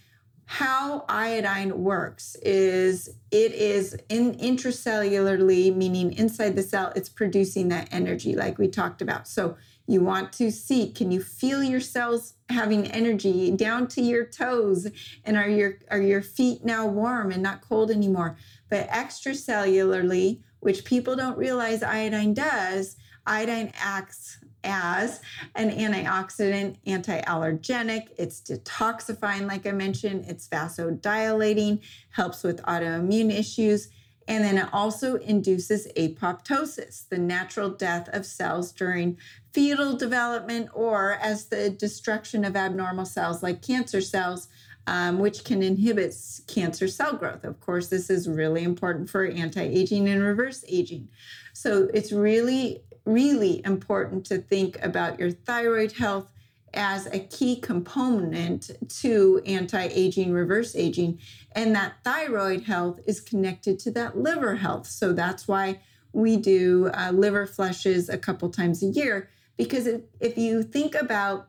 how 0.46 1.04
iodine 1.10 1.82
works 1.82 2.34
is 2.36 3.10
it 3.30 3.52
is 3.52 3.94
in 4.08 4.34
intracellularly, 4.36 5.76
meaning 5.76 6.14
inside 6.14 6.56
the 6.56 6.62
cell, 6.62 6.90
it's 6.96 7.10
producing 7.10 7.68
that 7.68 7.88
energy 7.90 8.34
like 8.34 8.56
we 8.56 8.66
talked 8.66 9.02
about. 9.02 9.28
So 9.28 9.56
you 9.88 10.02
want 10.02 10.32
to 10.34 10.52
see 10.52 10.92
can 10.92 11.10
you 11.10 11.20
feel 11.20 11.64
your 11.64 11.80
cells 11.80 12.34
having 12.50 12.86
energy 12.88 13.50
down 13.50 13.88
to 13.88 14.02
your 14.02 14.24
toes? 14.26 14.86
And 15.24 15.36
are 15.36 15.48
your 15.48 15.78
are 15.90 16.00
your 16.00 16.22
feet 16.22 16.64
now 16.64 16.86
warm 16.86 17.32
and 17.32 17.42
not 17.42 17.62
cold 17.62 17.90
anymore? 17.90 18.36
But 18.68 18.88
extracellularly 18.90 20.42
which 20.60 20.84
people 20.84 21.16
don't 21.16 21.38
realize 21.38 21.82
iodine 21.82 22.34
does 22.34 22.96
iodine 23.28 23.70
acts 23.78 24.38
as 24.64 25.20
an 25.54 25.70
antioxidant, 25.70 26.76
anti-allergenic, 26.86 28.08
it's 28.18 28.40
detoxifying 28.40 29.46
like 29.46 29.66
I 29.66 29.72
mentioned, 29.72 30.24
it's 30.26 30.48
vasodilating, 30.48 31.80
helps 32.10 32.42
with 32.42 32.62
autoimmune 32.62 33.30
issues, 33.30 33.88
and 34.28 34.44
then 34.44 34.58
it 34.58 34.68
also 34.74 35.16
induces 35.16 35.88
apoptosis, 35.96 37.08
the 37.08 37.16
natural 37.16 37.70
death 37.70 38.08
of 38.12 38.26
cells 38.26 38.70
during 38.72 39.16
fetal 39.52 39.96
development 39.96 40.68
or 40.74 41.14
as 41.22 41.46
the 41.46 41.70
destruction 41.70 42.44
of 42.44 42.54
abnormal 42.54 43.06
cells 43.06 43.42
like 43.42 43.62
cancer 43.62 44.02
cells, 44.02 44.48
um, 44.86 45.18
which 45.18 45.44
can 45.44 45.62
inhibit 45.62 46.14
cancer 46.46 46.88
cell 46.88 47.14
growth. 47.14 47.42
Of 47.42 47.58
course, 47.60 47.88
this 47.88 48.10
is 48.10 48.28
really 48.28 48.64
important 48.64 49.08
for 49.08 49.24
anti 49.24 49.62
aging 49.62 50.06
and 50.08 50.22
reverse 50.22 50.62
aging. 50.68 51.08
So 51.54 51.88
it's 51.94 52.12
really, 52.12 52.82
really 53.06 53.64
important 53.64 54.26
to 54.26 54.38
think 54.38 54.78
about 54.84 55.18
your 55.18 55.30
thyroid 55.30 55.92
health 55.92 56.30
as 56.74 57.06
a 57.06 57.18
key 57.18 57.60
component 57.60 58.70
to 59.00 59.40
anti 59.46 59.88
aging, 59.92 60.32
reverse 60.32 60.76
aging. 60.76 61.18
And 61.52 61.74
that 61.74 61.94
thyroid 62.04 62.64
health 62.64 63.00
is 63.06 63.20
connected 63.20 63.78
to 63.80 63.90
that 63.92 64.18
liver 64.18 64.56
health. 64.56 64.86
So 64.86 65.12
that's 65.12 65.48
why 65.48 65.80
we 66.12 66.36
do 66.36 66.90
uh, 66.94 67.10
liver 67.12 67.46
flushes 67.46 68.08
a 68.08 68.18
couple 68.18 68.50
times 68.50 68.82
a 68.82 68.86
year. 68.86 69.30
Because 69.56 69.86
if, 69.86 70.02
if 70.20 70.38
you 70.38 70.62
think 70.62 70.94
about 70.94 71.48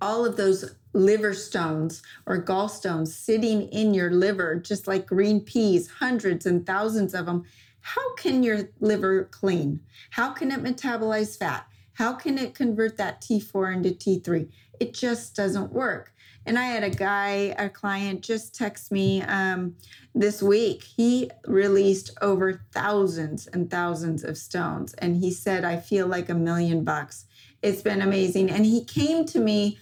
all 0.00 0.24
of 0.24 0.36
those 0.36 0.76
liver 0.92 1.34
stones 1.34 2.02
or 2.26 2.42
gallstones 2.42 3.08
sitting 3.08 3.62
in 3.68 3.94
your 3.94 4.10
liver, 4.10 4.56
just 4.56 4.86
like 4.86 5.06
green 5.06 5.40
peas, 5.40 5.88
hundreds 5.88 6.46
and 6.46 6.66
thousands 6.66 7.14
of 7.14 7.26
them, 7.26 7.44
how 7.80 8.14
can 8.16 8.42
your 8.42 8.68
liver 8.80 9.24
clean? 9.24 9.80
How 10.10 10.30
can 10.30 10.50
it 10.50 10.62
metabolize 10.62 11.38
fat? 11.38 11.66
How 11.96 12.12
can 12.12 12.36
it 12.36 12.54
convert 12.54 12.98
that 12.98 13.22
T4 13.22 13.74
into 13.74 13.88
T3? 13.88 14.50
It 14.80 14.92
just 14.92 15.34
doesn't 15.34 15.72
work. 15.72 16.12
And 16.44 16.58
I 16.58 16.64
had 16.64 16.84
a 16.84 16.90
guy, 16.90 17.54
a 17.58 17.70
client, 17.70 18.20
just 18.20 18.54
text 18.54 18.92
me 18.92 19.22
um, 19.22 19.74
this 20.14 20.42
week. 20.42 20.84
He 20.84 21.30
released 21.46 22.10
over 22.20 22.60
thousands 22.72 23.46
and 23.46 23.70
thousands 23.70 24.24
of 24.24 24.36
stones. 24.36 24.92
And 24.94 25.16
he 25.16 25.32
said, 25.32 25.64
I 25.64 25.78
feel 25.78 26.06
like 26.06 26.28
a 26.28 26.34
million 26.34 26.84
bucks. 26.84 27.24
It's 27.62 27.80
been 27.80 28.02
amazing. 28.02 28.50
And 28.50 28.66
he 28.66 28.84
came 28.84 29.24
to 29.26 29.40
me 29.40 29.78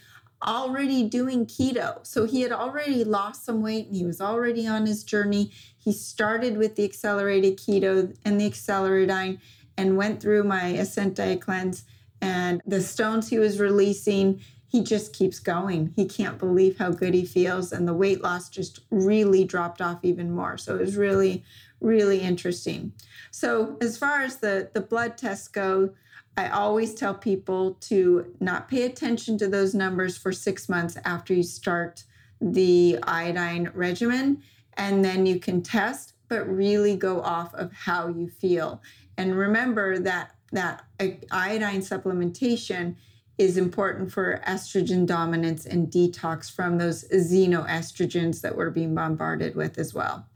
already 0.47 1.03
doing 1.03 1.47
keto. 1.47 2.07
So 2.07 2.27
he 2.27 2.43
had 2.43 2.53
already 2.53 3.03
lost 3.03 3.45
some 3.45 3.61
weight 3.61 3.87
and 3.87 3.97
he 3.97 4.05
was 4.05 4.21
already 4.21 4.69
on 4.69 4.87
his 4.87 5.03
journey. 5.03 5.51
He 5.79 5.93
started 5.93 6.59
with 6.59 6.77
the 6.77 6.85
accelerated 6.85 7.59
keto 7.59 8.17
and 8.25 8.41
the 8.41 8.47
acceleradine 8.47 9.41
and 9.77 9.97
went 9.97 10.23
through 10.23 10.45
my 10.45 10.67
Ascent 10.67 11.17
Diet 11.17 11.41
Cleanse 11.41 11.83
and 12.21 12.61
the 12.67 12.81
stones 12.81 13.29
he 13.29 13.39
was 13.39 13.61
releasing 13.61 14.41
he 14.67 14.83
just 14.83 15.13
keeps 15.13 15.39
going. 15.39 15.93
He 15.95 16.05
can't 16.05 16.37
believe 16.37 16.79
how 16.79 16.91
good 16.91 17.15
he 17.15 17.25
feels 17.25 17.71
and 17.71 17.87
the 17.87 17.95
weight 17.95 18.25
loss 18.25 18.49
just 18.49 18.81
really 18.91 19.45
dropped 19.45 19.81
off 19.81 20.01
even 20.03 20.33
more. 20.33 20.59
So 20.59 20.75
it 20.75 20.81
was 20.81 20.97
really 20.97 21.45
really 21.81 22.21
interesting. 22.21 22.93
So 23.31 23.77
as 23.81 23.97
far 23.97 24.23
as 24.23 24.39
the 24.39 24.71
the 24.75 24.81
blood 24.81 25.17
tests 25.17 25.49
go 25.49 25.91
i 26.37 26.49
always 26.49 26.95
tell 26.95 27.15
people 27.15 27.75
to 27.75 28.35
not 28.41 28.69
pay 28.69 28.83
attention 28.83 29.39
to 29.39 29.47
those 29.47 29.73
numbers 29.73 30.17
for 30.17 30.33
six 30.33 30.69
months 30.69 30.97
after 31.05 31.33
you 31.33 31.45
start 31.45 32.03
the 32.41 32.99
iodine 33.05 33.71
regimen 33.75 34.43
and 34.77 35.05
then 35.05 35.27
you 35.27 35.39
can 35.39 35.63
test 35.63 36.15
but 36.29 36.49
really 36.49 36.97
go 36.97 37.21
off 37.21 37.55
of 37.55 37.73
how 37.73 38.09
you 38.09 38.29
feel. 38.29 38.83
And 39.17 39.37
remember 39.37 39.99
that 40.01 40.34
that 40.55 40.85
iodine 41.31 41.81
supplementation 41.81 42.97
is 43.37 43.57
important 43.57 44.13
for 44.13 44.41
estrogen 44.47 45.07
dominance 45.07 45.67
and 45.67 45.89
detox 45.89 46.51
from 46.51 46.79
those 46.79 47.05
xenoestrogens 47.09 48.41
that 48.41 48.57
we're 48.57 48.71
being 48.71 48.95
bombarded 48.95 49.57
with 49.57 49.79
as 49.79 49.93
well. 49.93 50.29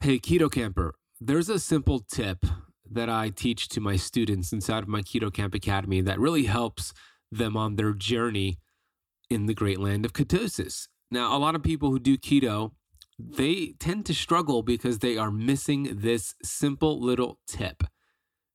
Hey, 0.00 0.18
Keto 0.18 0.50
Kamper, 0.50 0.94
there's 1.20 1.48
a 1.48 1.58
simple 1.58 2.00
tip 2.00 2.44
that 2.90 3.08
I 3.08 3.30
teach 3.30 3.68
to 3.70 3.80
my 3.80 3.96
students 3.96 4.52
inside 4.52 4.82
of 4.82 4.88
my 4.88 5.02
Keto 5.02 5.32
Kamp 5.32 5.54
Academy 5.54 6.00
that 6.02 6.18
really 6.18 6.44
helps 6.44 6.92
them 7.30 7.56
on 7.56 7.76
their 7.76 7.92
journey 7.92 8.58
in 9.30 9.46
the 9.46 9.54
great 9.54 9.78
land 9.78 10.04
of 10.04 10.12
ketosis. 10.12 10.88
Now, 11.10 11.36
a 11.36 11.38
lot 11.38 11.54
of 11.54 11.62
people 11.62 11.90
who 11.90 11.98
do 11.98 12.18
keto, 12.18 12.72
they 13.18 13.74
tend 13.78 14.06
to 14.06 14.14
struggle 14.14 14.62
because 14.62 14.98
they 14.98 15.16
are 15.16 15.30
missing 15.30 15.98
this 16.00 16.34
simple 16.42 17.00
little 17.00 17.38
tip. 17.46 17.84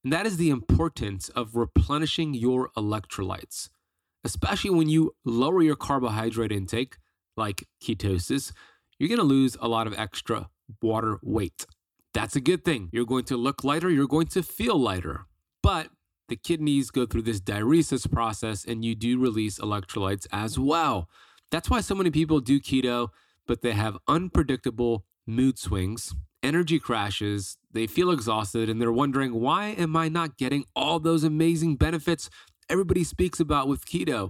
And 0.05 0.13
that 0.13 0.27
is 0.27 0.37
the 0.37 0.51
importance 0.51 1.29
of 1.29 1.55
replenishing 1.55 2.35
your 2.35 2.69
electrolytes, 2.77 3.69
especially 4.23 4.69
when 4.69 4.87
you 4.87 5.15
lower 5.25 5.63
your 5.63 5.75
carbohydrate 5.75 6.51
intake, 6.51 6.97
like 7.35 7.67
ketosis, 7.83 8.53
you're 8.99 9.09
going 9.09 9.19
to 9.19 9.25
lose 9.25 9.57
a 9.59 9.67
lot 9.67 9.87
of 9.87 9.97
extra 9.97 10.49
water 10.79 11.17
weight. 11.23 11.65
That's 12.13 12.35
a 12.35 12.39
good 12.39 12.63
thing. 12.63 12.89
You're 12.93 13.07
going 13.07 13.25
to 13.25 13.35
look 13.35 13.63
lighter, 13.63 13.89
you're 13.89 14.07
going 14.07 14.27
to 14.27 14.43
feel 14.43 14.77
lighter. 14.77 15.25
But 15.63 15.89
the 16.29 16.35
kidneys 16.35 16.91
go 16.91 17.07
through 17.07 17.23
this 17.23 17.41
diuresis 17.41 18.09
process 18.09 18.63
and 18.63 18.85
you 18.85 18.93
do 18.93 19.19
release 19.19 19.57
electrolytes 19.57 20.27
as 20.31 20.59
well. 20.59 21.09
That's 21.49 21.67
why 21.67 21.81
so 21.81 21.95
many 21.95 22.11
people 22.11 22.41
do 22.41 22.59
keto, 22.59 23.09
but 23.47 23.63
they 23.63 23.71
have 23.71 23.97
unpredictable 24.07 25.03
mood 25.25 25.57
swings 25.57 26.13
energy 26.45 26.79
crashes, 26.79 27.57
they 27.71 27.87
feel 27.87 28.11
exhausted, 28.11 28.69
and 28.69 28.79
they're 28.79 28.91
wondering, 28.91 29.33
why 29.33 29.69
am 29.69 29.95
I 29.95 30.07
not 30.09 30.37
getting 30.37 30.63
all 30.75 30.99
those 30.99 31.23
amazing 31.23 31.75
benefits 31.75 32.29
everybody 32.69 33.03
speaks 33.03 33.39
about 33.39 33.67
with 33.67 33.85
keto? 33.85 34.29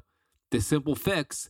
The 0.52 0.62
simple 0.62 0.96
fix 0.96 1.50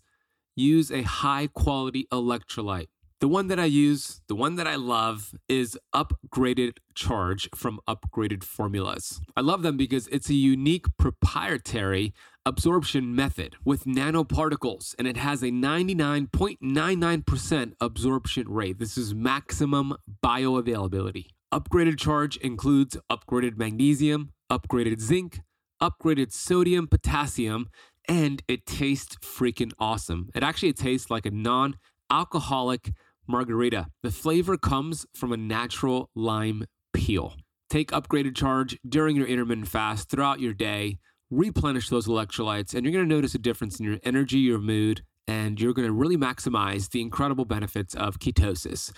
use 0.55 0.91
a 0.91 1.03
high 1.03 1.47
quality 1.47 2.07
electrolyte. 2.11 2.87
The 3.25 3.29
one 3.29 3.47
that 3.47 3.59
I 3.59 3.65
use, 3.65 4.21
the 4.27 4.35
one 4.35 4.53
that 4.57 4.67
I 4.67 4.75
love, 4.75 5.33
is 5.49 5.75
Upgraded 5.95 6.77
Charge 6.93 7.49
from 7.55 7.79
Upgraded 7.89 8.43
Formulas. 8.43 9.19
I 9.35 9.41
love 9.41 9.63
them 9.63 9.77
because 9.77 10.07
it's 10.09 10.29
a 10.29 10.35
unique 10.35 10.85
proprietary 10.99 12.13
absorption 12.45 13.15
method 13.15 13.55
with 13.65 13.85
nanoparticles 13.85 14.93
and 14.99 15.07
it 15.07 15.17
has 15.17 15.41
a 15.41 15.47
99.99% 15.47 17.73
absorption 17.81 18.47
rate. 18.47 18.77
This 18.77 18.95
is 18.95 19.15
maximum 19.15 19.95
bioavailability. 20.23 21.29
Upgraded 21.51 21.97
Charge 21.97 22.37
includes 22.37 22.95
upgraded 23.11 23.57
magnesium, 23.57 24.33
upgraded 24.51 24.99
zinc, 24.99 25.41
upgraded 25.81 26.31
sodium, 26.31 26.87
potassium, 26.87 27.71
and 28.07 28.43
it 28.47 28.67
tastes 28.67 29.15
freaking 29.15 29.71
awesome. 29.79 30.29
It 30.35 30.43
actually 30.43 30.73
tastes 30.73 31.09
like 31.09 31.25
a 31.25 31.31
non 31.31 31.77
alcoholic 32.11 32.93
margarita. 33.27 33.87
The 34.03 34.11
flavor 34.11 34.57
comes 34.57 35.05
from 35.15 35.31
a 35.31 35.37
natural 35.37 36.09
lime 36.15 36.65
peel. 36.93 37.35
Take 37.69 37.91
upgraded 37.91 38.35
charge 38.35 38.77
during 38.87 39.15
your 39.15 39.27
intermittent 39.27 39.67
fast 39.67 40.09
throughout 40.09 40.39
your 40.39 40.53
day, 40.53 40.99
replenish 41.29 41.89
those 41.89 42.07
electrolytes, 42.07 42.73
and 42.73 42.85
you're 42.85 42.93
going 42.93 43.07
to 43.07 43.15
notice 43.15 43.35
a 43.35 43.39
difference 43.39 43.79
in 43.79 43.85
your 43.85 43.99
energy, 44.03 44.37
your 44.37 44.59
mood, 44.59 45.03
and 45.27 45.59
you're 45.59 45.73
going 45.73 45.87
to 45.87 45.93
really 45.93 46.17
maximize 46.17 46.91
the 46.91 47.01
incredible 47.01 47.45
benefits 47.45 47.95
of 47.95 48.19
ketosis. 48.19 48.91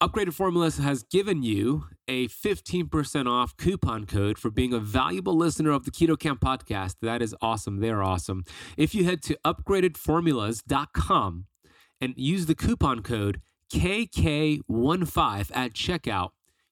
Upgraded 0.00 0.32
Formulas 0.32 0.78
has 0.78 1.02
given 1.02 1.42
you 1.42 1.86
a 2.06 2.28
15% 2.28 3.26
off 3.26 3.56
coupon 3.56 4.06
code 4.06 4.38
for 4.38 4.48
being 4.48 4.72
a 4.72 4.78
valuable 4.78 5.36
listener 5.36 5.72
of 5.72 5.84
the 5.84 5.90
Keto 5.90 6.16
Kamp 6.16 6.40
podcast. 6.40 6.94
That 7.02 7.20
is 7.20 7.34
awesome. 7.42 7.80
They're 7.80 8.02
awesome. 8.02 8.44
If 8.76 8.94
you 8.94 9.04
head 9.04 9.22
to 9.24 9.36
upgradedformulas.com 9.44 11.46
and 12.00 12.14
use 12.16 12.46
the 12.46 12.54
coupon 12.54 13.02
code 13.02 13.40
KK15 13.72 15.50
at 15.54 15.72
checkout, 15.74 16.30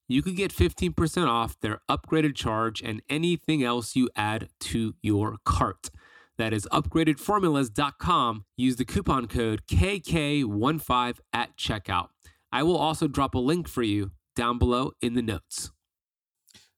you 0.09 0.22
could 0.22 0.36
get 0.36 0.53
15% 0.53 1.26
off 1.26 1.59
their 1.61 1.80
upgraded 1.88 2.34
charge 2.36 2.80
and 2.82 3.03
anything 3.09 3.62
else 3.62 3.97
you 3.97 4.09
add 4.14 4.49
to 4.61 4.94
your 5.03 5.36
cart. 5.44 5.90
That 6.38 6.53
is 6.53 6.68
upgradedformulas.com. 6.70 8.44
Use 8.57 8.76
the 8.76 8.84
coupon 8.84 9.26
code 9.26 9.62
KK15 9.66 11.18
at 11.32 11.57
checkout. 11.57 12.09
I 12.53 12.62
will 12.62 12.76
also 12.76 13.09
drop 13.09 13.34
a 13.34 13.38
link 13.38 13.68
for 13.68 13.82
you 13.82 14.12
down 14.34 14.59
below 14.59 14.92
in 15.01 15.14
the 15.14 15.22
notes. 15.22 15.70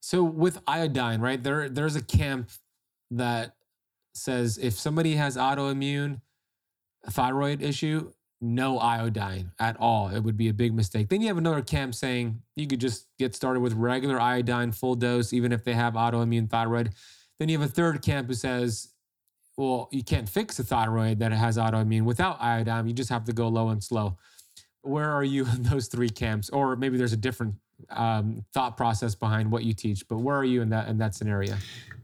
So 0.00 0.22
with 0.22 0.58
iodine, 0.66 1.20
right? 1.20 1.42
There 1.42 1.68
there's 1.68 1.96
a 1.96 2.02
camp 2.02 2.50
that 3.10 3.56
says 4.14 4.58
if 4.58 4.74
somebody 4.74 5.16
has 5.16 5.36
autoimmune 5.36 6.20
thyroid 7.10 7.62
issue, 7.62 8.12
no 8.40 8.78
iodine 8.78 9.52
at 9.58 9.76
all. 9.80 10.08
It 10.08 10.20
would 10.20 10.36
be 10.36 10.48
a 10.48 10.54
big 10.54 10.74
mistake. 10.74 11.08
Then 11.08 11.20
you 11.20 11.28
have 11.28 11.38
another 11.38 11.62
camp 11.62 11.94
saying 11.94 12.40
you 12.56 12.66
could 12.66 12.80
just 12.80 13.06
get 13.18 13.34
started 13.34 13.60
with 13.60 13.72
regular 13.72 14.20
iodine 14.20 14.72
full 14.72 14.94
dose 14.94 15.32
even 15.32 15.52
if 15.52 15.64
they 15.64 15.74
have 15.74 15.94
autoimmune 15.94 16.48
thyroid. 16.48 16.92
Then 17.38 17.48
you 17.48 17.58
have 17.58 17.68
a 17.68 17.72
third 17.72 18.02
camp 18.02 18.28
who 18.28 18.34
says 18.34 18.88
well, 19.56 19.88
you 19.90 20.04
can't 20.04 20.28
fix 20.28 20.56
a 20.60 20.62
thyroid 20.62 21.18
that 21.18 21.32
has 21.32 21.58
autoimmune 21.58 22.04
without 22.04 22.40
iodine. 22.40 22.86
You 22.86 22.92
just 22.92 23.10
have 23.10 23.24
to 23.24 23.32
go 23.32 23.48
low 23.48 23.70
and 23.70 23.82
slow 23.82 24.16
where 24.82 25.10
are 25.10 25.24
you 25.24 25.46
in 25.54 25.62
those 25.62 25.88
three 25.88 26.10
camps? 26.10 26.50
Or 26.50 26.76
maybe 26.76 26.96
there's 26.96 27.12
a 27.12 27.18
different 27.18 27.54
um, 27.90 28.44
thought 28.52 28.76
process 28.76 29.14
behind 29.14 29.50
what 29.50 29.64
you 29.64 29.72
teach, 29.72 30.06
but 30.08 30.18
where 30.18 30.36
are 30.36 30.44
you 30.44 30.62
in 30.62 30.70
that 30.70 30.88
in 30.88 30.98
that 30.98 31.14
scenario? 31.14 31.56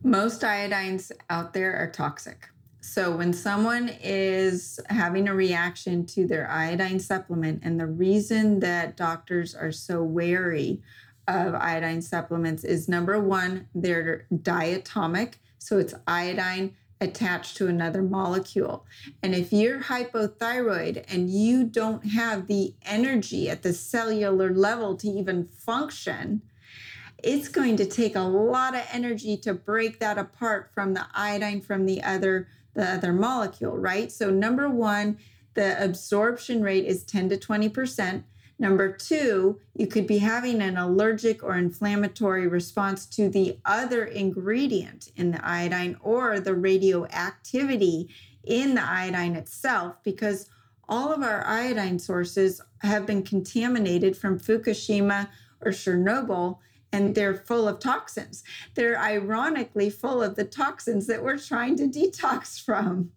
Most 0.03 0.43
iodines 0.43 1.11
out 1.31 1.53
there 1.53 1.75
are 1.77 1.91
toxic. 1.91 2.49
So 2.87 3.17
when 3.17 3.33
someone 3.33 3.91
is 4.03 4.79
having 4.91 5.27
a 5.27 5.35
reaction 5.35 6.05
to 6.09 6.27
their 6.27 6.49
iodine 6.51 7.01
supplement, 7.01 7.63
and 7.65 7.81
the 7.81 7.87
reason 7.87 8.61
that 8.61 8.95
doctors 8.95 9.55
are 9.55 9.73
so 9.73 10.03
wary 10.03 10.83
of 11.27 11.55
iodine 11.55 12.03
supplements 12.03 12.63
is 12.63 12.87
number 12.87 13.19
one, 13.19 13.69
they're 13.75 14.27
diatomic. 14.31 15.37
So 15.59 15.79
it's 15.79 15.95
iodine 16.07 16.77
attached 17.01 17.57
to 17.57 17.69
another 17.69 18.03
molecule. 18.03 18.85
And 19.23 19.35
if 19.35 19.51
you're 19.51 19.81
hypothyroid 19.81 21.05
and 21.09 21.31
you 21.31 21.65
don't 21.65 22.05
have 22.05 22.49
the 22.49 22.75
energy 22.83 23.49
at 23.49 23.63
the 23.63 23.73
cellular 23.73 24.53
level 24.55 24.95
to 24.99 25.09
even 25.09 25.47
function, 25.47 26.43
it's 27.23 27.49
going 27.49 27.79
to 27.79 27.87
take 27.87 28.15
a 28.15 28.21
lot 28.21 28.75
of 28.75 28.87
energy 28.93 29.39
to 29.39 29.55
break 29.55 30.01
that 30.01 30.19
apart 30.19 30.71
from 30.75 30.93
the 30.93 31.07
iodine 31.15 31.63
from 31.63 31.87
the 31.87 32.03
other 32.03 32.47
the 32.75 32.85
other 32.85 33.13
molecule, 33.13 33.77
right? 33.77 34.11
So 34.13 34.31
number 34.31 34.69
1, 34.69 35.19
the 35.55 35.83
absorption 35.83 36.63
rate 36.63 36.85
is 36.85 37.05
10 37.05 37.31
to 37.31 37.37
20%. 37.37 38.25
Number 38.59 38.93
two, 38.93 39.59
you 39.75 39.87
could 39.89 40.07
be 40.07 40.19
having 40.19 40.61
an 40.61 40.77
allergic 40.77 41.43
or 41.43 41.57
inflammatory 41.57 42.47
response 42.47 43.05
to 43.07 43.29
the 43.29 43.59
other 43.65 44.05
ingredient 44.05 45.09
in 45.17 45.33
the 45.33 45.45
iodine 45.45 45.97
or 46.01 46.39
the 46.39 46.55
radioactivity 46.55 48.11
in 48.45 48.75
the 48.75 48.85
iodine 48.85 49.35
itself 49.35 49.97
because 50.05 50.49
all 50.89 51.13
of 51.13 51.23
our 51.23 51.45
iodine 51.47 51.99
sources 51.99 52.61
have 52.83 53.07
been 53.07 53.23
contaminated 53.23 54.17
from 54.17 54.39
Fukushima 54.39 55.29
or 55.61 55.73
Chernobyl 55.73 56.59
and 56.95 57.13
they're 57.13 57.35
full 57.35 57.67
of 57.67 57.81
toxins. 57.81 58.45
They're 58.75 58.97
ironically 58.97 59.91
full 59.91 60.23
of 60.23 60.37
the 60.37 60.45
toxins 60.45 61.09
that 61.09 61.23
we're 61.23 61.39
trying 61.39 61.77
to 61.79 61.89
detox 61.89 62.63
from. 62.65 63.11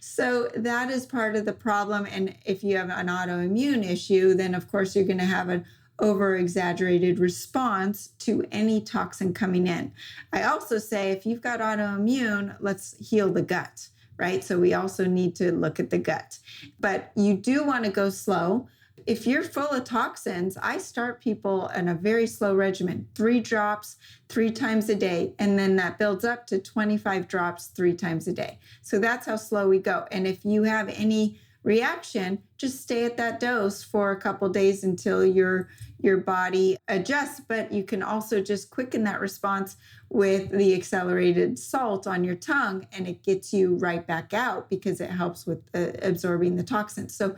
So 0.00 0.48
that 0.56 0.90
is 0.90 1.04
part 1.04 1.36
of 1.36 1.44
the 1.44 1.52
problem. 1.52 2.06
And 2.10 2.34
if 2.46 2.64
you 2.64 2.78
have 2.78 2.88
an 2.88 3.08
autoimmune 3.08 3.84
issue, 3.84 4.32
then 4.32 4.54
of 4.54 4.70
course 4.72 4.96
you're 4.96 5.04
going 5.04 5.18
to 5.18 5.24
have 5.24 5.50
an 5.50 5.66
over 5.98 6.36
exaggerated 6.36 7.18
response 7.18 8.08
to 8.20 8.42
any 8.50 8.80
toxin 8.80 9.34
coming 9.34 9.66
in. 9.66 9.92
I 10.32 10.44
also 10.44 10.78
say 10.78 11.10
if 11.10 11.26
you've 11.26 11.42
got 11.42 11.60
autoimmune, 11.60 12.56
let's 12.58 12.96
heal 13.06 13.30
the 13.30 13.42
gut, 13.42 13.86
right? 14.16 14.42
So 14.42 14.58
we 14.58 14.72
also 14.72 15.04
need 15.04 15.36
to 15.36 15.52
look 15.52 15.78
at 15.78 15.90
the 15.90 15.98
gut. 15.98 16.38
But 16.80 17.12
you 17.16 17.34
do 17.34 17.64
want 17.64 17.84
to 17.84 17.90
go 17.90 18.08
slow 18.08 18.66
if 19.06 19.26
you're 19.26 19.42
full 19.42 19.68
of 19.68 19.84
toxins, 19.84 20.56
I 20.56 20.78
start 20.78 21.20
people 21.20 21.68
in 21.68 21.88
a 21.88 21.94
very 21.94 22.26
slow 22.26 22.54
regimen, 22.54 23.06
three 23.14 23.40
drops 23.40 23.96
three 24.28 24.50
times 24.50 24.88
a 24.88 24.94
day, 24.94 25.34
and 25.38 25.58
then 25.58 25.76
that 25.76 25.98
builds 25.98 26.24
up 26.24 26.46
to 26.48 26.58
25 26.58 27.28
drops 27.28 27.68
three 27.68 27.94
times 27.94 28.28
a 28.28 28.32
day. 28.32 28.58
So 28.82 28.98
that's 28.98 29.26
how 29.26 29.36
slow 29.36 29.68
we 29.68 29.78
go. 29.78 30.06
And 30.10 30.26
if 30.26 30.44
you 30.44 30.62
have 30.64 30.88
any 30.88 31.38
reaction, 31.62 32.38
just 32.56 32.82
stay 32.82 33.04
at 33.04 33.16
that 33.18 33.38
dose 33.38 33.82
for 33.82 34.12
a 34.12 34.20
couple 34.20 34.48
days 34.48 34.84
until 34.84 35.24
your 35.24 35.68
your 35.98 36.16
body 36.16 36.78
adjusts. 36.88 37.40
But 37.40 37.70
you 37.70 37.84
can 37.84 38.02
also 38.02 38.40
just 38.40 38.70
quicken 38.70 39.04
that 39.04 39.20
response 39.20 39.76
with 40.08 40.50
the 40.50 40.74
accelerated 40.74 41.58
salt 41.58 42.06
on 42.06 42.24
your 42.24 42.36
tongue, 42.36 42.86
and 42.92 43.06
it 43.06 43.22
gets 43.22 43.52
you 43.52 43.76
right 43.76 44.06
back 44.06 44.32
out 44.32 44.70
because 44.70 45.00
it 45.00 45.10
helps 45.10 45.46
with 45.46 45.62
uh, 45.74 45.92
absorbing 46.02 46.56
the 46.56 46.62
toxins. 46.62 47.14
So 47.14 47.36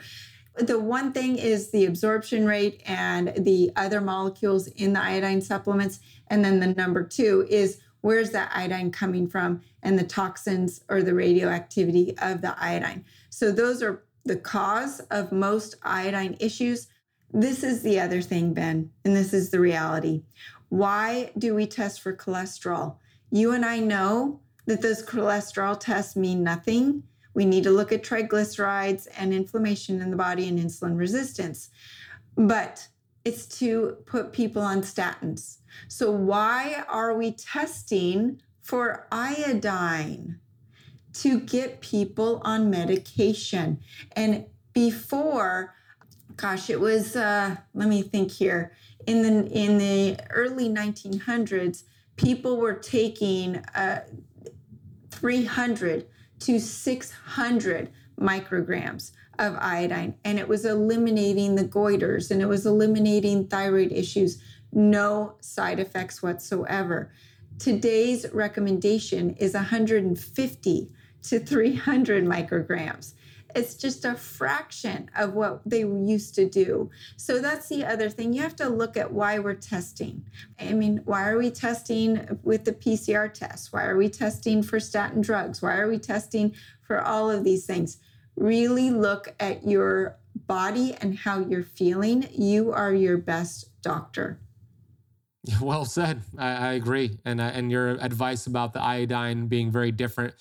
the 0.57 0.79
one 0.79 1.13
thing 1.13 1.37
is 1.37 1.71
the 1.71 1.87
absorption 1.87 2.47
rate 2.47 2.83
and 2.87 3.33
the 3.37 3.71
other 3.77 4.01
molecules 4.01 4.67
in 4.69 4.93
the 4.93 5.03
iodine 5.03 5.41
supplements. 5.41 6.01
And 6.29 6.45
then 6.45 6.61
the 6.61 6.75
number 6.75 7.05
two 7.05 7.47
is 7.49 7.81
where's 8.03 8.31
that 8.31 8.51
iodine 8.55 8.91
coming 8.91 9.29
from 9.29 9.63
and 9.83 9.99
the 9.99 10.05
toxins 10.05 10.85
or 10.89 11.03
the 11.03 11.15
radioactivity 11.15 12.17
of 12.19 12.43
the 12.43 12.55
iodine. 12.63 13.05
So 13.31 13.51
those 13.51 13.83
are 13.83 14.05
the 14.25 14.37
cause 14.37 15.01
of 15.11 15.33
most 15.33 15.77
iodine 15.83 16.37
issues. 16.39 16.89
This 17.33 17.65
is 17.65 17.83
the 17.83 17.99
other 17.99 18.21
thing, 18.21 18.53
Ben, 18.53 18.91
and 19.05 19.17
this 19.17 19.33
is 19.33 19.51
the 19.51 19.61
reality. 19.61 20.23
Why 20.69 21.33
do 21.39 21.55
we 21.55 21.67
test 21.67 22.01
for 22.03 22.15
cholesterol? 22.15 22.97
You 23.31 23.53
and 23.53 23.65
I 23.65 23.79
know 23.79 24.41
that 24.67 24.83
those 24.83 25.05
cholesterol 25.05 25.79
tests 25.81 26.15
mean 26.15 26.45
nothing 26.45 27.05
we 27.35 27.45
need 27.45 27.65
to 27.65 27.71
look 27.71 27.93
at 27.93 28.03
triglycerides 28.03 29.09
and 29.17 29.33
inflammation 29.33 30.01
in 30.01 30.11
the 30.11 30.17
body 30.17 30.49
and 30.49 30.59
insulin 30.59 30.99
resistance. 30.99 31.71
But 32.37 32.87
it's 33.25 33.47
to 33.59 33.97
put 34.07 34.33
people 34.33 34.63
on 34.63 34.83
statins. 34.83 35.59
So, 35.89 36.11
why 36.11 36.85
are 36.89 37.15
we 37.15 37.33
testing 37.33 38.41
for 38.61 39.07
iodine? 39.13 40.39
To 41.15 41.41
get 41.41 41.83
people 41.83 42.41
on 42.43 42.71
medication. 42.71 43.81
And 44.13 44.47
before, 44.73 45.75
gosh, 46.37 46.71
it 46.71 46.81
was, 46.81 47.17
uh, 47.17 47.57
let 47.75 47.89
me 47.89 48.03
think 48.03 48.33
here, 48.33 48.73
in 49.07 49.23
the, 49.23 49.47
in 49.53 49.77
the 49.77 50.19
early 50.31 50.71
1900s, 50.71 51.85
people 52.17 52.57
were 52.57 52.75
taking 52.75 53.57
uh, 53.75 54.01
300 55.11 56.07
to 56.47 56.59
600 56.59 57.91
micrograms 58.21 59.13
of 59.39 59.57
iodine 59.59 60.15
and 60.25 60.39
it 60.39 60.47
was 60.47 60.65
eliminating 60.65 61.55
the 61.55 61.65
goiters 61.65 62.31
and 62.31 62.43
it 62.43 62.47
was 62.47 62.67
eliminating 62.67 63.47
thyroid 63.47 63.93
issues. 63.93 64.43
No 64.73 65.35
side 65.41 65.81
effects 65.81 66.23
whatsoever. 66.23 67.13
Today's 67.59 68.27
recommendation 68.33 69.37
is 69.37 69.55
150 69.55 70.91
to 71.23 71.39
300 71.39 72.25
micrograms. 72.25 73.13
It's 73.55 73.75
just 73.75 74.05
a 74.05 74.15
fraction 74.15 75.11
of 75.17 75.35
what 75.35 75.61
they 75.67 75.81
used 75.81 76.35
to 76.37 76.49
do. 76.49 76.91
So 77.17 77.41
that's 77.41 77.69
the 77.69 77.85
other 77.85 78.09
thing. 78.09 78.33
You 78.33 78.43
have 78.43 78.57
to 78.57 78.69
look 78.69 78.97
at 78.97 79.13
why 79.13 79.39
we're 79.39 79.55
testing. 79.55 80.25
I 80.59 80.73
mean, 80.73 81.03
why 81.05 81.29
are 81.29 81.39
we 81.39 81.51
testing 81.51 82.39
with 82.43 82.65
the 82.65 82.73
PCR 82.73 83.33
test? 83.33 83.73
Why 83.73 83.85
are 83.85 83.97
we 83.97 84.09
testing 84.09 84.63
for 84.63 84.81
statin 84.81 85.21
drugs? 85.21 85.63
Why 85.63 85.77
are 85.77 85.89
we 85.89 85.99
testing 85.99 86.55
for 86.83 87.01
all 87.01 87.31
of 87.31 87.45
these 87.45 87.67
things? 87.67 87.99
Really 88.37 88.91
look 88.91 89.35
at 89.41 89.67
your 89.67 90.17
body 90.47 90.95
and 91.01 91.17
how 91.17 91.41
you're 91.41 91.63
feeling. 91.63 92.29
You 92.33 92.73
are 92.73 92.95
your 92.95 93.19
best 93.19 93.71
doctor. 93.83 94.39
Well 95.61 95.85
said. 95.85 96.23
I, 96.39 96.53
I 96.53 96.73
agree, 96.75 97.19
and 97.25 97.41
uh, 97.41 97.51
and 97.53 97.69
your 97.69 97.91
advice 98.01 98.47
about 98.47 98.73
the 98.73 98.81
iodine 98.81 99.49
being 99.49 99.73
very 99.73 99.91
different 99.91 100.35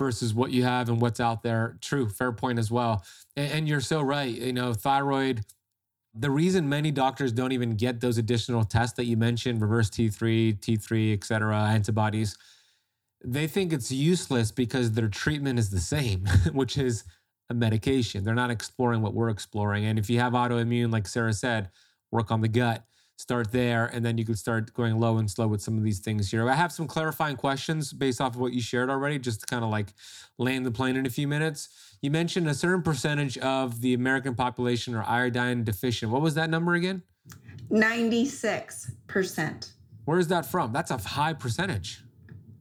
versus 0.00 0.34
what 0.34 0.50
you 0.50 0.64
have 0.64 0.88
and 0.88 1.00
what's 1.00 1.20
out 1.20 1.42
there. 1.42 1.76
True, 1.82 2.08
fair 2.08 2.32
point 2.32 2.58
as 2.58 2.70
well. 2.70 3.04
And, 3.36 3.52
and 3.52 3.68
you're 3.68 3.82
so 3.82 4.00
right. 4.00 4.34
You 4.34 4.52
know, 4.52 4.72
thyroid. 4.72 5.42
The 6.14 6.30
reason 6.30 6.68
many 6.68 6.90
doctors 6.90 7.30
don't 7.30 7.52
even 7.52 7.76
get 7.76 8.00
those 8.00 8.18
additional 8.18 8.64
tests 8.64 8.96
that 8.96 9.04
you 9.04 9.16
mentioned, 9.16 9.60
reverse 9.60 9.90
T3, 9.90 10.58
T3, 10.58 11.12
et 11.12 11.22
cetera, 11.22 11.56
antibodies, 11.56 12.36
they 13.22 13.46
think 13.46 13.72
it's 13.72 13.92
useless 13.92 14.50
because 14.50 14.92
their 14.92 15.08
treatment 15.08 15.58
is 15.58 15.70
the 15.70 15.78
same, 15.78 16.26
which 16.52 16.78
is 16.78 17.04
a 17.50 17.54
medication. 17.54 18.24
They're 18.24 18.34
not 18.34 18.50
exploring 18.50 19.02
what 19.02 19.12
we're 19.14 19.28
exploring. 19.28 19.84
And 19.84 19.98
if 19.98 20.08
you 20.08 20.18
have 20.18 20.32
autoimmune, 20.32 20.90
like 20.90 21.06
Sara 21.06 21.34
said, 21.34 21.70
work 22.10 22.30
on 22.30 22.40
the 22.40 22.48
gut 22.48 22.84
start 23.20 23.52
there 23.52 23.86
and 23.86 24.04
then 24.04 24.16
you 24.16 24.24
could 24.24 24.38
start 24.38 24.72
going 24.72 24.98
low 24.98 25.18
and 25.18 25.30
slow 25.30 25.46
with 25.46 25.60
some 25.60 25.76
of 25.76 25.84
these 25.84 25.98
things 25.98 26.30
here. 26.30 26.48
I 26.48 26.54
have 26.54 26.72
some 26.72 26.86
clarifying 26.86 27.36
questions 27.36 27.92
based 27.92 28.20
off 28.20 28.34
of 28.34 28.40
what 28.40 28.54
you 28.54 28.62
shared 28.62 28.88
already 28.88 29.18
just 29.18 29.40
to 29.40 29.46
kind 29.46 29.62
of 29.62 29.70
like 29.70 29.88
land 30.38 30.64
the 30.64 30.70
plane 30.70 30.96
in 30.96 31.04
a 31.04 31.10
few 31.10 31.28
minutes. 31.28 31.68
You 32.00 32.10
mentioned 32.10 32.48
a 32.48 32.54
certain 32.54 32.82
percentage 32.82 33.36
of 33.38 33.82
the 33.82 33.94
american 33.94 34.34
population 34.34 34.94
are 34.94 35.04
iodine 35.06 35.64
deficient. 35.64 36.10
What 36.10 36.22
was 36.22 36.34
that 36.34 36.48
number 36.48 36.74
again? 36.74 37.02
96% 37.70 39.72
where 40.06 40.18
is 40.18 40.28
that 40.28 40.46
from? 40.46 40.72
That's 40.72 40.90
a 40.90 40.96
high 40.96 41.34
percentage. 41.34 42.02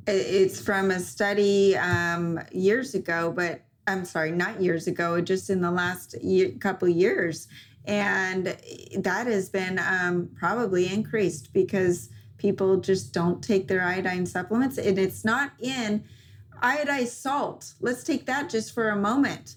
It's 0.06 0.62
from 0.62 0.92
a 0.92 1.00
study 1.00 1.78
um, 1.78 2.40
years 2.52 2.96
ago 2.96 3.32
but 3.36 3.62
i'm 3.88 4.06
sorry 4.06 4.32
not 4.32 4.62
years 4.62 4.88
ago 4.88 5.20
just 5.20 5.50
in 5.50 5.62
the 5.62 5.72
last 5.72 6.16
year, 6.22 6.52
couple 6.60 6.88
years 6.88 7.48
and 7.90 8.56
that 9.00 9.26
has 9.26 9.50
been 9.50 9.80
um, 9.80 10.30
probably 10.36 10.94
increased 10.94 11.52
because 11.54 12.10
people 12.38 12.78
just 12.78 13.14
don't 13.14 13.44
take 13.44 13.68
their 13.68 13.82
iodine 13.82 14.28
supplements. 14.28 14.78
And 14.78 15.00
it's 15.00 15.26
not 15.26 15.54
in 15.60 16.04
iodized 16.62 17.20
salt. 17.20 17.74
Let's 17.82 18.04
take 18.04 18.28
that 18.28 18.48
just 18.48 18.76
for 18.76 18.90
a 18.90 18.96
moment. 18.96 19.56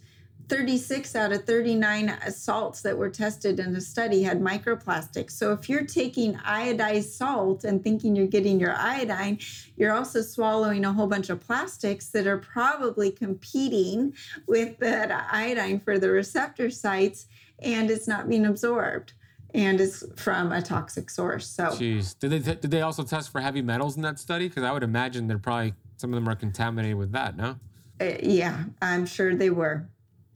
36 0.49 1.15
out 1.15 1.33
of 1.33 1.45
39 1.45 2.19
salts 2.31 2.81
that 2.83 2.97
were 2.97 3.11
tested 3.11 3.61
in 3.61 3.75
the 3.75 3.81
study 3.81 4.23
had 4.23 4.41
microplastics. 4.41 5.33
So 5.33 5.53
if 5.53 5.69
you're 5.69 5.85
taking 5.85 6.35
iodized 6.37 7.11
salt 7.11 7.65
and 7.65 7.85
thinking 7.85 8.17
you're 8.17 8.27
getting 8.27 8.59
your 8.59 8.75
iodine, 8.75 9.39
you're 9.77 9.93
also 9.93 10.23
swallowing 10.23 10.87
a 10.87 10.93
whole 10.93 11.07
bunch 11.07 11.29
of 11.29 11.41
plastics 11.41 12.09
that 12.09 12.27
are 12.27 12.39
probably 12.39 13.11
competing 13.11 14.15
with 14.47 14.79
that 14.79 15.29
iodine 15.31 15.81
for 15.81 15.99
the 15.99 16.11
receptor 16.11 16.71
sites 16.71 17.27
and 17.63 17.91
it's 17.91 18.09
not 18.09 18.29
being 18.29 18.47
absorbed 18.47 19.13
and 19.55 19.81
is 19.81 20.05
from 20.17 20.53
a 20.53 20.63
toxic 20.63 21.11
source. 21.11 21.47
So, 21.47 21.67
jeez, 21.67 22.19
did 22.19 22.31
they 22.31 22.39
did 22.39 22.71
they 22.71 22.83
also 22.83 23.03
test 23.03 23.31
for 23.31 23.41
heavy 23.41 23.63
metals 23.63 23.97
in 23.97 24.03
that 24.03 24.19
study? 24.19 24.49
Because 24.49 24.65
I 24.65 24.73
would 24.73 24.83
imagine 24.83 25.27
they're 25.27 25.39
probably 25.39 25.75
some 25.97 26.13
of 26.13 26.15
them 26.15 26.29
are 26.29 26.37
contaminated 26.37 26.97
with 26.97 27.13
that. 27.13 27.37
No. 27.37 27.57
Uh, 28.01 28.15
yeah, 28.23 28.65
I'm 28.81 29.07
sure 29.07 29.35
they 29.35 29.51
were. 29.51 29.89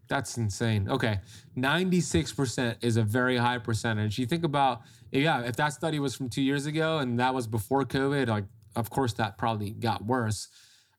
That's 0.09 0.37
insane. 0.37 0.89
Okay, 0.89 1.21
ninety 1.57 2.01
six 2.01 2.33
percent 2.33 2.79
is 2.83 2.97
a 2.97 3.03
very 3.03 3.37
high 3.37 3.59
percentage. 3.59 4.19
You 4.19 4.27
think 4.27 4.45
about 4.45 4.83
yeah, 5.11 5.43
if 5.43 5.57
that 5.57 5.73
study 5.73 5.99
was 5.99 6.15
from 6.15 6.29
two 6.29 6.43
years 6.43 6.67
ago 6.67 6.99
and 6.99 7.19
that 7.19 7.35
was 7.35 7.47
before 7.47 7.85
COVID, 7.85 8.29
like 8.29 8.45
of 8.77 8.91
course 8.91 9.15
that 9.15 9.39
probably 9.39 9.71
got 9.71 10.05
worse. 10.05 10.49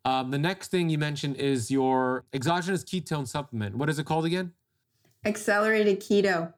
Um, 0.03 0.31
the 0.31 0.37
next 0.37 0.71
thing 0.71 0.89
you 0.89 0.97
mentioned 0.97 1.35
is 1.35 1.69
your 1.69 2.25
exogenous 2.33 2.83
ketone 2.83 3.27
supplement. 3.27 3.75
What 3.75 3.89
is 3.89 3.99
it 3.99 4.05
called 4.05 4.25
again? 4.25 4.53
Accelerated 5.27 5.99
keto. 5.99 6.53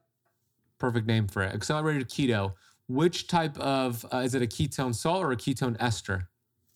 Perfect 0.78 1.08
name 1.08 1.28
for 1.28 1.42
it. 1.42 1.56
Accelerated 1.56 2.08
keto. 2.08 2.54
Which 2.88 3.28
type 3.28 3.58
of 3.58 4.06
uh, 4.14 4.18
is 4.18 4.36
it 4.36 4.44
a 4.44 4.48
ketone 4.48 4.94
salt 4.94 5.24
or 5.24 5.32
a 5.32 5.36
ketone 5.36 5.76
ester? 5.80 6.30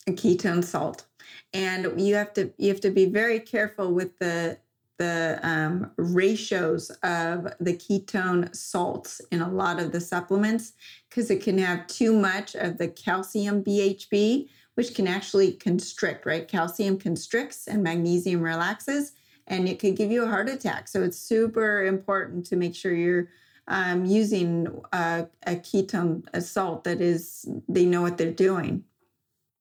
A 0.08 0.12
ketone 0.12 0.64
salt. 0.64 1.06
And 1.54 2.02
you 2.02 2.16
have 2.16 2.34
to 2.34 2.52
you 2.58 2.70
have 2.70 2.82
to 2.82 2.90
be 2.90 3.06
very 3.06 3.40
careful 3.40 3.94
with 3.94 4.18
the 4.18 4.58
the 4.98 5.40
um, 5.44 5.92
ratios 5.98 6.90
of 7.04 7.48
the 7.60 7.74
ketone 7.74 8.56
salts 8.56 9.22
in 9.32 9.42
a 9.42 9.50
lot 9.50 9.80
of 9.80 9.92
the 9.92 10.02
supplements 10.02 10.74
because 11.10 11.30
it 11.30 11.44
can 11.44 11.60
have 11.60 11.86
too 11.86 12.14
much 12.14 12.56
of 12.56 12.80
the 12.80 12.88
calcium 12.88 13.64
BHB, 13.64 14.50
which 14.76 14.96
can 14.96 15.08
actually 15.08 15.54
constrict, 15.54 16.26
right? 16.26 16.48
Calcium 16.48 16.98
constricts 16.98 17.68
and 17.68 17.84
magnesium 17.84 18.42
relaxes 18.42 19.14
and 19.48 19.68
it 19.68 19.80
could 19.80 19.96
give 19.96 20.12
you 20.12 20.24
a 20.24 20.28
heart 20.28 20.50
attack. 20.50 20.88
So 20.88 21.04
it's 21.04 21.18
super 21.18 21.86
important 21.86 22.46
to 22.48 22.56
make 22.56 22.76
sure 22.76 22.94
you're 22.94 23.30
um, 23.68 24.06
using 24.06 24.68
a, 24.92 25.28
a 25.46 25.56
ketone 25.56 26.24
salt 26.42 26.84
that 26.84 27.02
is 27.02 27.48
they 27.68 27.86
know 27.86 28.02
what 28.02 28.18
they're 28.18 28.32
doing. 28.32 28.84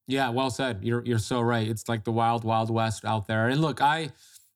Yeah, 0.08 0.30
well 0.30 0.50
said. 0.50 0.80
You're 0.82 1.04
you're 1.04 1.18
so 1.18 1.40
right. 1.40 1.66
It's 1.66 1.88
like 1.88 2.04
the 2.04 2.12
wild 2.12 2.44
wild 2.44 2.70
west 2.70 3.04
out 3.04 3.26
there. 3.26 3.48
And 3.48 3.60
look, 3.60 3.80
I 3.80 4.10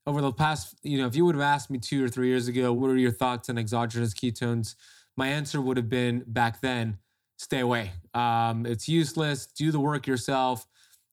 over 0.06 0.20
the 0.20 0.32
past, 0.32 0.76
you 0.82 0.98
know, 0.98 1.06
if 1.06 1.16
you 1.16 1.24
would 1.24 1.34
have 1.34 1.42
asked 1.42 1.68
me 1.70 1.78
2 1.78 2.04
or 2.04 2.08
3 2.08 2.28
years 2.28 2.46
ago, 2.46 2.72
what 2.72 2.90
are 2.90 2.96
your 2.96 3.10
thoughts 3.10 3.48
on 3.48 3.58
exogenous 3.58 4.14
ketones? 4.14 4.76
My 5.16 5.28
answer 5.28 5.60
would 5.60 5.76
have 5.76 5.88
been 5.88 6.22
back 6.26 6.60
then, 6.60 6.98
stay 7.38 7.60
away. 7.60 7.90
Um, 8.14 8.66
it's 8.66 8.88
useless. 8.88 9.46
Do 9.46 9.72
the 9.72 9.80
work 9.80 10.06
yourself. 10.06 10.66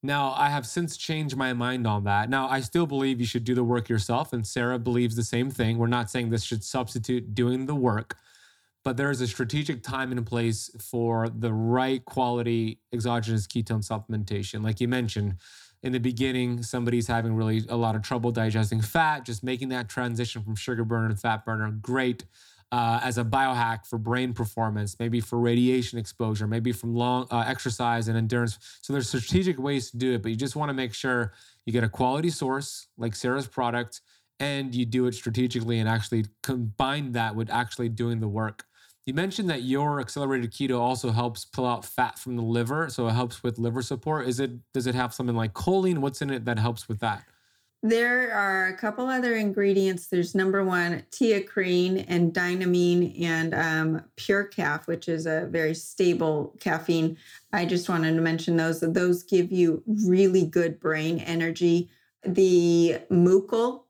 Now, 0.06 0.34
I 0.38 0.50
have 0.50 0.68
since 0.68 0.98
changed 0.98 1.38
my 1.38 1.54
mind 1.54 1.88
on 1.88 2.04
that. 2.04 2.30
Now, 2.30 2.50
I 2.50 2.60
still 2.60 2.86
believe 2.86 3.22
you 3.22 3.26
should 3.26 3.46
do 3.46 3.56
the 3.56 3.64
work 3.64 3.88
yourself, 3.88 4.34
and 4.34 4.46
Sara 4.46 4.78
believes 4.78 5.16
the 5.16 5.24
same 5.24 5.50
thing. 5.50 5.78
We're 5.78 5.88
not 5.88 6.12
saying 6.12 6.30
this 6.30 6.44
should 6.44 6.64
substitute 6.64 7.34
doing 7.34 7.68
the 7.68 7.76
work, 7.76 8.18
but 8.84 8.98
there 8.98 9.10
is 9.10 9.22
a 9.22 9.28
strategic 9.28 9.82
time 9.82 10.12
and 10.12 10.26
place 10.26 10.70
for 10.78 11.30
the 11.30 11.54
right 11.54 12.04
quality 12.04 12.82
exogenous 12.92 13.48
ketone 13.48 13.80
supplementation. 13.80 14.62
Like 14.62 14.82
you 14.82 14.90
mentioned, 14.90 15.36
in 15.82 15.94
the 15.94 16.00
beginning, 16.00 16.64
somebody's 16.64 17.08
having 17.08 17.34
really 17.34 17.64
a 17.70 17.78
lot 17.78 17.96
of 17.96 18.02
trouble 18.02 18.32
digesting 18.32 18.82
fat, 18.82 19.24
just 19.24 19.42
making 19.42 19.70
that 19.70 19.88
transition 19.88 20.44
from 20.44 20.56
sugar 20.56 20.84
burner 20.84 21.10
to 21.10 21.16
fat 21.16 21.46
burner, 21.46 21.72
great 21.72 22.26
uh, 22.74 23.00
as 23.04 23.20
a 23.20 23.24
biohack 23.24 23.86
for 23.86 24.00
brain 24.00 24.34
performance, 24.34 24.96
maybe 25.00 25.22
for 25.22 25.38
radiation 25.38 26.00
exposure, 26.00 26.48
maybe 26.48 26.72
from 26.72 26.96
long 26.96 27.28
uh, 27.30 27.44
exercise 27.46 28.08
and 28.08 28.18
endurance. 28.18 28.58
So 28.82 28.94
there's 28.94 29.08
strategic 29.08 29.60
ways 29.60 29.92
to 29.92 29.98
do 29.98 30.14
it, 30.14 30.24
but 30.24 30.30
you 30.32 30.36
just 30.36 30.56
want 30.56 30.70
to 30.70 30.74
make 30.74 30.92
sure 30.92 31.34
you 31.68 31.72
get 31.72 31.84
a 31.84 31.90
quality 31.90 32.32
source 32.32 32.88
like 32.98 33.16
Sara's 33.16 33.46
product 33.46 34.02
and 34.40 34.74
you 34.74 34.88
do 34.88 35.06
it 35.06 35.14
strategically 35.14 35.78
and 35.78 35.88
actually 35.88 36.26
combine 36.42 37.12
that 37.12 37.36
with 37.36 37.52
actually 37.52 37.90
doing 37.90 38.20
the 38.20 38.28
work. 38.28 38.64
You 39.06 39.14
mentioned 39.14 39.52
that 39.52 39.62
your 39.62 40.00
accelerated 40.00 40.52
keto 40.52 40.80
also 40.80 41.12
helps 41.12 41.46
pull 41.46 41.68
out 41.68 41.86
fat 41.86 42.18
from 42.18 42.38
the 42.38 42.42
liver, 42.42 42.90
so 42.90 43.08
it 43.08 43.12
helps 43.12 43.44
with 43.44 43.60
liver 43.60 43.84
support. 43.84 44.28
Is 44.28 44.40
it 44.40 44.52
does 44.74 44.88
it 44.88 44.96
have 44.96 45.14
something 45.14 45.36
like 45.36 45.54
choline? 45.54 46.00
What's 46.00 46.24
in 46.24 46.32
it 46.32 46.46
that 46.46 46.58
helps 46.58 46.88
with 46.88 47.02
that? 47.02 47.24
There 47.86 48.34
are 48.34 48.68
a 48.68 48.78
couple 48.78 49.10
other 49.10 49.36
ingredients. 49.36 50.08
There's 50.08 50.34
number 50.34 50.64
one, 50.64 51.04
TeaCrine 51.12 52.06
and 52.08 52.34
Dynamine 52.34 53.22
and 53.22 53.54
um, 53.54 54.06
PurCaf, 54.16 54.88
which 54.88 55.10
is 55.10 55.26
a 55.26 55.48
very 55.48 55.76
stable 55.76 56.56
caffeine. 56.62 57.18
I 57.52 57.66
just 57.66 57.90
wanted 57.90 58.16
to 58.16 58.22
mention 58.22 58.56
those. 58.56 58.80
Those 58.80 59.24
give 59.24 59.52
you 59.52 59.84
really 59.86 60.46
good 60.46 60.80
brain 60.80 61.20
energy. 61.20 61.90
The 62.26 63.00
mucal 63.12 63.84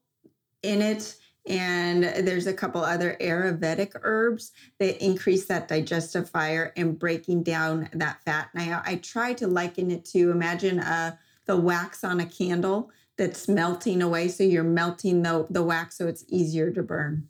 in 0.63 0.81
it, 0.81 1.15
and 1.45 2.03
there's 2.03 2.47
a 2.47 2.53
couple 2.53 2.81
other 2.81 3.15
Ayurvedic 3.21 3.91
herbs 4.01 4.53
that 4.79 5.05
increase 5.05 5.45
that 5.45 5.67
digestive 5.67 6.27
fire 6.31 6.73
and 6.75 6.97
breaking 6.97 7.43
down 7.43 7.89
that 7.93 8.23
fat. 8.25 8.49
Now, 8.55 8.81
I 8.87 8.95
try 8.95 9.33
to 9.33 9.45
liken 9.45 9.91
it 9.91 10.03
to 10.05 10.31
imagine 10.31 10.79
uh, 10.79 11.15
the 11.45 11.57
wax 11.57 12.03
on 12.03 12.21
a 12.21 12.25
candle 12.25 12.89
that's 13.17 13.47
melting 13.47 14.01
away. 14.01 14.27
So 14.27 14.43
you're 14.43 14.63
melting 14.63 15.21
the, 15.21 15.45
the 15.49 15.63
wax 15.63 15.97
so 15.97 16.07
it's 16.07 16.25
easier 16.27 16.71
to 16.71 16.83
burn. 16.83 17.29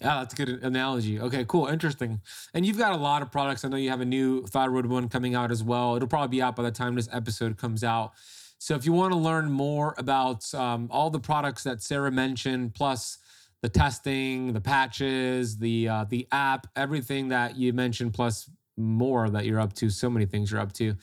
Yeah, 0.00 0.18
that's 0.18 0.34
a 0.34 0.36
good 0.36 0.62
analogy. 0.62 1.18
Okay, 1.18 1.44
cool, 1.48 1.66
interesting. 1.66 2.20
And 2.52 2.66
you've 2.66 2.76
got 2.76 2.92
a 2.92 2.96
lot 2.96 3.22
of 3.22 3.32
products. 3.32 3.64
I 3.64 3.68
know 3.68 3.78
you 3.78 3.88
have 3.88 4.02
a 4.02 4.06
new 4.06 4.44
thyroid 4.46 4.86
one 4.86 5.08
coming 5.08 5.34
out 5.34 5.50
as 5.50 5.64
well. 5.64 5.96
It'll 5.96 6.08
probably 6.08 6.36
be 6.36 6.42
out 6.42 6.54
by 6.54 6.64
the 6.64 6.70
time 6.70 6.96
this 6.96 7.08
episode 7.12 7.56
comes 7.56 7.82
out. 7.82 8.12
So 8.58 8.74
if 8.74 8.84
you 8.84 8.92
want 8.92 9.12
to 9.12 9.18
learn 9.18 9.50
more 9.50 9.94
about 9.96 10.52
um, 10.54 10.88
all 10.90 11.08
the 11.08 11.20
products 11.20 11.62
that 11.64 11.82
Sara 11.82 12.10
mentioned, 12.10 12.74
plus 12.74 13.18
the 13.62 13.68
testing, 13.68 14.52
the 14.52 14.60
patches, 14.60 15.58
the 15.58 15.88
uh, 15.88 16.04
the 16.08 16.26
app, 16.32 16.66
everything 16.76 17.28
that 17.28 17.56
you 17.56 17.72
mentioned, 17.72 18.12
plus 18.14 18.50
more 18.76 19.30
that 19.30 19.46
you're 19.46 19.60
up 19.60 19.72
to, 19.74 19.88
so 19.88 20.10
many 20.10 20.26
things 20.26 20.50
you're 20.50 20.60
up 20.60 20.72
to. 20.74 20.94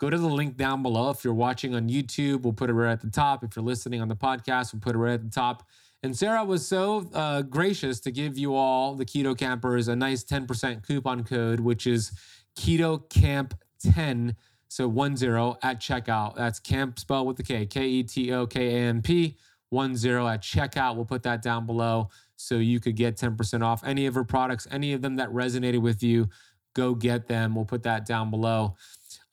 Go 0.00 0.08
to 0.08 0.16
the 0.16 0.26
link 0.26 0.56
down 0.56 0.82
below. 0.82 1.10
If 1.10 1.24
you're 1.24 1.34
watching 1.34 1.74
on 1.74 1.90
YouTube, 1.90 2.42
we'll 2.42 2.54
put 2.54 2.70
it 2.70 2.72
right 2.72 2.92
at 2.92 3.02
the 3.02 3.10
top. 3.10 3.44
If 3.44 3.54
you're 3.54 3.64
listening 3.64 4.00
on 4.00 4.08
the 4.08 4.16
podcast, 4.16 4.72
we'll 4.72 4.80
put 4.80 4.94
it 4.94 4.98
right 4.98 5.12
at 5.12 5.22
the 5.22 5.30
top. 5.30 5.68
And 6.02 6.16
Sara 6.16 6.42
was 6.42 6.66
so 6.66 7.10
uh, 7.12 7.42
gracious 7.42 8.00
to 8.00 8.10
give 8.10 8.38
you 8.38 8.54
all, 8.54 8.94
the 8.94 9.04
Keto 9.04 9.36
Kampers, 9.36 9.88
a 9.88 9.94
nice 9.94 10.24
10% 10.24 10.86
coupon 10.86 11.22
code, 11.22 11.60
which 11.60 11.86
is 11.86 12.12
Keto 12.58 13.06
Kamp 13.10 13.54
10. 13.80 14.34
So 14.68 14.88
1 14.88 15.16
0 15.16 15.58
at 15.62 15.80
checkout. 15.80 16.36
That's 16.36 16.60
camp 16.60 16.98
spelled 16.98 17.26
with 17.26 17.36
the 17.36 17.42
K, 17.42 17.66
K 17.66 17.86
E 17.86 18.02
T 18.04 18.32
O 18.32 18.46
K 18.46 18.76
A 18.76 18.88
M 18.88 19.02
P, 19.02 19.36
1 19.70 19.96
0 19.96 20.28
at 20.28 20.42
checkout. 20.42 20.94
We'll 20.94 21.04
put 21.04 21.24
that 21.24 21.42
down 21.42 21.66
below 21.66 22.08
so 22.36 22.54
you 22.54 22.80
could 22.80 22.96
get 22.96 23.16
10% 23.16 23.62
off 23.62 23.84
any 23.84 24.06
of 24.06 24.14
her 24.14 24.24
products, 24.24 24.68
any 24.70 24.92
of 24.92 25.02
them 25.02 25.16
that 25.16 25.28
resonated 25.30 25.82
with 25.82 26.02
you. 26.02 26.28
Go 26.74 26.94
get 26.94 27.26
them. 27.26 27.54
We'll 27.54 27.64
put 27.64 27.82
that 27.84 28.06
down 28.06 28.30
below. 28.30 28.76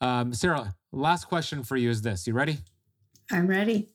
Um, 0.00 0.32
Sara, 0.32 0.74
last 0.92 1.26
question 1.26 1.62
for 1.62 1.76
you 1.76 1.90
is 1.90 2.02
this 2.02 2.26
You 2.26 2.34
ready? 2.34 2.58
I'm 3.30 3.46
ready. 3.46 3.90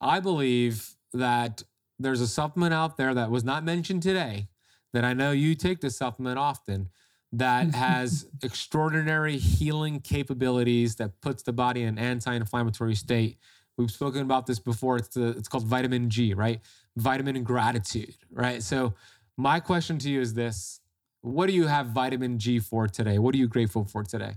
I 0.00 0.20
believe 0.20 0.90
that 1.12 1.62
there's 1.98 2.20
a 2.20 2.28
supplement 2.28 2.74
out 2.74 2.96
there 2.96 3.14
that 3.14 3.30
was 3.30 3.44
not 3.44 3.64
mentioned 3.64 4.02
today 4.02 4.48
that 4.92 5.04
I 5.04 5.12
know 5.14 5.32
you 5.32 5.54
take 5.54 5.80
this 5.80 5.96
supplement 5.96 6.38
often 6.38 6.90
that 7.32 7.74
has 7.74 8.26
extraordinary 8.42 9.36
healing 9.36 10.00
capabilities 10.00 10.96
that 10.96 11.20
puts 11.20 11.42
the 11.42 11.52
body 11.52 11.82
in 11.82 11.88
an 11.88 11.98
anti-inflammatory 11.98 12.94
state. 12.94 13.38
We've 13.76 13.90
spoken 13.90 14.22
about 14.22 14.46
this 14.46 14.58
before. 14.58 14.96
It's 14.96 15.08
the, 15.08 15.28
it's 15.28 15.48
called 15.48 15.66
vitamin 15.66 16.10
G, 16.10 16.34
right? 16.34 16.60
Vitamin 16.96 17.42
gratitude, 17.44 18.16
right? 18.30 18.62
So 18.62 18.94
my 19.36 19.60
question 19.60 19.98
to 19.98 20.10
you 20.10 20.20
is 20.20 20.34
this: 20.34 20.80
What 21.22 21.46
do 21.46 21.52
you 21.52 21.66
have 21.66 21.88
vitamin 21.88 22.38
G 22.38 22.58
for 22.58 22.86
today? 22.86 23.18
What 23.18 23.34
are 23.34 23.38
you 23.38 23.48
grateful 23.48 23.84
for 23.84 24.02
today? 24.02 24.34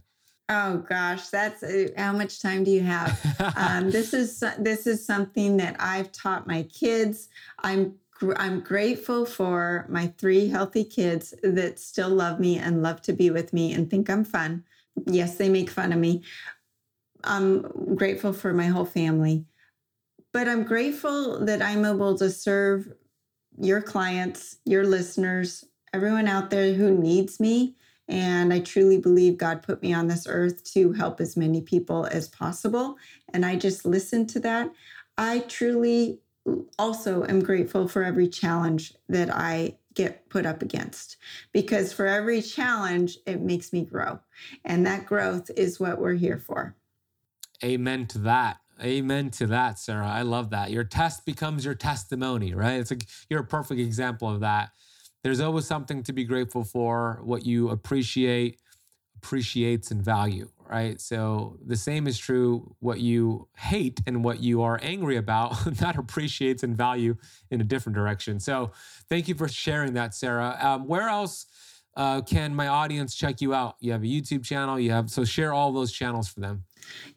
Oh 0.49 0.79
gosh, 0.79 1.29
that's 1.29 1.63
uh, 1.63 1.87
how 1.95 2.11
much 2.11 2.41
time 2.41 2.63
do 2.63 2.71
you 2.71 2.81
have? 2.81 3.53
um, 3.55 3.89
this 3.89 4.13
is 4.13 4.43
this 4.59 4.85
is 4.85 5.05
something 5.05 5.57
that 5.57 5.75
I've 5.79 6.11
taught 6.11 6.47
my 6.47 6.63
kids. 6.63 7.29
I'm 7.59 7.95
I'm 8.35 8.59
grateful 8.59 9.25
for 9.25 9.85
my 9.89 10.07
three 10.17 10.49
healthy 10.49 10.83
kids 10.83 11.33
that 11.41 11.79
still 11.79 12.09
love 12.09 12.39
me 12.39 12.57
and 12.57 12.83
love 12.83 13.01
to 13.03 13.13
be 13.13 13.29
with 13.29 13.53
me 13.53 13.73
and 13.73 13.89
think 13.89 14.09
I'm 14.09 14.25
fun. 14.25 14.63
Yes, 15.05 15.37
they 15.37 15.49
make 15.49 15.69
fun 15.69 15.93
of 15.93 15.99
me. 15.99 16.23
I'm 17.23 17.95
grateful 17.95 18.33
for 18.33 18.51
my 18.53 18.65
whole 18.65 18.85
family, 18.85 19.45
but 20.33 20.47
I'm 20.49 20.63
grateful 20.63 21.45
that 21.45 21.61
I'm 21.61 21.85
able 21.85 22.17
to 22.17 22.29
serve 22.29 22.91
your 23.59 23.81
clients, 23.81 24.57
your 24.65 24.85
listeners, 24.85 25.65
everyone 25.93 26.27
out 26.27 26.49
there 26.49 26.73
who 26.73 26.97
needs 26.97 27.39
me 27.39 27.75
and 28.07 28.53
I 28.53 28.59
truly 28.59 28.97
believe 28.97 29.37
God 29.37 29.61
put 29.61 29.81
me 29.81 29.93
on 29.93 30.07
this 30.07 30.25
earth 30.27 30.63
to 30.73 30.91
help 30.93 31.21
as 31.21 31.37
many 31.37 31.61
people 31.61 32.05
as 32.07 32.27
possible. 32.27 32.97
And 33.33 33.45
I 33.45 33.55
just 33.55 33.85
listen 33.85 34.25
to 34.27 34.39
that. 34.41 34.71
I 35.17 35.39
truly 35.39 36.19
also 36.79 37.25
am 37.25 37.41
grateful 37.41 37.87
for 37.87 38.03
every 38.03 38.27
challenge 38.27 38.93
that 39.09 39.33
I 39.33 39.77
get 39.93 40.27
put 40.29 40.45
up 40.45 40.61
against 40.61 41.17
because 41.51 41.91
for 41.93 42.07
every 42.07 42.41
challenge, 42.41 43.17
it 43.25 43.41
makes 43.41 43.71
me 43.73 43.83
grow. 43.83 44.19
And 44.65 44.85
that 44.85 45.05
growth 45.05 45.51
is 45.55 45.79
what 45.79 45.99
we're 45.99 46.13
here 46.13 46.37
for. 46.37 46.75
Amen 47.63 48.07
to 48.07 48.17
that. 48.19 48.57
Amen 48.81 49.29
to 49.31 49.47
that, 49.47 49.77
Sara. 49.77 50.07
I 50.07 50.23
love 50.23 50.49
that. 50.49 50.71
Your 50.71 50.83
test 50.83 51.25
becomes 51.25 51.63
your 51.63 51.75
testimony, 51.75 52.55
right? 52.55 52.79
It's 52.79 52.89
like 52.89 53.05
you're 53.29 53.41
a 53.41 53.45
perfect 53.45 53.79
example 53.79 54.29
of 54.29 54.39
that 54.39 54.71
there's 55.23 55.39
always 55.39 55.65
something 55.65 56.03
to 56.03 56.13
be 56.13 56.23
grateful 56.23 56.63
for, 56.63 57.19
what 57.23 57.45
you 57.45 57.69
appreciate, 57.69 58.59
appreciates, 59.17 59.91
and 59.91 60.03
value, 60.03 60.49
right? 60.67 60.99
So 60.99 61.57
the 61.65 61.75
same 61.75 62.07
is 62.07 62.17
true 62.17 62.75
what 62.79 62.99
you 62.99 63.47
hate 63.55 64.01
and 64.07 64.23
what 64.23 64.41
you 64.41 64.61
are 64.63 64.79
angry 64.81 65.17
about, 65.17 65.63
that 65.65 65.97
appreciates 65.97 66.63
and 66.63 66.75
value 66.75 67.15
in 67.51 67.61
a 67.61 67.63
different 67.63 67.95
direction. 67.95 68.39
So 68.39 68.71
thank 69.09 69.27
you 69.27 69.35
for 69.35 69.47
sharing 69.47 69.93
that, 69.93 70.15
Sara. 70.15 70.57
Um, 70.59 70.87
where 70.87 71.07
else? 71.09 71.45
Uh, 71.95 72.21
can 72.21 72.55
my 72.55 72.67
audience 72.67 73.15
check 73.15 73.41
you 73.41 73.53
out? 73.53 73.75
You 73.79 73.91
have 73.91 74.03
a 74.03 74.07
YouTube 74.07 74.45
channel. 74.45 74.79
You 74.79 74.91
have 74.91 75.09
so 75.09 75.25
share 75.25 75.53
all 75.53 75.71
those 75.73 75.91
channels 75.91 76.27
for 76.27 76.39
them. 76.39 76.63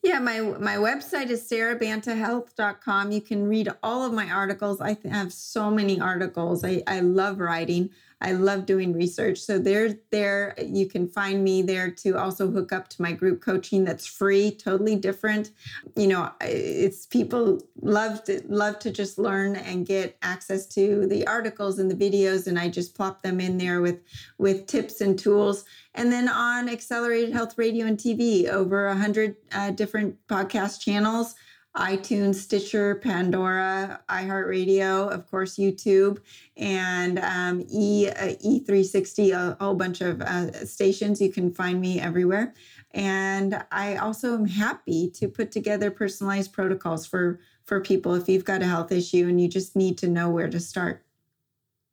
Yeah, 0.02 0.18
my 0.18 0.40
my 0.40 0.76
website 0.76 1.30
is 1.30 1.48
sarabantahealth.com. 1.48 3.12
You 3.12 3.20
can 3.20 3.48
read 3.48 3.68
all 3.82 4.04
of 4.04 4.12
my 4.12 4.30
articles. 4.30 4.80
I 4.80 4.98
have 5.04 5.32
so 5.32 5.70
many 5.70 6.00
articles. 6.00 6.64
I, 6.64 6.82
I 6.86 7.00
love 7.00 7.38
writing. 7.38 7.90
I 8.24 8.32
love 8.32 8.64
doing 8.64 8.94
research. 8.94 9.38
So 9.38 9.58
there, 9.58 9.98
there 10.10 10.54
you 10.58 10.86
can 10.86 11.06
find 11.06 11.44
me 11.44 11.60
there 11.60 11.90
to 11.90 12.16
also 12.16 12.50
hook 12.50 12.72
up 12.72 12.88
to 12.88 13.02
my 13.02 13.12
group 13.12 13.42
coaching 13.42 13.84
that's 13.84 14.06
free, 14.06 14.50
totally 14.50 14.96
different. 14.96 15.50
You 15.94 16.06
know, 16.06 16.32
it's 16.40 17.04
people 17.04 17.60
love 17.82 18.24
to 18.24 18.40
love 18.48 18.78
to 18.78 18.90
just 18.90 19.18
learn 19.18 19.56
and 19.56 19.84
get 19.84 20.16
access 20.22 20.66
to 20.68 21.06
the 21.06 21.26
articles 21.26 21.78
and 21.78 21.90
the 21.90 21.94
videos, 21.94 22.46
and 22.46 22.58
I 22.58 22.68
just 22.68 22.94
plop 22.94 23.22
them 23.22 23.40
in 23.40 23.58
there 23.58 23.82
with 23.82 24.00
with 24.38 24.66
tips 24.66 25.02
and 25.02 25.18
tools. 25.18 25.66
And 25.94 26.10
then 26.10 26.26
on 26.26 26.70
Accelerated 26.70 27.34
Health 27.34 27.58
Radio 27.58 27.84
and 27.84 27.98
TV, 27.98 28.48
over 28.48 28.86
a 28.86 28.96
hundred 28.96 29.36
uh, 29.52 29.70
different 29.72 30.16
podcast 30.28 30.80
channels 30.80 31.34
iTunes, 31.76 32.36
Stitcher, 32.36 32.94
Pandora, 32.96 34.00
iHeartRadio, 34.08 35.10
of 35.12 35.28
course, 35.28 35.56
YouTube, 35.56 36.18
and 36.56 37.18
um, 37.18 37.64
E 37.68 38.08
uh, 38.08 38.34
E360, 38.44 39.32
a 39.32 39.56
whole 39.62 39.74
bunch 39.74 40.00
of 40.00 40.20
uh, 40.22 40.52
stations. 40.64 41.20
You 41.20 41.32
can 41.32 41.52
find 41.52 41.80
me 41.80 42.00
everywhere. 42.00 42.54
And 42.92 43.64
I 43.72 43.96
also 43.96 44.34
am 44.34 44.46
happy 44.46 45.10
to 45.16 45.26
put 45.28 45.50
together 45.50 45.90
personalized 45.90 46.52
protocols 46.52 47.06
for 47.06 47.40
for 47.64 47.80
people 47.80 48.14
if 48.14 48.28
you've 48.28 48.44
got 48.44 48.62
a 48.62 48.66
health 48.66 48.92
issue 48.92 49.26
and 49.26 49.40
you 49.40 49.48
just 49.48 49.74
need 49.74 49.98
to 49.98 50.08
know 50.08 50.30
where 50.30 50.50
to 50.50 50.60
start. 50.60 51.02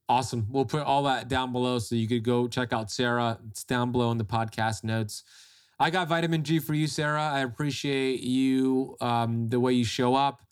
Awesome. 0.09 0.45
We'll 0.49 0.65
put 0.65 0.83
all 0.83 1.03
that 1.03 1.29
down 1.29 1.53
below 1.53 1.79
so 1.79 1.95
you 1.95 2.07
could 2.07 2.23
go 2.23 2.47
check 2.47 2.73
out 2.73 2.91
Sara. 2.91 3.39
It's 3.49 3.63
down 3.63 3.93
below 3.93 4.11
in 4.11 4.17
the 4.17 4.25
podcast 4.25 4.83
notes. 4.83 5.23
I 5.81 5.89
got 5.89 6.07
vitamin 6.07 6.43
G 6.43 6.59
for 6.59 6.75
you, 6.75 6.85
Sara. 6.85 7.23
I 7.23 7.39
appreciate 7.39 8.19
you, 8.19 8.95
um, 9.01 9.49
the 9.49 9.59
way 9.59 9.73
you 9.73 9.83
show 9.83 10.13
up, 10.13 10.43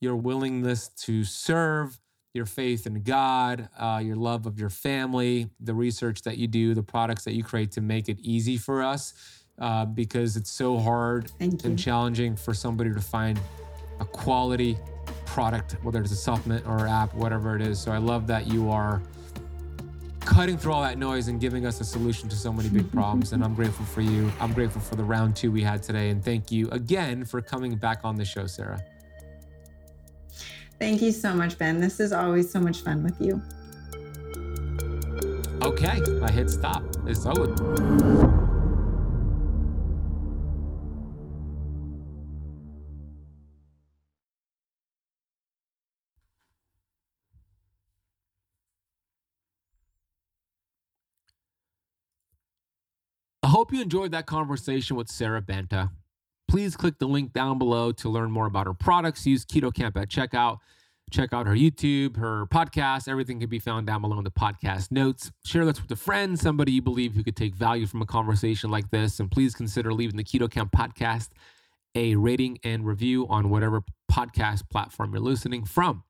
your 0.00 0.14
willingness 0.14 0.90
to 1.06 1.24
serve, 1.24 1.98
your 2.34 2.46
faith 2.46 2.86
in 2.86 3.02
God, 3.02 3.68
uh, 3.76 4.00
your 4.00 4.14
love 4.14 4.46
of 4.46 4.60
your 4.60 4.70
family, 4.70 5.50
the 5.58 5.74
research 5.74 6.22
that 6.22 6.38
you 6.38 6.46
do, 6.46 6.72
the 6.72 6.84
products 6.84 7.24
that 7.24 7.34
you 7.34 7.42
create 7.42 7.72
to 7.72 7.80
make 7.80 8.08
it 8.08 8.20
easy 8.20 8.56
for 8.56 8.80
us, 8.80 9.12
uh, 9.58 9.86
because 9.86 10.36
it's 10.36 10.52
so 10.52 10.78
hard 10.78 11.32
and 11.40 11.76
challenging 11.76 12.36
for 12.36 12.54
somebody 12.54 12.94
to 12.94 13.00
find 13.00 13.40
a 13.98 14.04
quality 14.04 14.78
product, 15.26 15.72
whether 15.82 16.00
it's 16.00 16.12
a 16.12 16.16
supplement 16.16 16.64
or 16.64 16.86
app, 16.86 17.12
whatever 17.14 17.56
it 17.56 17.62
is. 17.62 17.80
So 17.80 17.90
I 17.90 17.98
love 17.98 18.28
that 18.28 18.46
you 18.46 18.70
are 18.70 19.02
cutting 20.20 20.56
through 20.56 20.72
all 20.72 20.82
that 20.82 20.98
noise 20.98 21.28
and 21.28 21.40
giving 21.40 21.66
us 21.66 21.80
a 21.80 21.84
solution 21.84 22.28
to 22.28 22.36
so 22.36 22.52
many 22.52 22.68
big 22.68 22.90
problems. 22.92 23.32
And 23.32 23.44
I'm 23.44 23.54
grateful 23.54 23.84
for 23.86 24.00
you. 24.00 24.30
I'm 24.40 24.52
grateful 24.52 24.80
for 24.80 24.96
the 24.96 25.04
round 25.04 25.36
two 25.36 25.50
we 25.50 25.62
had 25.62 25.82
today. 25.82 26.10
And 26.10 26.24
thank 26.24 26.50
you 26.50 26.68
again 26.70 27.24
for 27.24 27.40
coming 27.40 27.76
back 27.76 28.00
on 28.04 28.16
the 28.16 28.24
show, 28.24 28.46
Sara. 28.46 28.80
Thank 30.78 31.02
you 31.02 31.12
so 31.12 31.34
much, 31.34 31.58
Ben. 31.58 31.80
This 31.80 32.00
is 32.00 32.12
always 32.12 32.50
so 32.50 32.60
much 32.60 32.80
fun 32.80 33.02
with 33.02 33.20
you. 33.20 33.42
Okay, 35.62 36.00
I 36.22 36.30
hit 36.30 36.48
stop. 36.48 36.82
It's 37.06 37.26
over. 37.26 38.39
Hope 53.60 53.74
you 53.74 53.82
enjoyed 53.82 54.12
that 54.12 54.24
conversation 54.24 54.96
with 54.96 55.10
Sara 55.10 55.42
Banta. 55.42 55.90
Please 56.48 56.78
click 56.78 56.98
the 56.98 57.06
link 57.06 57.34
down 57.34 57.58
below 57.58 57.92
to 57.92 58.08
learn 58.08 58.30
more 58.30 58.46
about 58.46 58.66
her 58.66 58.72
products. 58.72 59.26
Use 59.26 59.44
Keto 59.44 59.70
Kamp 59.70 59.98
at 59.98 60.08
checkout. 60.08 60.60
Check 61.10 61.34
out 61.34 61.46
her 61.46 61.52
YouTube, 61.52 62.16
her 62.16 62.46
podcast. 62.46 63.06
Everything 63.06 63.38
can 63.38 63.50
be 63.50 63.58
found 63.58 63.86
down 63.86 64.00
below 64.00 64.16
in 64.16 64.24
the 64.24 64.30
podcast 64.30 64.90
notes. 64.90 65.30
Share 65.44 65.66
this 65.66 65.78
with 65.78 65.90
a 65.90 65.96
friend, 65.96 66.40
somebody 66.40 66.72
you 66.72 66.80
believe 66.80 67.12
who 67.12 67.22
could 67.22 67.36
take 67.36 67.54
value 67.54 67.84
from 67.84 68.00
a 68.00 68.06
conversation 68.06 68.70
like 68.70 68.90
this. 68.90 69.20
And 69.20 69.30
please 69.30 69.54
consider 69.54 69.92
leaving 69.92 70.16
the 70.16 70.24
Keto 70.24 70.50
Kamp 70.50 70.72
podcast 70.72 71.28
a 71.94 72.16
rating 72.16 72.60
and 72.64 72.86
review 72.86 73.28
on 73.28 73.50
whatever 73.50 73.82
podcast 74.10 74.70
platform 74.70 75.12
you're 75.12 75.20
listening 75.20 75.66
from. 75.66 76.04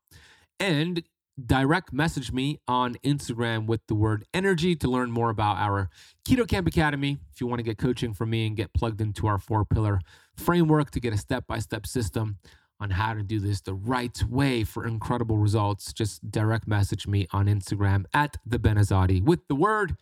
And 0.61 1.03
direct 1.47 1.93
message 1.93 2.33
me 2.33 2.59
on 2.69 2.97
Instagram 3.05 3.67
with 3.67 3.81
the 3.87 3.95
word 3.95 4.25
energy 4.35 4.75
to 4.77 4.89
learn 4.89 5.11
more 5.11 5.31
about 5.31 5.57
our 5.57 5.89
Keto 6.25 6.47
Kamp 6.47 6.67
Academy. 6.67 7.19
If 7.33 7.41
you 7.41 7.47
want 7.47 7.59
to 7.61 7.65
get 7.65 7.79
coaching 7.79 8.15
from 8.15 8.31
me 8.31 8.47
and 8.47 8.57
get 8.57 8.73
plugged 8.75 9.01
into 9.01 9.27
our 9.27 9.39
four 9.39 9.65
pillar 9.65 10.01
framework 10.37 10.91
to 10.93 11.01
get 11.01 11.13
a 11.13 11.19
step 11.19 11.47
by 11.47 11.59
step 11.59 11.87
system 11.87 12.39
on 12.81 12.91
how 12.91 13.15
to 13.15 13.23
do 13.23 13.39
this 13.39 13.61
the 13.61 13.75
right 13.75 14.23
way 14.25 14.65
for 14.65 14.87
incredible 14.87 15.37
results, 15.37 15.93
just 15.93 16.31
direct 16.31 16.67
message 16.67 17.07
me 17.07 17.27
on 17.33 17.47
Instagram 17.47 18.05
at 18.15 18.37
the 18.47 18.59
Ben 18.59 18.77
Azadi 18.77 19.23
with 19.23 19.41
the 19.49 19.55
word 19.55 19.97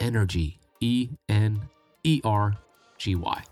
energy. 0.00 0.58
E 0.84 1.08
N 1.28 1.60
E 2.02 2.20
R 2.24 2.54
G 2.98 3.14
Y. 3.14 3.42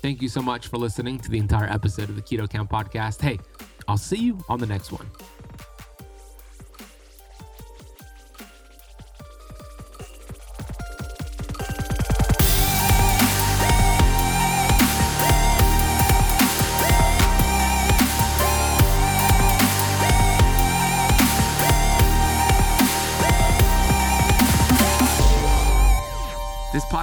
Thank 0.00 0.22
you 0.22 0.28
so 0.28 0.40
much 0.40 0.68
for 0.68 0.78
listening 0.78 1.18
to 1.18 1.30
the 1.30 1.38
entire 1.38 1.68
episode 1.68 2.08
of 2.08 2.16
the 2.16 2.22
Keto 2.22 2.48
Kamp 2.48 2.70
podcast. 2.70 3.20
Hey, 3.20 3.38
I'll 3.88 3.96
see 3.98 4.16
you 4.16 4.42
on 4.48 4.58
the 4.58 4.66
next 4.66 4.92
one. 4.92 5.06